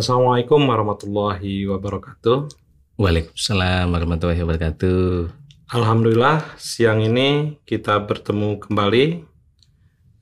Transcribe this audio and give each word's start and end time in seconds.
Assalamualaikum 0.00 0.64
warahmatullahi 0.64 1.68
wabarakatuh. 1.68 2.48
Waalaikumsalam 2.96 3.92
warahmatullahi 3.92 4.40
wabarakatuh. 4.40 5.28
Alhamdulillah 5.76 6.56
siang 6.56 7.04
ini 7.04 7.60
kita 7.68 8.00
bertemu 8.08 8.64
kembali 8.64 9.28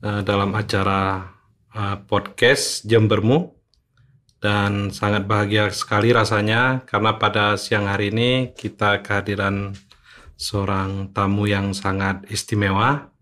uh, 0.03 0.19
dalam 0.27 0.51
acara 0.51 1.31
uh, 1.71 1.95
podcast 2.11 2.83
Jembermu 2.91 3.55
dan 4.43 4.91
sangat 4.91 5.23
bahagia 5.23 5.71
sekali 5.71 6.11
rasanya 6.11 6.83
karena 6.83 7.15
pada 7.15 7.55
siang 7.55 7.87
hari 7.87 8.11
ini 8.11 8.51
kita 8.51 8.99
kehadiran 8.99 9.79
seorang 10.35 11.15
tamu 11.15 11.47
yang 11.47 11.71
sangat 11.71 12.27
istimewa 12.27 13.15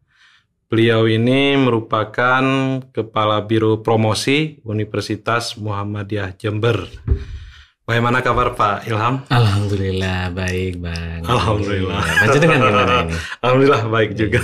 Beliau 0.68 1.08
ini 1.08 1.56
merupakan 1.56 2.44
Kepala 2.92 3.40
Biro 3.48 3.80
Promosi 3.80 4.60
Universitas 4.68 5.56
Muhammadiyah 5.56 6.36
Jember. 6.36 6.92
Bagaimana 7.88 8.20
kabar 8.20 8.52
Pak 8.52 8.84
Ilham? 8.84 9.24
Alhamdulillah 9.32 10.28
baik 10.36 10.84
Bang. 10.84 11.24
Alhamdulillah. 11.24 12.04
Baca 12.04 12.36
dengan 12.36 12.60
gimana 12.68 12.94
ini? 13.08 13.16
Alhamdulillah 13.48 13.84
baik 13.88 14.12
juga. 14.20 14.44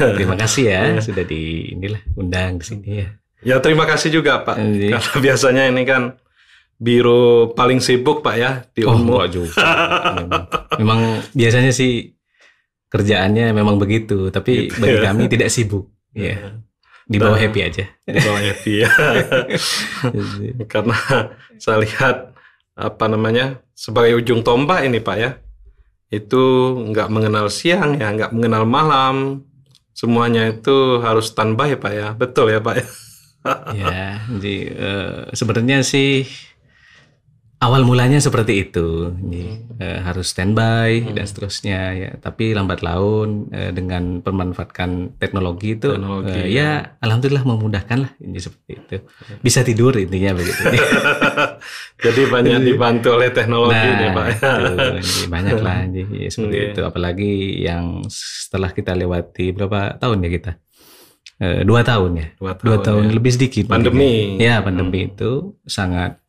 Ya. 0.00 0.08
Terima 0.16 0.32
kasih 0.40 0.64
ya 0.64 0.82
sudah 1.04 1.24
di 1.28 1.76
inilah 1.76 2.00
undang 2.16 2.56
di 2.56 2.64
sini 2.64 2.88
ya. 3.04 3.08
Ya 3.44 3.56
terima 3.60 3.84
kasih 3.84 4.16
juga 4.16 4.40
Pak. 4.40 4.56
Iya. 4.56 4.96
Karena 4.96 5.16
biasanya 5.20 5.62
ini 5.68 5.82
kan 5.84 6.16
biro 6.80 7.52
paling 7.52 7.84
sibuk 7.84 8.24
Pak 8.24 8.34
ya 8.40 8.64
di 8.72 8.88
Oh 8.88 8.96
Unmu. 8.96 9.28
juga. 9.28 9.60
Memang, 10.16 10.44
memang 10.80 11.00
biasanya 11.36 11.68
sih 11.68 12.16
kerjaannya 12.92 13.56
memang 13.56 13.80
begitu, 13.80 14.28
tapi 14.28 14.68
bagi 14.68 15.00
Iya. 15.00 15.08
kami 15.08 15.22
tidak 15.32 15.48
sibuk. 15.48 15.88
Ya. 16.12 16.60
Di 17.08 17.16
bawah 17.16 17.40
happy 17.40 17.60
aja. 17.64 17.88
Di 18.04 18.20
bawah 18.20 18.40
happy 18.40 18.72
ya. 18.84 18.90
Karena 20.72 20.96
saya 21.56 21.80
lihat 21.80 22.36
apa 22.72 23.04
namanya 23.08 23.60
sebagai 23.72 24.16
ujung 24.20 24.40
tombak 24.40 24.84
ini 24.88 25.00
Pak 25.00 25.16
ya 25.20 25.30
itu 26.12 26.44
nggak 26.92 27.08
mengenal 27.08 27.48
siang 27.48 27.96
ya 27.96 28.12
nggak 28.12 28.32
mengenal 28.36 28.64
malam 28.64 29.44
semuanya 29.92 30.48
itu 30.48 31.00
harus 31.04 31.28
standby 31.32 31.76
Pak 31.76 31.92
ya 31.92 32.08
betul 32.16 32.48
ya 32.48 32.60
Pak 32.64 32.74
ya 32.80 32.86
ya, 33.74 34.06
jadi 34.38 34.56
eh, 34.72 35.20
sebenarnya 35.36 35.84
sih 35.84 36.24
awal 37.62 37.86
mulanya 37.86 38.18
seperti 38.18 38.66
itu, 38.66 39.14
Jadi, 39.14 39.42
eh, 39.78 39.98
harus 40.02 40.26
standby 40.28 40.98
Hmm. 41.00 41.14
dan 41.14 41.24
seterusnya 41.24 41.80
ya. 41.92 42.10
Tapi 42.18 42.50
lambat 42.50 42.82
laun 42.82 43.46
eh, 43.48 43.70
dengan 43.70 44.18
pemanfaatkan 44.18 45.14
teknologi 45.16 45.74
itu, 45.74 45.94
Teknologi, 45.94 46.34
eh, 46.34 46.46
ya 46.50 46.70
alhamdulillah 46.98 47.46
memudahkan 47.46 47.98
lah 47.98 48.10
ini 48.18 48.36
seperti 48.36 48.70
itu. 48.74 48.96
Bisa 49.38 49.62
tidur 49.62 49.94
intinya 49.94 50.34
begitu. 50.34 50.58
jadi 52.04 52.22
banyak 52.26 52.58
dibantu 52.60 53.14
oleh 53.14 53.30
teknologi 53.30 53.78
nah, 53.78 53.94
nih 53.94 54.08
Pak 54.10 54.26
ya 54.26 54.34
itu, 54.98 55.22
banyak 55.30 55.56
lah 55.56 55.78
jadi 55.94 56.18
seperti 56.26 56.56
Iya. 56.58 56.66
itu. 56.68 56.80
Apalagi 56.82 57.32
yang 57.62 57.84
setelah 58.10 58.70
kita 58.70 58.92
lewati 58.92 59.54
berapa 59.54 59.96
tahun 59.96 60.18
ya 60.20 60.30
kita? 60.30 60.52
Dua 61.42 61.82
tahun 61.82 62.10
ya. 62.14 62.26
dua 62.38 62.54
dua 62.54 62.76
tahun 62.78 63.10
ya. 63.10 63.18
lebih 63.18 63.32
sedikit 63.34 63.66
Pandemi. 63.66 63.98
mungkin 63.98 64.38
ya 64.38 64.62
pandemi 64.62 65.10
itu 65.10 65.58
sangat 65.66 66.21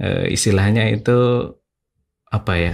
eh, 0.00 0.32
istilahnya 0.32 0.88
itu 0.88 1.46
apa 2.30 2.52
ya 2.56 2.72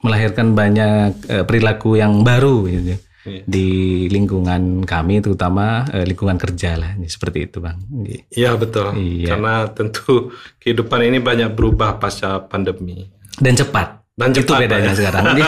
melahirkan 0.00 0.56
banyak 0.56 1.10
eh, 1.28 1.44
perilaku 1.44 1.96
yang 1.96 2.24
baru 2.24 2.64
gitu 2.66 2.96
Iya. 3.24 3.40
di 3.48 3.68
lingkungan 4.12 4.84
kami 4.84 5.24
terutama 5.24 5.88
eh, 5.96 6.04
lingkungan 6.04 6.36
kerja 6.36 6.76
lah 6.76 6.92
seperti 7.08 7.48
itu 7.48 7.56
bang 7.56 7.80
Iya 8.28 8.52
betul 8.60 8.92
Iya. 9.00 9.32
karena 9.32 9.64
tentu 9.72 10.28
kehidupan 10.60 11.08
ini 11.08 11.24
banyak 11.24 11.56
berubah 11.56 11.96
pasca 11.96 12.44
pandemi 12.44 13.08
dan 13.40 13.56
cepat 13.56 14.04
dan 14.12 14.28
itu 14.36 14.44
cepat, 14.44 14.52
Pak, 14.52 14.60
bedanya 14.60 14.92
ya. 14.92 14.96
sekarang 15.00 15.24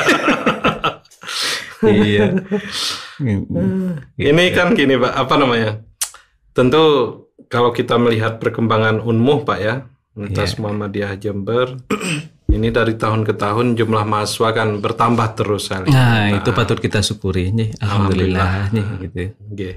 iya 2.01 2.27
Ini 4.17 4.45
kan 4.53 4.77
gini 4.77 4.97
Pak, 5.01 5.13
apa 5.13 5.35
namanya? 5.41 5.81
Tentu 6.53 6.85
kalau 7.49 7.73
kita 7.73 7.97
melihat 7.97 8.37
perkembangan 8.37 9.01
Unmuh 9.01 9.45
Pak 9.45 9.59
ya, 9.61 9.75
Universitas 10.17 10.57
Iya. 10.57 10.61
Muhammadiyah 10.65 11.13
Jember, 11.21 11.67
ini 12.57 12.69
dari 12.73 12.97
tahun 12.97 13.21
ke 13.23 13.37
tahun 13.37 13.77
jumlah 13.77 14.05
mahasiswa 14.09 14.49
kan 14.57 14.69
bertambah 14.81 15.29
terus 15.37 15.69
lihat. 15.69 15.93
nah 15.93 16.33
itu 16.33 16.51
patut 16.57 16.81
kita 16.81 17.05
syukuri 17.05 17.53
nih 17.53 17.77
alhamdulillah, 17.85 18.73
nih 18.73 18.85
gitu 19.05 19.21
Oke. 19.53 19.71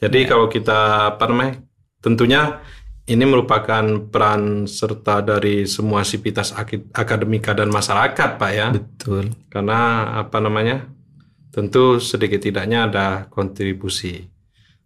Jadi 0.00 0.18
kalau 0.26 0.50
kita 0.50 1.12
apa 1.14 1.24
namanya? 1.28 1.60
Tentunya 2.00 2.58
ini 3.04 3.24
merupakan 3.26 3.84
peran 4.08 4.64
serta 4.70 5.20
dari 5.20 5.66
semua 5.66 6.06
sivitas 6.06 6.54
akademika 6.94 7.52
dan 7.52 7.68
masyarakat 7.68 8.38
Pak 8.38 8.50
ya. 8.54 8.68
betul 8.70 9.34
karena 9.50 10.08
apa 10.22 10.38
namanya 10.38 10.86
tentu 11.50 11.98
sedikit 11.98 12.38
tidaknya 12.38 12.86
ada 12.86 13.06
kontribusi 13.26 14.30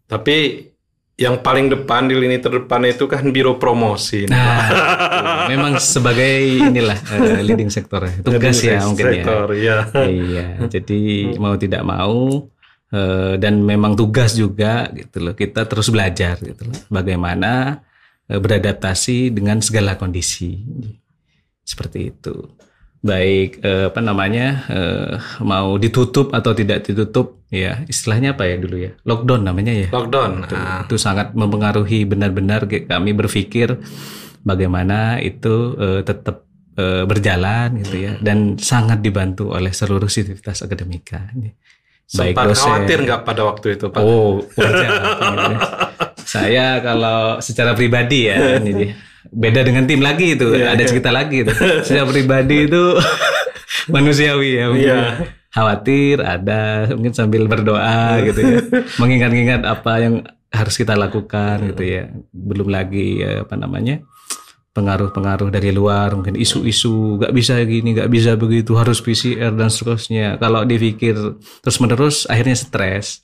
tapi 0.08 0.66
yang 1.14 1.38
paling 1.38 1.70
depan 1.70 2.10
di 2.10 2.18
lini 2.18 2.42
terdepan 2.42 2.82
itu 2.90 3.06
kan 3.06 3.22
biro 3.30 3.54
promosi 3.54 4.26
Nah, 4.26 5.46
memang 5.46 5.78
sebagai 5.78 6.42
inilah 6.58 6.98
eh, 7.14 7.42
leading 7.46 7.70
sektor 7.70 8.02
ya. 8.02 8.14
tugas 8.18 8.58
ya 8.58 8.82
mungkin 8.82 9.06
ya. 9.06 9.12
sektor, 9.22 9.46
ya. 9.54 9.78
Iya, 9.94 10.46
jadi 10.66 11.02
mau 11.38 11.54
tidak 11.54 11.86
mau 11.86 12.50
eh, 12.90 13.34
dan 13.38 13.62
memang 13.62 13.94
tugas 13.94 14.34
juga 14.34 14.90
gitu 14.90 15.22
loh. 15.22 15.34
Kita 15.38 15.70
terus 15.70 15.86
belajar 15.86 16.34
gitu 16.42 16.66
loh. 16.66 16.78
Bagaimana 16.90 17.78
eh, 18.26 18.40
beradaptasi 18.42 19.30
dengan 19.30 19.62
segala 19.62 19.94
kondisi. 19.94 20.66
Seperti 21.62 22.10
itu. 22.10 22.34
Baik 23.04 23.60
eh, 23.60 23.92
apa 23.92 24.00
namanya 24.00 24.64
eh, 24.72 25.12
mau 25.44 25.76
ditutup 25.76 26.32
atau 26.32 26.56
tidak 26.56 26.88
ditutup 26.88 27.44
ya 27.52 27.84
istilahnya 27.84 28.32
apa 28.32 28.48
ya 28.48 28.56
dulu 28.56 28.76
ya? 28.80 28.96
Lockdown 29.04 29.44
namanya 29.44 29.72
ya? 29.76 29.88
Lockdown 29.92 30.48
itu, 30.48 30.54
Nah, 30.56 30.88
itu 30.88 30.96
sangat 30.96 31.36
mempengaruhi 31.36 32.08
benar-benar 32.08 32.64
kami 32.64 33.12
berpikir 33.12 33.76
bagaimana 34.40 35.20
itu 35.20 35.76
eh, 35.76 36.00
tetap 36.00 36.48
eh, 36.80 37.04
berjalan 37.04 37.76
gitu 37.84 37.96
ya. 38.08 38.12
Dan 38.24 38.56
sangat 38.56 39.04
dibantu 39.04 39.52
oleh 39.52 39.76
seluruh 39.76 40.08
sivitas 40.08 40.64
akademika. 40.64 41.28
Baik 42.04 42.36
sempat 42.36 42.44
dosen. 42.52 42.64
khawatir 42.68 42.98
nggak 43.04 43.20
pada 43.24 43.42
waktu 43.48 43.66
itu 43.76 43.86
pak? 43.92 44.00
Oh 44.00 44.40
wajar. 44.56 44.92
Saya 46.24 46.80
kalau 46.80 47.36
secara 47.44 47.76
pribadi 47.76 48.32
ya 48.32 48.60
ini 48.60 48.72
dia. 48.72 48.92
Beda 49.34 49.60
dengan 49.66 49.84
tim 49.84 50.00
lagi 50.00 50.38
itu. 50.38 50.54
Iya, 50.54 50.78
ada 50.78 50.82
iya. 50.82 50.88
cerita 50.88 51.10
lagi 51.10 51.42
itu. 51.42 51.52
Secara 51.82 52.06
pribadi 52.06 52.70
itu 52.70 52.82
manusiawi 53.94 54.50
ya 54.54 54.66
mungkin. 54.70 54.88
Iya. 54.88 55.02
khawatir 55.54 56.18
ada 56.18 56.90
mungkin 56.98 57.14
sambil 57.14 57.46
berdoa 57.46 58.18
gitu 58.26 58.40
ya. 58.42 58.58
Mengingat-ingat 59.02 59.62
apa 59.62 59.92
yang 60.02 60.14
harus 60.50 60.74
kita 60.74 60.98
lakukan 60.98 61.74
gitu 61.74 61.82
ya. 61.82 62.10
Belum 62.34 62.70
lagi 62.70 63.22
eh, 63.22 63.46
apa 63.46 63.54
namanya 63.54 64.02
pengaruh-pengaruh 64.74 65.54
dari 65.54 65.70
luar 65.70 66.18
mungkin 66.18 66.34
isu-isu 66.34 67.22
nggak 67.22 67.30
bisa 67.30 67.62
gini 67.62 67.94
nggak 67.94 68.10
bisa 68.10 68.34
begitu 68.34 68.74
harus 68.74 68.98
PCR 68.98 69.54
dan 69.54 69.70
seterusnya. 69.70 70.42
Kalau 70.42 70.66
dipikir 70.66 71.14
terus 71.38 71.78
menerus 71.78 72.26
akhirnya 72.26 72.58
stres. 72.58 73.22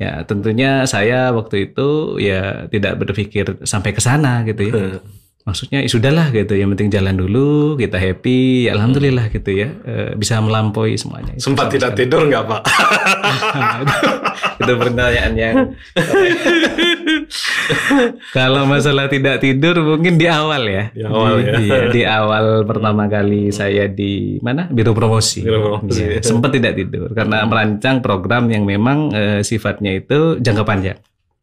Ya 0.00 0.24
tentunya 0.24 0.88
saya 0.88 1.36
waktu 1.36 1.72
itu 1.72 2.16
ya 2.16 2.64
tidak 2.72 2.96
berpikir 2.96 3.60
sampai 3.68 3.92
ke 3.92 4.00
sana 4.00 4.40
gitu 4.48 4.72
ya 4.72 5.04
maksudnya 5.48 5.80
ya 5.80 5.88
sudahlah 5.88 6.28
gitu. 6.36 6.52
Yang 6.52 6.76
penting 6.76 6.88
jalan 6.92 7.16
dulu 7.16 7.80
kita 7.80 7.96
happy 7.96 8.68
ya 8.68 8.76
alhamdulillah 8.76 9.32
gitu 9.32 9.50
ya. 9.56 9.72
Eh, 9.88 10.12
bisa 10.12 10.36
melampaui 10.44 11.00
semuanya. 11.00 11.32
Itu 11.32 11.48
sempat 11.48 11.72
tidak 11.72 11.96
tidur 11.96 12.28
nggak 12.28 12.44
pak? 12.44 12.62
Itu 14.60 14.72
pertanyaan 14.76 15.32
yang 15.38 15.56
kalau 18.36 18.66
masalah 18.66 19.06
tidak 19.08 19.40
tidur 19.40 19.80
mungkin 19.80 20.20
di 20.20 20.26
awal 20.28 20.68
ya. 20.68 20.84
Di 20.92 21.02
awal 21.06 21.40
ya. 21.40 21.52
Iya, 21.56 21.80
di 21.88 22.02
awal 22.04 22.68
pertama 22.68 23.08
kali 23.08 23.48
saya 23.54 23.88
di 23.88 24.36
mana? 24.44 24.68
Biro 24.68 24.92
promosi, 24.92 25.46
Biro 25.46 25.80
promosi. 25.80 26.04
Iya, 26.04 26.20
sempat 26.20 26.52
tidak 26.52 26.76
tidur. 26.76 27.08
Karena 27.14 27.46
merancang 27.48 28.04
program 28.04 28.52
yang 28.52 28.68
memang 28.68 29.14
eh, 29.14 29.40
sifatnya 29.46 29.96
itu 29.96 30.36
jangka 30.42 30.66
panjang. 30.66 30.98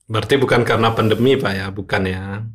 Berarti 0.06 0.38
bukan 0.38 0.62
karena 0.62 0.94
pandemi 0.94 1.34
pak 1.34 1.54
ya? 1.56 1.68
Bukan 1.74 2.04
ya 2.06 2.46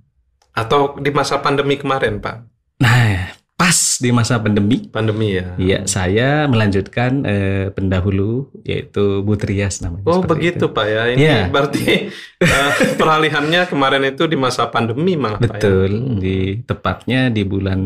atau 0.53 0.97
di 0.99 1.11
masa 1.11 1.39
pandemi 1.39 1.77
kemarin 1.77 2.19
pak 2.19 2.47
nah 2.81 3.35
pas 3.61 4.01
di 4.01 4.09
masa 4.09 4.41
pandemi 4.41 4.89
pandemi 4.89 5.37
ya 5.37 5.53
Iya, 5.61 5.79
saya 5.85 6.49
melanjutkan 6.49 7.29
eh, 7.29 7.69
pendahulu 7.77 8.49
yaitu 8.65 9.21
Bu 9.21 9.37
Trias 9.37 9.85
namanya. 9.85 10.09
Oh 10.09 10.25
begitu 10.25 10.65
itu. 10.65 10.73
Pak 10.73 10.87
ya. 10.89 11.03
Ini 11.13 11.21
Iya. 11.21 11.41
berarti 11.53 12.09
eh, 12.41 12.71
peralihannya 12.97 13.69
kemarin 13.69 14.09
itu 14.09 14.25
di 14.25 14.41
masa 14.41 14.65
pandemi 14.73 15.13
malah 15.13 15.37
Pak 15.37 15.45
ya. 15.45 15.53
Betul, 15.61 15.93
di 16.25 16.65
tepatnya 16.65 17.29
di 17.29 17.45
bulan 17.45 17.81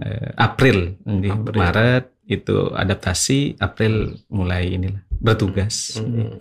eh, 0.00 0.32
April, 0.32 0.96
di 1.04 1.28
April. 1.28 1.60
Maret 1.60 2.04
itu 2.24 2.72
adaptasi, 2.72 3.60
April 3.60 4.16
mulai 4.32 4.80
inilah 4.80 5.04
bertugas. 5.12 6.00
Hmm. 6.00 6.40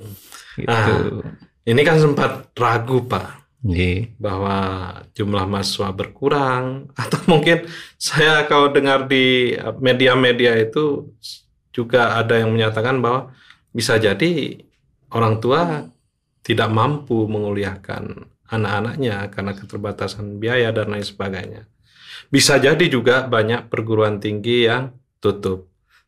Gitu. 0.55 0.71
Ah. 0.71 1.27
Ini 1.67 1.81
kan 1.83 1.99
sempat 1.99 2.55
ragu 2.55 3.03
Pak. 3.03 3.46
Nggih. 3.67 4.15
bahwa 4.15 4.57
jumlah 5.11 5.43
mahasiswa 5.43 5.91
berkurang 5.91 6.87
atau 7.01 7.19
mungkin 7.27 7.67
saya 7.99 8.47
kalau 8.47 8.71
dengar 8.71 9.11
di 9.11 9.59
media-media 9.83 10.55
itu 10.55 11.11
juga 11.75 12.15
ada 12.15 12.39
yang 12.39 12.55
menyatakan 12.55 13.03
bahwa 13.03 13.35
bisa 13.75 13.99
jadi 13.99 14.63
orang 15.11 15.43
tua 15.43 15.91
tidak 16.41 16.71
mampu 16.71 17.27
menguliahkan 17.27 18.23
anak-anaknya 18.47 19.27
karena 19.27 19.51
keterbatasan 19.51 20.39
biaya 20.39 20.71
dan 20.71 20.95
lain 20.95 21.03
sebagainya. 21.03 21.67
Bisa 22.31 22.55
jadi 22.57 22.87
juga 22.87 23.27
banyak 23.27 23.67
perguruan 23.67 24.23
tinggi 24.23 24.65
yang 24.65 24.95
tutup. 25.19 25.67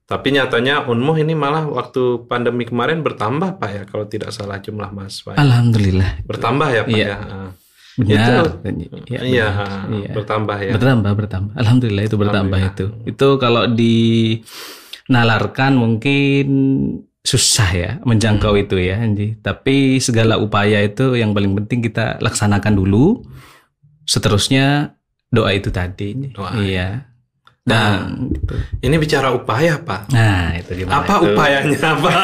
Tapi 0.09 0.33
nyatanya 0.33 0.89
Unmuh 0.89 1.13
ini 1.15 1.38
malah 1.38 1.69
waktu 1.69 2.25
pandemi 2.25 2.65
kemarin 2.65 3.06
bertambah 3.06 3.61
Pak 3.61 3.69
ya 3.69 3.83
kalau 3.85 4.09
tidak 4.09 4.33
salah 4.33 4.57
jumlah 4.57 4.89
mahasiswa. 4.89 5.38
Alhamdulillah. 5.38 6.25
Bertambah 6.25 6.67
ya 6.73 6.81
Pak 6.81 6.89
Iya. 6.91 7.06
ya. 7.06 7.17
Ah. 7.21 7.50
Benar. 8.00 8.63
Iya, 9.06 9.19
Iya, 9.21 9.47
ah, 9.51 9.83
Iya. 9.85 10.11
bertambah 10.15 10.57
ya. 10.57 10.71
Bertambah, 10.73 11.11
bertambah. 11.13 11.53
Alhamdulillah 11.53 12.03
itu 12.07 12.15
bertambah 12.15 12.57
Alhamdulillah. 12.57 13.03
itu. 13.06 13.11
Itu 13.11 13.27
kalau 13.38 13.63
dinalarkan 15.06 15.71
mungkin 15.75 16.47
susah 17.19 17.69
ya 17.69 17.91
menjangkau 18.01 18.56
Hmm. 18.56 18.63
itu 18.63 18.75
ya, 18.79 18.95
Anji. 18.97 19.35
Tapi 19.38 20.00
segala 20.00 20.39
upaya 20.39 20.79
itu 20.79 21.13
yang 21.13 21.35
paling 21.35 21.51
penting 21.53 21.83
kita 21.83 22.17
laksanakan 22.17 22.73
dulu. 22.73 23.19
Seterusnya 24.07 24.95
doa 25.29 25.51
itu 25.53 25.69
tadi. 25.69 26.33
Doa. 26.33 26.56
Iya. 26.57 27.08
Dan 27.69 28.33
gitu. 28.33 28.54
Ini 28.81 28.95
bicara 28.98 29.30
upaya 29.30 29.77
Pak. 29.77 30.10
nah 30.10 30.57
itu 30.57 30.74
gimana? 30.74 31.06
Apa 31.06 31.13
itu? 31.21 31.25
upayanya 31.30 31.89
Pak? 32.04 32.19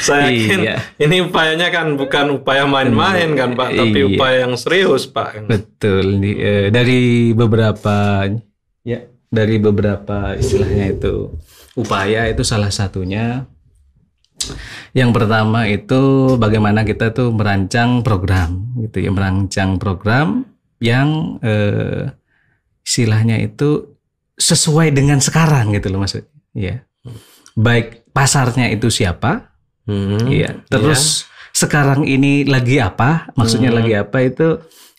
Saya 0.00 0.28
yakin 0.30 0.60
Iya. 0.62 0.76
ini 1.00 1.16
upayanya 1.22 1.68
kan 1.68 1.96
bukan 1.96 2.36
upaya 2.36 2.64
main-main 2.64 3.32
kan 3.32 3.54
Pak, 3.54 3.70
tapi 3.72 3.98
Iya. 3.98 4.08
upaya 4.12 4.36
yang 4.44 4.54
serius 4.54 5.06
Pak. 5.06 5.46
Betul. 5.46 6.20
Eh, 6.22 6.68
dari 6.68 7.32
beberapa 7.32 8.26
ya 8.82 9.00
dari 9.26 9.56
beberapa 9.56 10.36
istilahnya 10.36 10.92
itu 10.92 11.32
upaya 11.72 12.28
itu 12.28 12.42
salah 12.42 12.68
satunya. 12.68 13.48
Yang 14.92 15.10
pertama 15.14 15.64
itu 15.64 16.34
bagaimana 16.36 16.82
kita 16.82 17.14
tuh 17.14 17.30
merancang 17.30 18.02
program 18.02 18.74
gitu 18.76 19.00
ya, 19.00 19.10
merancang 19.10 19.78
program 19.78 20.44
yang 20.82 21.38
eh, 21.40 22.10
istilahnya 22.82 23.38
itu 23.38 23.94
sesuai 24.34 24.90
dengan 24.90 25.18
sekarang 25.18 25.72
gitu 25.72 25.88
loh 25.88 26.02
maksudnya. 26.02 26.28
Ya. 26.52 26.76
Baik 27.54 28.06
pasarnya 28.10 28.68
itu 28.70 28.88
siapa, 28.88 29.52
Hmm, 29.82 30.30
Iya. 30.30 30.62
Terus 30.70 31.26
sekarang 31.50 32.06
ini 32.06 32.46
lagi 32.46 32.78
apa? 32.78 33.34
Maksudnya 33.34 33.74
Hmm. 33.74 33.78
lagi 33.82 33.92
apa 33.98 34.18
itu 34.22 34.48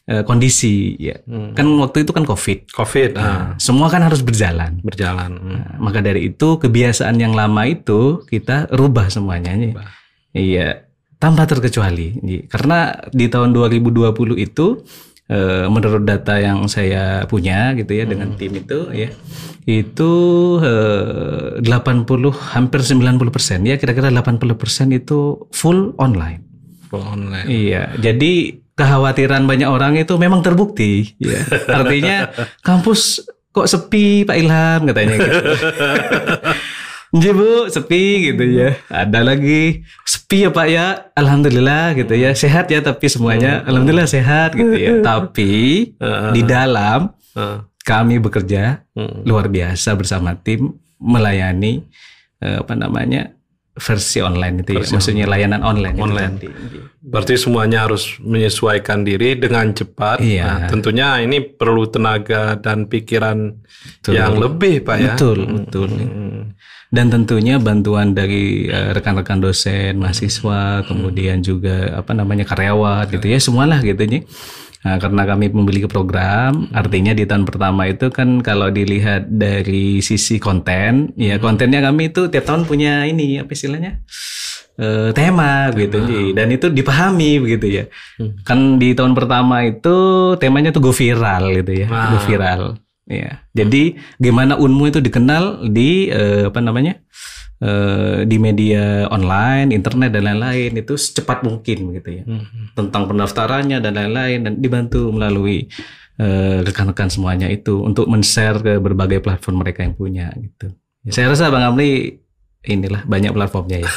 eh, 0.04 0.20
kondisi 0.28 1.00
ya. 1.00 1.16
Hmm. 1.24 1.56
Kan 1.56 1.64
waktu 1.80 2.04
itu 2.04 2.12
kan 2.12 2.28
Covid. 2.28 2.68
COVID 2.76 3.16
ah, 3.16 3.24
Nah, 3.24 3.44
semua 3.56 3.88
kan 3.88 4.04
harus 4.04 4.20
berjalan. 4.20 4.84
berjalan. 4.84 5.32
Hmm. 5.40 5.52
Nah, 5.56 5.68
maka 5.80 6.04
dari 6.04 6.28
itu 6.28 6.60
kebiasaan 6.60 7.16
yang 7.16 7.32
lama 7.32 7.64
itu 7.64 8.20
kita 8.28 8.68
rubah 8.76 9.08
semuanya. 9.08 9.56
Nyi. 9.56 9.72
Rubah. 9.72 9.88
Iya. 10.36 10.84
Tanpa 11.16 11.48
terkecuali. 11.48 12.20
Nyi. 12.20 12.52
Karena 12.52 12.92
di 13.16 13.32
tahun 13.32 13.56
2020 13.56 14.36
itu 14.36 14.84
eh, 15.30 15.66
menurut 15.68 16.04
data 16.04 16.40
yang 16.40 16.66
saya 16.68 17.24
punya 17.30 17.72
gitu 17.78 17.92
ya 17.96 18.04
dengan 18.04 18.36
tim 18.36 18.52
itu 18.56 18.92
ya 18.92 19.10
itu 19.64 20.12
eh, 20.60 21.64
80 21.64 22.52
hampir 22.56 22.80
90 22.84 23.31
persen 23.31 23.60
ya 23.64 23.80
kira-kira 23.80 24.12
80 24.12 24.60
persen 24.60 24.92
itu 24.92 25.48
full 25.56 25.96
online. 25.96 26.44
Full 26.92 27.04
online. 27.04 27.48
Iya, 27.48 27.96
jadi 27.98 28.64
kekhawatiran 28.74 29.46
banyak 29.46 29.70
orang 29.70 29.96
itu 29.96 30.18
memang 30.18 30.42
terbukti. 30.42 31.16
Ya. 31.22 31.46
Artinya 31.80 32.34
kampus 32.66 33.24
kok 33.54 33.70
sepi 33.70 34.25
Pak 34.25 34.38
Ilham 34.38 34.81
katanya 34.90 35.16
gitu. 35.22 35.40
Nji 37.13 37.30
bu, 37.30 37.69
sepi 37.69 38.33
gitu 38.33 38.42
ya. 38.42 38.74
Ada 38.89 39.21
lagi 39.21 39.86
sepi 40.01 40.44
ya 40.44 40.50
Pak 40.50 40.68
ya. 40.68 40.86
Alhamdulillah 41.13 41.94
gitu 41.94 42.18
ya. 42.18 42.33
Sehat 42.33 42.74
ya 42.74 42.81
tapi 42.81 43.06
semuanya. 43.06 43.62
Alhamdulillah 43.69 44.10
sehat 44.10 44.57
gitu 44.57 44.74
ya. 44.74 44.98
Tapi 45.06 45.94
di 46.33 46.42
dalam 46.42 47.13
Ah, 47.33 47.65
kami 47.81 48.21
bekerja 48.21 48.86
hmm. 48.94 49.25
luar 49.25 49.50
biasa 49.50 49.98
bersama 49.98 50.38
tim 50.38 50.77
melayani 51.01 51.81
eh, 52.38 52.62
apa 52.62 52.77
namanya 52.77 53.33
versi 53.74 54.22
online 54.22 54.62
itu 54.62 54.78
ya. 54.78 54.86
Versi 54.86 54.94
Maksudnya 54.94 55.25
layanan 55.25 55.62
online. 55.66 55.96
itu 55.98 56.04
Online. 56.06 56.34
tadi. 56.38 56.48
Berarti 57.04 57.34
semuanya 57.36 57.84
harus 57.84 58.16
menyesuaikan 58.22 59.02
diri 59.02 59.36
dengan 59.36 59.74
cepat. 59.74 60.22
Iya. 60.22 60.46
Nah, 60.46 60.60
tentunya 60.70 61.20
ini 61.20 61.42
perlu 61.42 61.90
tenaga 61.90 62.56
dan 62.56 62.86
pikiran 62.86 63.60
Betul. 64.00 64.14
yang 64.14 64.38
lebih, 64.38 64.86
Pak 64.86 64.98
ya. 64.98 65.14
Betul, 65.18 65.38
Hmm. 65.44 65.56
betul. 65.66 65.90
Hmm. 65.90 66.44
dan 66.94 67.10
tentunya 67.10 67.58
bantuan 67.58 68.14
dari 68.14 68.70
eh, 68.70 68.94
rekan-rekan 68.94 69.42
dosen, 69.42 69.98
mahasiswa, 69.98 70.86
kemudian 70.86 71.42
juga 71.42 71.90
apa 71.98 72.14
namanya 72.14 72.46
karyawan 72.46 73.10
gitu 73.10 73.34
ya, 73.34 73.42
semualah 73.42 73.81
gitu 73.81 73.98
Nyi. 74.06 74.22
Nah, 74.84 75.00
karena 75.00 75.24
kami 75.24 75.48
memiliki 75.48 75.88
program, 75.88 76.68
artinya 76.76 77.16
di 77.16 77.24
tahun 77.24 77.48
pertama 77.48 77.88
itu 77.88 78.12
kan 78.12 78.44
kalau 78.44 78.68
dilihat 78.68 79.32
dari 79.32 80.04
sisi 80.04 80.44
konten, 80.44 81.16
ya 81.16 81.40
kontennya 81.40 81.80
kami 81.80 82.12
itu 82.12 82.28
tiap 82.28 82.44
tahun 82.44 82.68
punya 82.68 83.08
ini 83.08 83.40
apa 83.40 83.52
istilahnya? 83.56 84.04
eh, 84.78 85.10
tema 85.14 85.70
gitu 85.74 86.02
Nyi. 86.02 86.34
dan 86.34 86.48
itu 86.50 86.70
dipahami 86.70 87.38
begitu 87.42 87.66
ya. 87.82 87.84
Hmm. 88.18 88.34
Kan 88.42 88.60
di 88.82 88.98
tahun 88.98 89.14
pertama 89.14 89.66
itu 89.66 89.96
temanya 90.42 90.74
tuh 90.74 90.90
go 90.90 90.94
viral 90.94 91.54
gitu 91.54 91.86
ya, 91.86 91.88
Wah. 91.90 92.10
go 92.14 92.18
viral. 92.26 92.62
Ya. 93.04 93.44
Jadi 93.52 94.00
gimana 94.16 94.56
Unmu 94.56 94.88
itu 94.88 95.04
dikenal 95.04 95.68
di 95.70 96.08
eh, 96.10 96.48
apa 96.50 96.60
namanya? 96.64 97.04
Eh, 97.63 98.27
di 98.27 98.38
media 98.38 99.07
online, 99.07 99.71
internet 99.71 100.12
dan 100.12 100.27
lain-lain 100.27 100.75
itu 100.75 101.00
secepat 101.00 101.48
mungkin 101.48 101.95
gitu 101.95 102.10
ya. 102.12 102.24
Hmm. 102.27 102.75
Tentang 102.75 103.07
pendaftarannya 103.07 103.80
dan 103.80 103.95
lain-lain 103.95 104.39
dan 104.44 104.54
dibantu 104.60 105.10
melalui 105.10 105.71
eh, 106.19 106.57
rekan-rekan 106.62 107.07
semuanya 107.07 107.48
itu 107.48 107.80
untuk 107.80 108.06
men-share 108.06 108.60
ke 108.60 108.74
berbagai 108.77 109.24
platform 109.24 109.63
mereka 109.63 109.82
yang 109.82 109.96
punya 109.96 110.27
gitu. 110.36 110.75
Ya, 111.03 111.12
saya 111.15 111.32
rasa 111.32 111.48
Bang 111.48 111.63
Amri 111.63 112.20
inilah 112.63 113.03
banyak 113.03 113.32
platformnya 113.32 113.84
ya. 113.84 113.89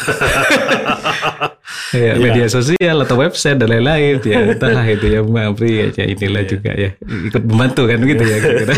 ya, 1.94 2.12
media 2.18 2.46
sosial 2.46 2.96
atau 3.02 3.16
website 3.18 3.58
dan 3.58 3.70
lain-lain 3.70 4.18
ya 4.23 4.42
entahlah 4.54 4.87
itu 4.87 5.06
ya 5.06 5.20
Bang 5.23 5.54
Amri 5.54 5.70
ya, 5.70 5.87
ya 5.94 6.04
inilah 6.08 6.42
Iya. 6.42 6.50
juga 6.50 6.70
ya 6.75 6.90
ikut 6.99 7.42
membantu 7.46 7.82
kan 7.87 7.99
gitu 8.02 8.23
ya 8.23 8.37
kira-kira. 8.38 8.75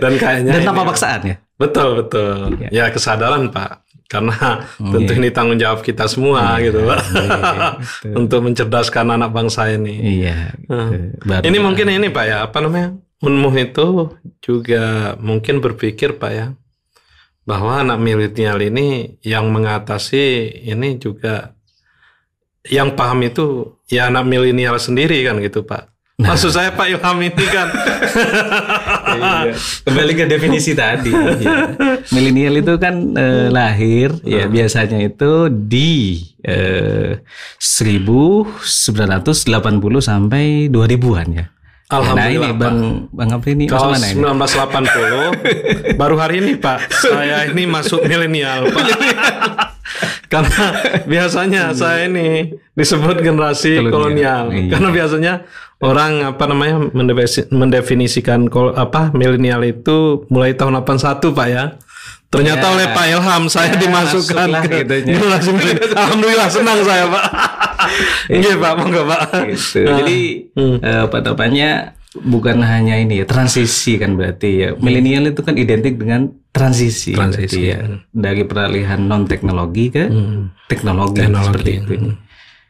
Dan 0.00 0.12
kayaknya 0.16 0.52
dan 0.58 0.62
tanpa 0.64 0.82
ini- 0.82 0.90
paksaan 0.90 1.20
ya. 1.24 1.36
Betul, 1.58 1.88
betul. 1.98 2.54
Ya. 2.62 2.68
Ya, 2.70 2.84
kesadaran, 2.88 3.50
Pak. 3.50 3.82
Karena 4.08 4.64
tentu 4.74 5.12
iya. 5.12 5.20
ini 5.20 5.28
tanggung 5.28 5.60
jawab 5.60 5.84
kita 5.84 6.08
semua 6.08 6.56
Iya, 6.56 6.64
gitu, 6.72 6.78
Pak. 6.88 6.98
iya, 7.12 7.28
betul. 7.76 8.12
Untuk 8.16 8.40
mencerdaskan 8.40 9.06
anak 9.12 9.30
bangsa 9.30 9.68
ini. 9.68 10.24
Iya. 10.24 10.56
Gitu. 10.56 11.28
Baru- 11.28 11.44
Ini 11.44 11.58
mungkin 11.60 11.86
ini 11.92 12.08
Pak 12.08 12.24
ya, 12.24 12.36
apa 12.42 12.58
namanya? 12.58 12.96
Unmuh 13.20 13.52
itu 13.52 14.16
juga 14.40 15.12
mungkin 15.20 15.60
berpikir 15.60 16.16
Pak 16.16 16.32
ya, 16.32 16.56
bahwa 17.44 17.84
anak 17.84 18.00
milenial 18.00 18.56
ini 18.60 19.20
yang 19.20 19.52
mengatasi 19.52 20.24
ini 20.64 20.96
juga 20.96 21.52
yang 22.64 22.92
paham 22.92 23.24
itu 23.24 23.76
ya 23.88 24.08
anak 24.08 24.24
milenial 24.24 24.80
sendiri 24.80 25.20
kan 25.20 25.36
gitu 25.40 25.64
Pak. 25.64 25.88
Nah. 26.18 26.34
Maksud 26.34 26.50
saya 26.50 26.74
Pak 26.74 26.90
Ilham 26.90 27.18
ini 27.22 27.46
kan 27.46 27.70
Iya. 29.08 29.54
Kembali 29.86 30.12
ke 30.12 30.24
definisi 30.26 30.74
tadi. 30.74 31.14
ya. 31.14 31.70
Milenial 32.10 32.58
itu 32.58 32.74
kan 32.74 33.14
eh, 33.14 33.46
lahir 33.48 34.18
ya 34.26 34.50
biasanya 34.50 34.98
itu 34.98 35.46
di 35.46 36.18
eh, 36.42 37.22
1980 37.62 38.58
sampai 40.00 40.66
2000-an 40.66 41.28
ya. 41.30 41.46
Nah 41.88 41.96
Alhamdulillah 41.96 42.50
ini 42.50 42.50
Pak. 42.50 42.60
Bang 42.60 42.78
Bang 43.08 43.30
Apri 43.32 43.50
ini 43.54 43.64
Kalau 43.64 43.94
masuk 43.94 44.18
mana 44.20 44.34
ini? 44.34 44.74
1980 45.96 45.96
baru 45.96 46.16
hari 46.18 46.36
ini 46.42 46.52
Pak 46.58 46.78
saya 46.92 47.46
ini 47.46 47.62
masuk 47.64 48.02
milenial 48.04 48.68
Pak. 48.68 48.86
Karena 50.32 50.64
biasanya 51.08 51.72
saya 51.72 52.04
ini 52.04 52.52
disebut 52.76 53.24
generasi 53.24 53.80
Kolonial. 53.80 53.88
kolonial. 53.88 54.44
Iya. 54.52 54.68
Karena 54.68 54.88
biasanya 54.92 55.32
orang 55.78 56.26
apa 56.26 56.44
namanya 56.44 56.90
mendefinisikan 57.48 58.46
apa 58.74 59.10
milenial 59.12 59.62
itu 59.62 60.26
mulai 60.28 60.54
tahun 60.54 60.82
81 60.82 61.22
Pak 61.30 61.48
ya. 61.48 61.64
Ternyata 62.28 62.60
Ya. 62.60 62.72
oleh 62.76 62.86
Pak 62.92 63.06
Ilham 63.08 63.42
saya 63.48 63.72
Ya, 63.72 63.80
dimasukkan 63.80 64.48
ke 64.60 64.84
gitu 64.84 64.94
generasi 65.08 65.48
milenial. 65.48 65.96
Alhamdulillah 65.96 66.48
senang 66.48 66.78
saya 66.82 67.04
Pak. 67.08 67.24
Iya 68.28 68.58
Pak, 68.58 68.72
monggo 68.76 69.02
Pak. 69.06 69.20
Gitu. 69.48 69.80
Nah, 69.86 70.02
Jadi 70.02 70.18
hmm. 70.52 70.76
eh, 70.82 71.00
apa 71.08 71.16
namanya 71.24 71.70
bukan 72.18 72.58
hanya 72.60 72.98
ini 72.98 73.22
ya 73.22 73.24
transisi 73.24 73.96
kan 73.96 74.12
berarti 74.12 74.50
ya 74.60 74.68
milenial 74.76 75.30
itu 75.30 75.40
kan 75.40 75.54
identik 75.54 75.96
dengan 75.96 76.28
transisi, 76.50 77.14
Transisi, 77.14 77.70
ya 77.70 77.78
dari 78.10 78.42
peralihan 78.44 78.98
non 78.98 79.24
teknologi 79.24 79.88
ke 79.88 80.04
Hmm. 80.04 80.52
teknologi, 80.66 81.22
Teknologi. 81.22 81.46
seperti 81.48 81.70
itu. 81.80 81.92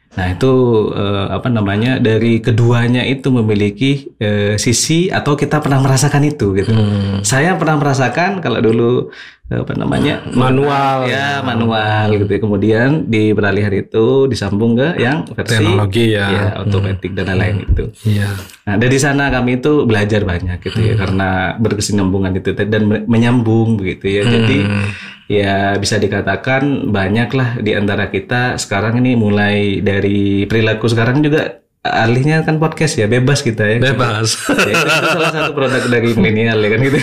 Nah 0.09 0.25
itu 0.33 0.51
eh, 0.89 1.25
apa 1.29 1.47
namanya 1.47 2.01
dari 2.01 2.41
keduanya 2.41 3.05
itu 3.05 3.29
memiliki 3.29 4.09
eh, 4.17 4.57
sisi 4.57 5.05
atau 5.07 5.37
kita 5.37 5.61
pernah 5.61 5.77
merasakan 5.79 6.25
itu 6.25 6.57
gitu. 6.57 6.73
Hmm. 6.73 7.21
Saya 7.21 7.53
pernah 7.55 7.77
merasakan 7.77 8.41
kalau 8.41 8.57
dulu 8.57 9.13
eh, 9.47 9.61
apa 9.61 9.73
namanya 9.77 10.25
Manual. 10.33 11.05
ya 11.05 11.45
manual 11.45 12.09
gitu. 12.17 12.25
ya. 12.25 12.39
Kemudian 12.41 12.89
di 13.05 13.37
peralihan 13.37 13.69
itu 13.69 14.25
disambung 14.25 14.73
ke 14.73 14.97
yang 14.97 15.29
versi 15.29 15.61
Teknologi 15.61 16.05
ya. 16.17 16.25
ya 16.27 16.45
otomatis 16.65 17.11
dan 17.13 17.25
lain-lain 17.29 17.55
itu. 17.69 17.83
Iya. 18.09 18.29
Nah 18.65 18.75
dari 18.81 18.97
sana 18.97 19.29
kami 19.29 19.61
itu 19.61 19.85
belajar 19.85 20.25
banyak 20.25 20.57
gitu 20.65 20.79
ya 20.83 20.95
karena 20.97 21.29
berkesinambungan 21.61 22.33
itu 22.33 22.57
dan 22.57 22.81
me- 22.83 23.05
menyambung 23.05 23.77
begitu 23.77 24.09
ya. 24.09 24.25
Jadi 24.25 24.57
Hmm. 24.65 24.89
Ya 25.29 25.77
bisa 25.77 26.01
dikatakan 26.01 26.89
banyaklah 26.89 27.61
di 27.61 27.77
antara 27.77 28.09
kita 28.09 28.57
sekarang 28.57 28.97
ini 28.97 29.13
mulai 29.13 29.77
dari 29.79 30.49
perilaku 30.49 30.89
sekarang 30.89 31.21
juga 31.21 31.61
alihnya 31.79 32.43
kan 32.43 32.59
podcast 32.59 32.99
ya 32.99 33.07
bebas 33.07 33.39
kita 33.39 33.63
ya. 33.63 33.77
Bebas. 33.79 34.35
Ya, 34.51 34.73
itu 34.73 34.89
salah 34.89 35.31
satu 35.31 35.51
produk 35.55 35.85
dari 35.87 36.11
milenial 36.17 36.59
ya 36.59 36.69
kan 36.75 36.79
gitu. 36.83 36.99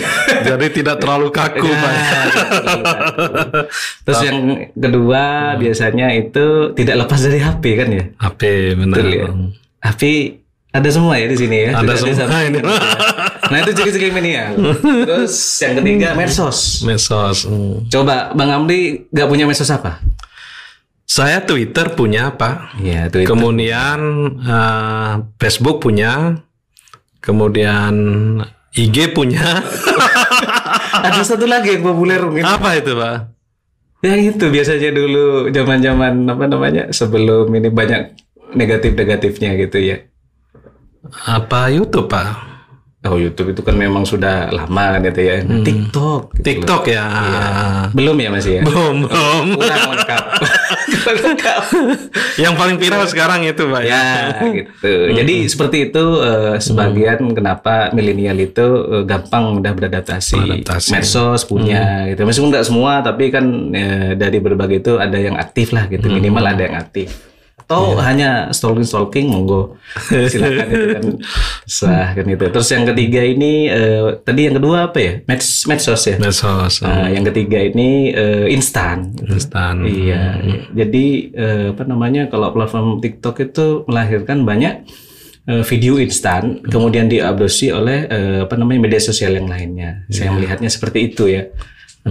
Jadi 0.53 0.65
tidak 0.69 0.95
terlalu 1.01 1.33
kaku, 1.33 1.65
Pak. 1.65 1.93
Terus 4.05 4.21
yang 4.21 4.37
kedua 4.77 5.55
biasanya 5.57 6.13
itu 6.13 6.77
tidak 6.77 7.07
lepas 7.07 7.19
dari 7.25 7.39
HP 7.41 7.63
kan 7.73 7.89
ya. 7.89 8.03
HP 8.21 8.41
benar. 8.77 8.95
Betul 9.01 9.07
ya. 9.09 9.27
HP 9.81 10.01
ada 10.77 10.89
semua 10.93 11.17
ya 11.17 11.25
di 11.25 11.37
sini 11.37 11.57
ya. 11.65 11.81
Ada 11.81 11.93
semua 11.97 12.13
disambung. 12.13 12.45
ini. 12.45 12.59
Nah 13.47 13.63
itu 13.63 13.79
ciri-ciri 13.79 14.11
milenial. 14.11 14.59
Terus 15.07 15.31
yang 15.63 15.79
ketiga 15.79 16.11
medsos. 16.19 16.83
Medsos. 16.83 17.47
hmm. 17.47 17.87
Coba 17.87 18.35
Bang 18.35 18.51
Amri 18.51 19.07
nggak 19.07 19.27
punya 19.31 19.47
medsos 19.47 19.71
apa? 19.71 20.03
Saya 21.07 21.39
Twitter 21.47 21.95
punya, 21.95 22.35
Pak. 22.35 22.75
Iya 22.83 23.07
Twitter. 23.07 23.31
Kemudian 23.31 23.99
eh, 24.43 25.11
Facebook 25.39 25.79
punya. 25.79 26.43
Kemudian 27.23 27.95
IG 28.75 29.15
punya. 29.15 29.63
Ada 31.07 31.23
satu 31.23 31.47
lagi 31.47 31.79
yang 31.79 31.87
populer 31.87 32.19
mungkin. 32.19 32.43
Apa 32.43 32.75
itu, 32.75 32.91
Pak? 32.99 33.15
Yang 34.03 34.21
itu 34.35 34.45
biasanya 34.51 34.89
dulu 34.91 35.47
zaman-zaman 35.55 36.13
apa 36.27 36.45
namanya 36.51 36.83
sebelum 36.91 37.47
ini 37.55 37.71
banyak 37.71 38.13
negatif-negatifnya 38.59 39.55
gitu 39.55 39.79
ya. 39.79 39.97
Apa 41.25 41.71
YouTube, 41.71 42.11
Pak? 42.11 42.47
Oh 43.07 43.15
YouTube 43.15 43.55
itu 43.55 43.61
kan 43.63 43.77
memang 43.77 44.03
sudah 44.03 44.51
lama 44.51 44.97
kan 44.97 45.01
gitu 45.05 45.21
ya. 45.23 45.39
TikTok. 45.39 45.63
gitu 46.35 46.43
loh. 46.43 46.43
TikTok 46.43 46.83
ya. 46.91 47.05
Belum 47.95 48.17
ya 48.19 48.29
masih 48.33 48.51
ya. 48.59 48.63
Belum, 48.67 49.07
belum. 49.07 49.45
Kurang 49.55 49.83
lengkap. 49.95 50.23
Yang 52.43 52.53
paling 52.57 52.77
viral 52.79 53.05
sekarang 53.07 53.39
itu, 53.47 53.63
Pak. 53.69 53.81
ya 53.85 54.05
gitu. 54.43 54.93
Jadi 55.13 55.35
seperti 55.47 55.77
itu 55.91 56.05
eh, 56.19 56.55
sebagian 56.59 57.31
kenapa 57.31 57.91
milenial 57.95 58.37
itu 58.41 58.65
eh, 58.91 59.03
gampang 59.07 59.61
mudah 59.61 59.71
beradaptasi. 59.71 60.35
Beradaptasi. 60.35 60.89
Medsos 60.91 61.41
punya 61.47 62.11
gitu. 62.11 62.27
Meskipun 62.27 62.49
nggak 62.51 62.65
semua 62.67 62.99
tapi 63.05 63.31
kan 63.31 63.45
eh, 63.71 64.19
dari 64.19 64.37
berbagai 64.41 64.83
itu 64.83 64.93
ada 64.99 65.15
yang 65.15 65.39
aktif 65.39 65.71
lah 65.71 65.87
gitu. 65.87 66.11
Minimal 66.11 66.43
ada 66.43 66.61
yang 66.65 66.75
aktif. 66.75 67.36
Atau 67.67 67.99
hanya 67.99 68.47
stalking 68.55 68.87
stalking 68.87 69.27
monggo 69.27 69.75
silakan 70.31 70.67
itu 70.71 70.87
kan 70.95 71.05
sah 71.67 72.15
kan 72.15 72.23
itu. 72.23 72.47
Terus 72.47 72.69
yang 72.71 72.87
ketiga 72.87 73.19
ini 73.27 73.67
eh, 73.67 74.23
tadi 74.23 74.47
yang 74.47 74.55
kedua 74.55 74.87
apa 74.87 74.99
ya? 75.03 75.13
Meds 75.27 75.67
medsos 75.67 75.99
ya. 76.07 76.15
Medsos. 76.15 76.79
Nah, 76.79 77.11
yang 77.11 77.27
ketiga 77.27 77.59
ini 77.59 78.15
eh, 78.15 78.47
instan. 78.55 79.11
Instan. 79.19 79.83
Iya, 79.83 80.39
jadi 80.71 81.05
eh, 81.35 81.65
apa 81.75 81.83
namanya 81.83 82.31
kalau 82.31 82.55
platform 82.55 83.03
TikTok 83.03 83.35
itu 83.51 83.83
melahirkan 83.83 84.47
banyak 84.47 84.87
video 85.63 85.95
instan, 85.95 86.59
kemudian 86.59 87.07
diadopsi 87.07 87.71
oleh 87.71 88.03
eh, 88.11 88.39
apa 88.43 88.59
namanya 88.59 88.83
media 88.83 88.99
sosial 88.99 89.31
yang 89.35 89.47
lainnya. 89.47 90.03
Saya 90.11 90.35
melihatnya 90.35 90.67
seperti 90.67 91.11
itu 91.11 91.31
ya. 91.31 91.47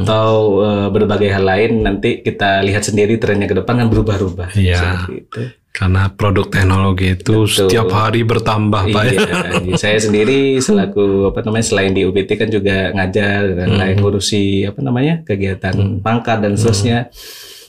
Atau 0.03 0.61
eh, 0.65 0.89
berbagai 0.93 1.31
hal 1.33 1.45
lain 1.45 1.73
nanti 1.87 2.21
kita 2.21 2.61
lihat 2.67 2.85
sendiri 2.85 3.17
trennya 3.17 3.49
ke 3.49 3.57
depan 3.57 3.81
kan 3.81 3.89
berubah-ubah. 3.89 4.53
Iya. 4.59 4.81
Seperti 4.81 5.15
itu. 5.25 5.41
Karena 5.77 6.09
produk 6.09 6.49
teknologi 6.49 7.13
itu 7.13 7.45
setiap 7.45 7.93
hari 7.93 8.25
bertambah, 8.25 8.97
Pak. 8.97 9.03
ya. 9.13 9.25
Iya, 9.61 9.77
saya 9.77 9.99
sendiri 10.01 10.57
selaku 10.57 11.29
apa 11.29 11.45
namanya 11.45 11.67
selain 11.69 11.93
di 11.93 12.09
UPT 12.09 12.41
kan 12.41 12.49
juga 12.49 12.97
ngajar 12.97 13.53
dan 13.53 13.77
lain 13.77 14.01
ngurusi 14.01 14.65
apa 14.65 14.81
namanya 14.81 15.21
kegiatan 15.29 16.01
pangkat 16.01 16.41
dan 16.41 16.57
seterusnya. 16.57 17.13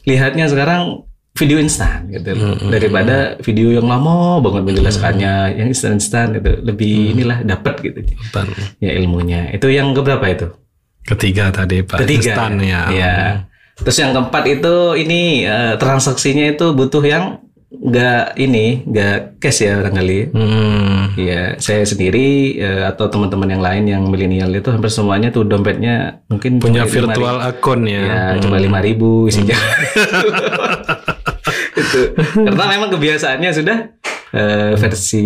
Lihatnya 0.08 0.48
sekarang 0.48 1.04
video 1.38 1.58
instan 1.62 2.10
gitu 2.10 2.34
loh. 2.34 2.58
daripada 2.74 3.38
video 3.46 3.78
yang 3.78 3.86
lama 3.86 4.42
banget 4.42 4.74
menjelaskannya 4.74 5.62
yang 5.62 5.68
instan-instan 5.70 6.34
gitu 6.34 6.52
lebih 6.66 7.14
inilah 7.14 7.46
dapat 7.46 7.78
gitu 7.86 8.02
Instan. 8.02 8.50
ya 8.82 8.92
ilmunya 8.98 9.54
itu 9.54 9.70
yang 9.70 9.94
keberapa 9.94 10.26
itu 10.26 10.48
Ketiga 11.08 11.50
tadi, 11.50 11.82
Pak. 11.82 12.04
ketiga 12.04 12.36
Instan 12.36 12.54
ya. 12.60 12.82
Iya. 12.92 13.16
terus 13.78 13.94
yang 13.96 14.10
keempat 14.10 14.44
itu 14.50 14.76
ini 14.98 15.46
eh, 15.46 15.78
transaksinya 15.78 16.50
itu 16.50 16.74
butuh 16.74 17.00
yang 17.00 17.40
nggak 17.68 18.34
ini 18.36 18.82
nggak 18.84 19.38
cash 19.38 19.62
ya 19.62 19.78
barangkali 19.78 20.34
Hmm. 20.34 21.14
Iya, 21.14 21.58
saya 21.58 21.82
sendiri 21.82 22.58
eh, 22.58 22.84
atau 22.86 23.06
teman-teman 23.06 23.50
yang 23.50 23.62
lain 23.62 23.84
yang 23.86 24.04
milenial 24.06 24.50
itu 24.50 24.70
hampir 24.70 24.90
semuanya 24.90 25.30
tuh 25.30 25.46
dompetnya 25.46 26.22
mungkin 26.26 26.58
Punya 26.58 26.86
virtual 26.86 27.38
akun 27.38 27.86
ya. 27.86 28.02
Ya, 28.02 28.22
cuma 28.42 28.58
lima 28.58 28.82
ribu 28.82 29.26
isinya. 29.26 29.54
itu 31.78 32.02
karena 32.34 32.64
memang 32.68 32.90
kebiasaannya 32.90 33.50
sudah 33.54 33.78
eh, 34.34 34.74
versi 34.76 35.26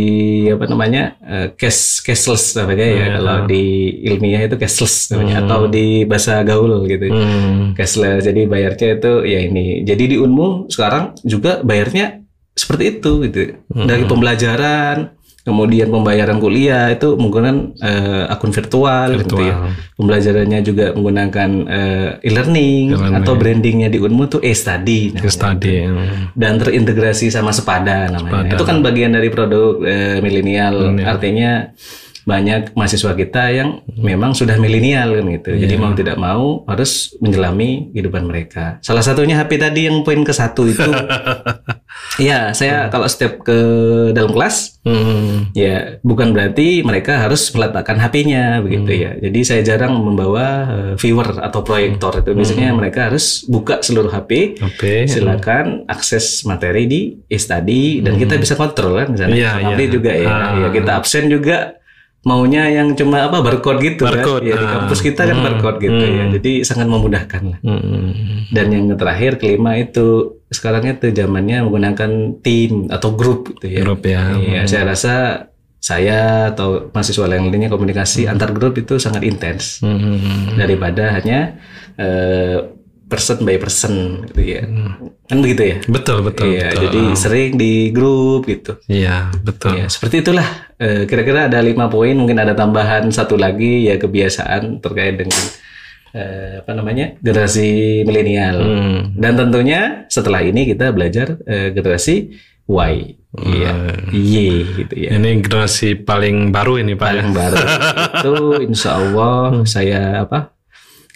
apa 0.49 0.65
namanya 0.67 1.03
eh, 1.21 1.47
cash 1.57 2.03
cashless 2.05 2.57
namanya 2.57 2.85
ya. 2.85 3.05
Kalau 3.17 3.37
di 3.47 3.63
ilmiah 4.05 4.41
itu 4.45 4.57
cashless 4.57 5.13
namanya 5.13 5.45
atau 5.45 5.69
di 5.69 6.03
bahasa 6.05 6.41
gaul 6.43 6.85
gitu. 6.89 7.07
Hmm. 7.09 7.73
cashless. 7.77 8.25
Jadi 8.25 8.45
bayarnya 8.49 8.87
itu 8.97 9.13
ya 9.25 9.39
ini. 9.45 9.81
Jadi 9.85 10.03
di 10.13 10.17
Unmu 10.17 10.69
sekarang 10.69 11.15
juga 11.23 11.61
bayarnya 11.61 12.21
seperti 12.51 12.99
itu 12.99 13.11
gitu. 13.25 13.39
Dari 13.71 14.03
pembelajaran 14.05 15.20
kemudian 15.41 15.89
pembayaran 15.89 16.37
kuliah 16.37 16.93
itu 16.93 17.17
menggunakan 17.17 17.73
eh, 17.81 18.29
akun 18.29 18.49
virtual, 18.49 19.17
gitu 19.17 19.41
ya 19.41 19.57
Virtual. 19.57 19.73
pembelajarannya 19.97 20.59
juga 20.61 20.85
menggunakan 20.93 21.49
eh, 21.65 22.09
e-learning 22.23 22.93
E-learning. 22.93 23.17
atau 23.21 23.33
brandingnya 23.33 23.89
di 23.89 23.97
Unmu 23.97 24.29
tuh 24.29 24.41
e-study 24.41 25.11
namanya. 25.11 25.25
Case 25.25 25.35
study. 25.35 25.75
hmm. 25.81 26.37
dan 26.37 26.53
terintegrasi 26.57 27.27
sama 27.27 27.49
Sepada 27.51 28.05
namanya 28.07 28.53
Sepada. 28.53 28.53
itu 28.53 28.63
kan 28.63 28.77
bagian 28.81 29.11
dari 29.11 29.29
produk 29.29 29.81
milenial 30.19 30.93
Milenial. 30.93 31.09
artinya 31.09 31.51
banyak 32.31 32.71
mahasiswa 32.71 33.11
kita 33.13 33.43
yang 33.51 33.69
memang 33.93 34.31
sudah 34.31 34.55
milenial 34.55 35.11
kan 35.11 35.25
gitu. 35.29 35.51
Jadi 35.53 35.75
Iya. 35.75 35.81
mau 35.81 35.91
tidak 35.91 36.15
mau 36.15 36.43
harus 36.63 36.91
menjelami 37.19 37.91
kehidupan 37.91 38.23
mereka. 38.23 38.79
Salah 38.79 39.03
satunya 39.03 39.35
HP 39.35 39.59
tadi 39.59 39.81
yang 39.85 39.99
poin 40.01 40.23
ke 40.23 40.31
satu 40.31 40.63
itu. 40.65 40.79
ya, 42.21 42.51
saya 42.51 42.87
kalau 42.87 43.05
step 43.05 43.41
ke 43.41 43.57
dalam 44.11 44.31
kelas 44.31 44.79
Hmm. 44.81 45.53
ya 45.53 46.01
bukan 46.01 46.33
berarti 46.33 46.81
mereka 46.81 47.21
harus 47.21 47.53
meletakkan 47.53 48.01
HP-nya 48.01 48.65
begitu 48.65 48.89
ya. 48.97 49.13
Jadi 49.13 49.39
saya 49.45 49.61
jarang 49.61 49.93
membawa 49.93 50.45
eh, 50.65 50.93
viewer 50.97 51.37
atau 51.37 51.61
proyektor 51.61 52.17
itu. 52.17 52.33
Biasanya 52.33 52.73
mereka 52.73 53.05
harus 53.05 53.45
buka 53.45 53.81
seluruh 53.81 54.09
HP 54.09 54.57
Oke. 54.57 55.05
silakan 55.05 55.85
akses 55.85 56.41
materi 56.43 56.89
di 56.89 57.01
e-study 57.27 58.01
dan 58.01 58.17
kita 58.17 58.37
bisa 58.37 58.57
kontrol 58.57 58.97
kan 58.97 59.13
misalnya 59.13 59.37
Iya, 59.37 59.51
Abdi 59.69 59.85
iya. 59.85 59.91
juga 59.91 60.11
ya, 60.11 60.29
Ah. 60.29 60.51
ya 60.57 60.67
kita 60.71 60.91
absen 60.97 61.29
juga 61.29 61.57
maunya 62.21 62.69
yang 62.69 62.93
cuma 62.93 63.25
apa 63.25 63.41
barcode 63.41 63.81
gitu 63.81 64.05
Barcode, 64.05 64.45
kan 64.45 64.51
ya 64.53 64.55
di 64.55 64.65
ah. 64.65 64.71
kampus 64.77 64.99
kita 65.01 65.25
kan 65.25 65.37
Hmm, 65.41 65.45
barcode 65.49 65.77
gitu 65.81 66.03
ya 66.05 66.23
hmm. 66.29 66.33
jadi 66.37 66.51
sangat 66.61 66.87
memudahkan 66.87 67.41
lah 67.49 67.59
Hmm. 67.65 68.45
dan 68.53 68.65
yang 68.69 68.85
terakhir 68.93 69.41
kelima 69.41 69.73
itu 69.75 70.37
sekarang 70.53 70.85
itu 70.85 71.09
zamannya 71.09 71.65
menggunakan 71.65 72.11
tim 72.45 72.91
atau 72.93 73.15
grup 73.15 73.49
gitu 73.55 73.65
ya 73.71 73.81
Grup 73.81 74.05
ya. 74.05 74.37
Iya, 74.37 74.61
saya 74.69 74.83
rasa 74.85 75.13
saya 75.81 76.19
atau 76.53 76.93
mahasiswa 76.93 77.25
yang 77.25 77.49
lainnya 77.49 77.65
komunikasi 77.65 78.29
antar 78.29 78.53
grup 78.53 78.77
itu 78.77 79.01
sangat 79.01 79.25
intens 79.25 79.81
Hmm. 79.81 80.53
daripada 80.53 81.17
hanya 81.17 81.57
eh, 81.97 82.80
person 83.11 83.43
by 83.43 83.59
person 83.59 84.23
gitu 84.31 84.41
ya 84.55 84.63
kan 85.27 85.37
begitu 85.43 85.63
ya 85.75 85.77
Betul 85.87 86.23
betul. 86.23 86.47
Iya, 86.47 86.71
betul. 86.71 86.81
jadi 86.87 87.01
sering 87.15 87.51
di 87.59 87.73
grup 87.91 88.47
gitu. 88.47 88.79
Iya 88.87 89.31
betul. 89.43 89.79
Ya, 89.79 89.87
seperti 89.87 90.23
itulah. 90.23 90.47
Eh, 90.75 91.03
Kira-kira 91.07 91.47
ada 91.47 91.59
lima 91.63 91.87
poin, 91.87 92.11
mungkin 92.15 92.35
ada 92.39 92.51
tambahan 92.51 93.07
satu 93.11 93.35
lagi 93.39 93.87
ya 93.87 93.95
kebiasaan 93.95 94.83
terkait 94.83 95.15
dengan 95.19 95.43
eh, 96.11 96.59
apa 96.59 96.71
namanya 96.75 97.15
generasi 97.23 98.01
milenial. 98.03 98.57
Hmm. 98.59 98.99
Dan 99.15 99.39
tentunya 99.39 100.03
setelah 100.11 100.43
ini 100.43 100.67
kita 100.67 100.91
belajar 100.91 101.39
eh, 101.47 101.71
generasi 101.71 102.35
Y, 102.71 102.95
iya, 103.43 103.73
Y 104.11 104.35
gitu 104.79 104.95
ya. 104.95 105.15
Ini 105.15 105.43
generasi 105.43 105.95
paling 106.07 106.51
baru 106.55 106.79
ini 106.79 106.95
Pak. 106.95 107.07
Paling 107.07 107.31
baru 107.35 107.55
itu, 108.19 108.35
insya 108.67 108.95
Allah 108.99 109.63
saya 109.67 110.23
apa? 110.23 110.55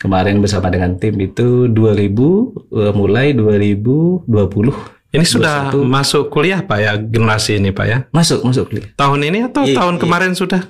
Kemarin 0.05 0.37
bersama 0.37 0.69
dengan 0.69 0.93
tim 1.01 1.17
itu 1.17 1.65
2000 1.65 1.73
eh, 1.73 2.93
mulai 2.93 3.33
2020 3.33 4.29
Ini 5.15 5.25
sudah 5.25 5.73
masuk 5.73 6.29
kuliah 6.29 6.61
Pak 6.61 6.77
ya 6.77 6.93
generasi 6.99 7.57
ini 7.57 7.73
Pak 7.73 7.85
ya? 7.89 7.97
Masuk, 8.13 8.45
masuk 8.45 8.69
kuliah. 8.69 8.85
Tahun 8.93 9.17
ini 9.25 9.49
atau 9.49 9.65
Iya, 9.65 9.81
tahun 9.81 9.95
iya. 9.97 10.01
kemarin 10.05 10.31
sudah? 10.37 10.61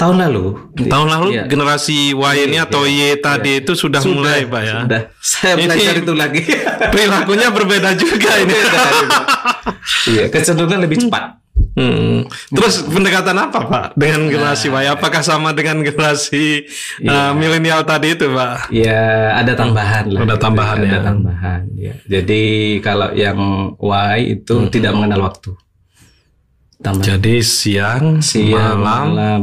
Tahun 0.00 0.16
lalu. 0.16 0.56
Tahun 0.80 1.08
lalu 1.10 1.28
Iya. 1.30 1.44
generasi 1.44 2.16
Y 2.16 2.36
ini 2.48 2.56
atau 2.56 2.88
Y 2.88 3.20
tadi 3.20 3.60
itu 3.60 3.76
sudah, 3.76 4.00
mulai 4.00 4.48
Pak 4.48 4.62
ya? 4.64 4.76
Sudah. 4.80 5.02
Saya 5.20 5.54
Ini- 5.54 5.68
belajar 5.68 5.94
itu 5.94 6.12
lagi. 6.16 6.40
Perilakunya 6.92 7.52
berbeda 7.52 7.92
juga 7.94 8.30
ini. 8.40 8.56
Iya, 10.08 10.24
kecenderungan 10.28 10.80
lebih 10.80 11.04
cepat. 11.04 11.36
Hmm. 11.70 12.24
Terus 12.48 12.82
pendekatan 12.82 13.36
apa 13.36 13.60
Pak 13.62 13.84
dengan 13.94 14.26
generasi 14.26 14.72
Y? 14.72 14.88
Apakah 14.88 15.20
sama 15.20 15.52
dengan 15.52 15.84
generasi 15.84 16.64
uh, 17.04 17.36
milenial 17.36 17.84
tadi 17.84 18.16
itu 18.16 18.26
Pak? 18.26 18.72
Ya, 18.72 19.36
ada 19.36 19.52
tambahan 19.52 20.08
lah. 20.08 20.24
Ada 20.24 20.34
gitu. 20.34 20.40
tambahan 20.40 20.76
ada 20.80 20.88
ya. 20.88 21.00
tambahan. 21.04 21.60
Ya. 21.76 21.94
Jadi 22.08 22.42
kalau 22.80 23.12
yang 23.12 23.38
Y 23.76 24.16
itu 24.34 24.54
Hmm. 24.56 24.72
tidak 24.72 24.96
mengenal 24.96 25.28
waktu. 25.28 25.52
Tambah 26.80 27.04
Jadi 27.04 27.44
siang, 27.44 28.24
siang, 28.24 28.80
malam, 28.80 29.06
malam. 29.12 29.42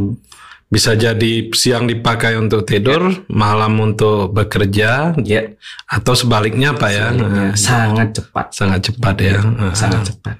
Bisa 0.67 0.99
jadi 0.99 1.47
siang 1.55 1.87
dipakai 1.87 2.35
untuk 2.35 2.67
tidur, 2.67 3.23
malam 3.31 3.79
untuk 3.79 4.35
bekerja, 4.35 5.15
Ya, 5.23 5.55
atau 5.87 6.11
sebaliknya 6.11 6.75
Pak 6.75 6.91
ya? 6.91 7.07
Nah, 7.15 7.55
sangat 7.55 8.19
cepat. 8.19 8.51
sangat 8.51 8.91
cepat 8.91 9.15
ya. 9.23 9.39
Nah, 9.39 9.71
Sangat 9.71 10.11
cepat. 10.11 10.35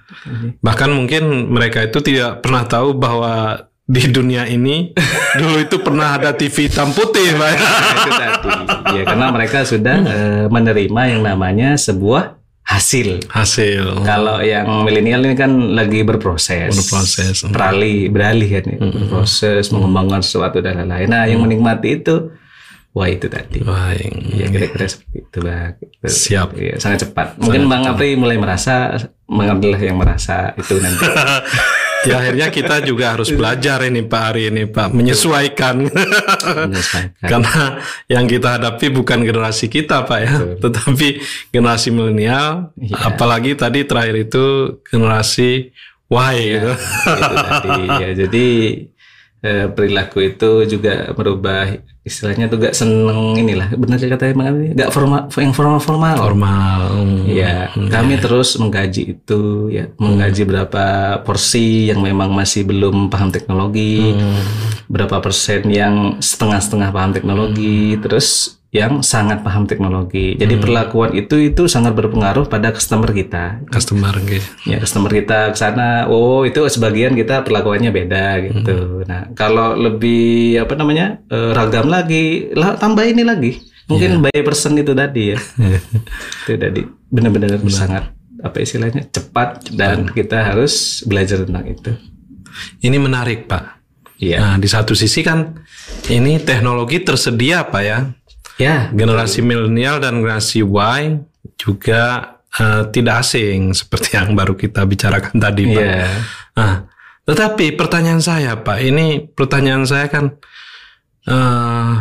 Bahkan 0.60 0.89
mungkin 0.91 1.48
mereka 1.48 1.88
itu 1.88 2.03
tidak 2.03 2.43
pernah 2.43 2.67
tahu 2.67 2.91
bahwa 2.91 3.65
di 3.88 4.03
dunia 4.12 4.43
ini 4.43 4.91
dulu 5.39 5.63
itu 5.63 5.79
pernah 5.79 6.19
ada 6.19 6.36
TV 6.36 6.67
hitam 6.67 6.91
putih 6.91 7.31
Pak. 7.39 7.48
ya. 7.48 7.60
itu 7.96 8.12
tadi. 8.12 8.48
Ya, 9.00 9.01
karena 9.07 9.25
mereka 9.31 9.63
sudah 9.63 9.98
eh, 10.03 10.46
menerima 10.51 11.01
yang 11.07 11.22
namanya 11.24 11.79
sebuah 11.79 12.37
hasil. 12.67 13.31
Hasil. 13.31 14.03
Kalau 14.03 14.43
yang 14.43 14.83
milenial 14.83 15.24
ini 15.24 15.33
kan 15.33 15.51
lagi 15.71 16.03
berproses, 16.03 16.75
Berproses. 16.75 17.47
beralih, 17.47 18.12
beralih 18.12 18.50
kan, 18.59 18.63
ya. 18.67 18.77
berproses, 18.83 19.71
mengembangkan 19.71 20.19
sesuatu 20.19 20.59
dan 20.59 20.83
lain-lain. 20.83 21.07
Nah, 21.07 21.24
yang 21.25 21.39
menikmati 21.41 22.03
itu, 22.03 22.36
wah 22.91 23.07
itu 23.07 23.31
tadi. 23.31 23.63
Baik. 23.63 24.12
Ya 24.36 24.45
kira-kira 24.51 24.86
seperti 24.86 25.17
itu, 25.24 25.38
Bang. 25.39 25.79
Gitu. 25.79 26.05
Siap. 26.05 26.47
Ya, 26.59 26.75
sangat 26.75 27.07
cepat. 27.07 27.39
Mungkin 27.39 27.71
Bang 27.71 27.88
Apri 27.88 28.19
mulai 28.19 28.36
merasa, 28.36 29.00
Abdullah 29.25 29.79
yang 29.79 29.95
merasa 29.95 30.51
itu 30.59 30.75
nanti. 30.83 31.07
Ya 32.07 32.23
akhirnya 32.23 32.47
kita 32.47 32.75
juga 32.81 33.11
harus 33.13 33.27
belajar 33.29 33.83
ini 33.83 34.01
Pak 34.07 34.21
hari 34.23 34.47
ini 34.47 34.63
Pak. 34.65 34.95
Menyesuaikan. 34.95 35.75
Menyesuaikan. 35.91 37.27
karena 37.31 37.83
yang 38.07 38.25
kita 38.25 38.55
hadapi 38.55 38.87
bukan 38.89 39.27
generasi 39.27 39.67
kita 39.67 40.07
Pak 40.07 40.19
ya. 40.23 40.35
Tetapi 40.63 41.07
generasi 41.51 41.91
milenial 41.91 42.71
Iya. 42.79 43.11
apalagi 43.11 43.59
tadi 43.59 43.83
terakhir 43.83 44.15
itu 44.29 44.45
generasi 44.87 45.75
Y 46.07 46.35
gitu. 46.55 46.71
itu 46.71 47.35
tadi. 47.35 47.81
Ya 47.99 48.09
jadi 48.15 48.47
eh, 49.43 49.65
perilaku 49.67 50.23
itu 50.23 50.63
juga 50.65 51.11
merubah 51.11 51.75
istilahnya 52.07 52.47
tuh 52.47 52.57
gak 52.63 52.73
seneng 52.73 53.35
inilah. 53.35 53.67
Benar 53.75 53.99
katanya 53.99 54.33
Bang 54.33 54.47
Abri 54.55 54.67
gak 54.71 54.91
formal 54.95 55.21
yang 55.35 55.53
formal 55.53 55.79
formal. 55.83 56.15
Formal 56.15 56.81
Hmm. 56.87 57.27
ya 57.27 57.67
kami 57.91 58.17
terus 58.17 58.55
menggaji 58.55 59.19
itu 59.19 59.67
ya. 59.69 59.91
Menggaji 59.99 60.47
berapa 60.47 60.85
porsi 61.21 61.91
yang 61.91 61.99
memang 62.01 62.31
masih 62.31 62.63
belum 62.63 63.11
paham 63.11 63.29
teknologi 63.29 64.15
Hmm. 64.15 64.39
berapa 64.87 65.19
persen 65.19 65.67
yang 65.67 66.15
setengah-setengah 66.23 66.89
paham 66.95 67.11
teknologi 67.11 67.99
terus 67.99 68.57
yang 68.75 69.00
sangat 69.00 69.47
paham 69.47 69.63
teknologi. 69.63 70.35
Jadi 70.35 70.59
perlakuan 70.59 71.15
itu 71.15 71.39
itu 71.39 71.72
sangat 71.72 71.96
berpengaruh 71.96 72.51
pada 72.51 72.75
customer 72.75 73.07
kita. 73.15 73.63
Customer 73.72 74.11
gitu 74.27 74.44
ya 74.68 74.83
customer 74.83 75.11
kita 75.11 75.55
ke 75.55 75.57
sana 75.57 76.11
oh 76.11 76.44
itu 76.44 76.68
sebagian 76.68 77.15
kita 77.15 77.48
perlakuannya 77.48 77.92
beda 77.96 78.25
gitu. 78.44 79.07
Nah 79.07 79.31
kalau 79.39 79.79
lebih 79.79 80.59
apa 80.59 80.74
namanya 80.75 81.24
eh, 81.31 81.51
ragam 81.55 81.87
lagi 81.87 82.51
lah 82.51 82.75
tambah 82.75 83.07
ini 83.07 83.24
lagi. 83.24 83.55
Mungkin 83.87 84.20
by 84.20 84.44
person 84.44 84.75
itu 84.75 84.92
tadi 84.92 85.31
ya. 85.31 85.39
Itu 86.44 86.59
tadi 86.59 86.83
benar-benar 87.07 87.55
sangat 87.72 88.11
apa 88.44 88.57
istilahnya 88.59 89.07
cepat. 89.07 89.72
dan 89.79 90.11
kita 90.11 90.44
harus 90.44 91.07
belajar 91.07 91.48
tentang 91.48 91.72
itu. 91.72 91.96
Ini 92.83 93.00
menarik 93.00 93.48
Pak. 93.48 93.79
Iya. 94.20 94.44
Nah 94.44 94.55
di 94.59 94.68
satu 94.68 94.92
sisi 94.92 95.24
kan 95.24 95.55
ini 96.11 96.35
teknologi 96.44 97.00
tersedia 97.00 97.63
Pak 97.63 97.83
ya 97.87 98.11
ya 98.57 98.89
generasi 98.91 99.46
milenial 99.46 100.01
dan 100.01 100.22
generasi 100.22 100.65
Y 100.65 101.01
juga 101.57 102.35
eh, 102.57 102.83
tidak 102.91 103.25
asing 103.25 103.72
seperti 103.79 104.17
yang 104.17 104.33
baru 104.33 104.57
kita 104.57 104.83
bicarakan 104.83 105.37
tadi 105.37 105.63
Pak. 105.72 105.81
iya 105.81 106.09
Nah, 106.57 106.89
tetapi 107.29 107.77
pertanyaan 107.77 108.17
saya 108.17 108.57
Pak, 108.57 108.81
ini 108.81 109.22
pertanyaan 109.22 109.85
saya 109.85 110.09
kan 110.09 110.33
eh 111.27 111.91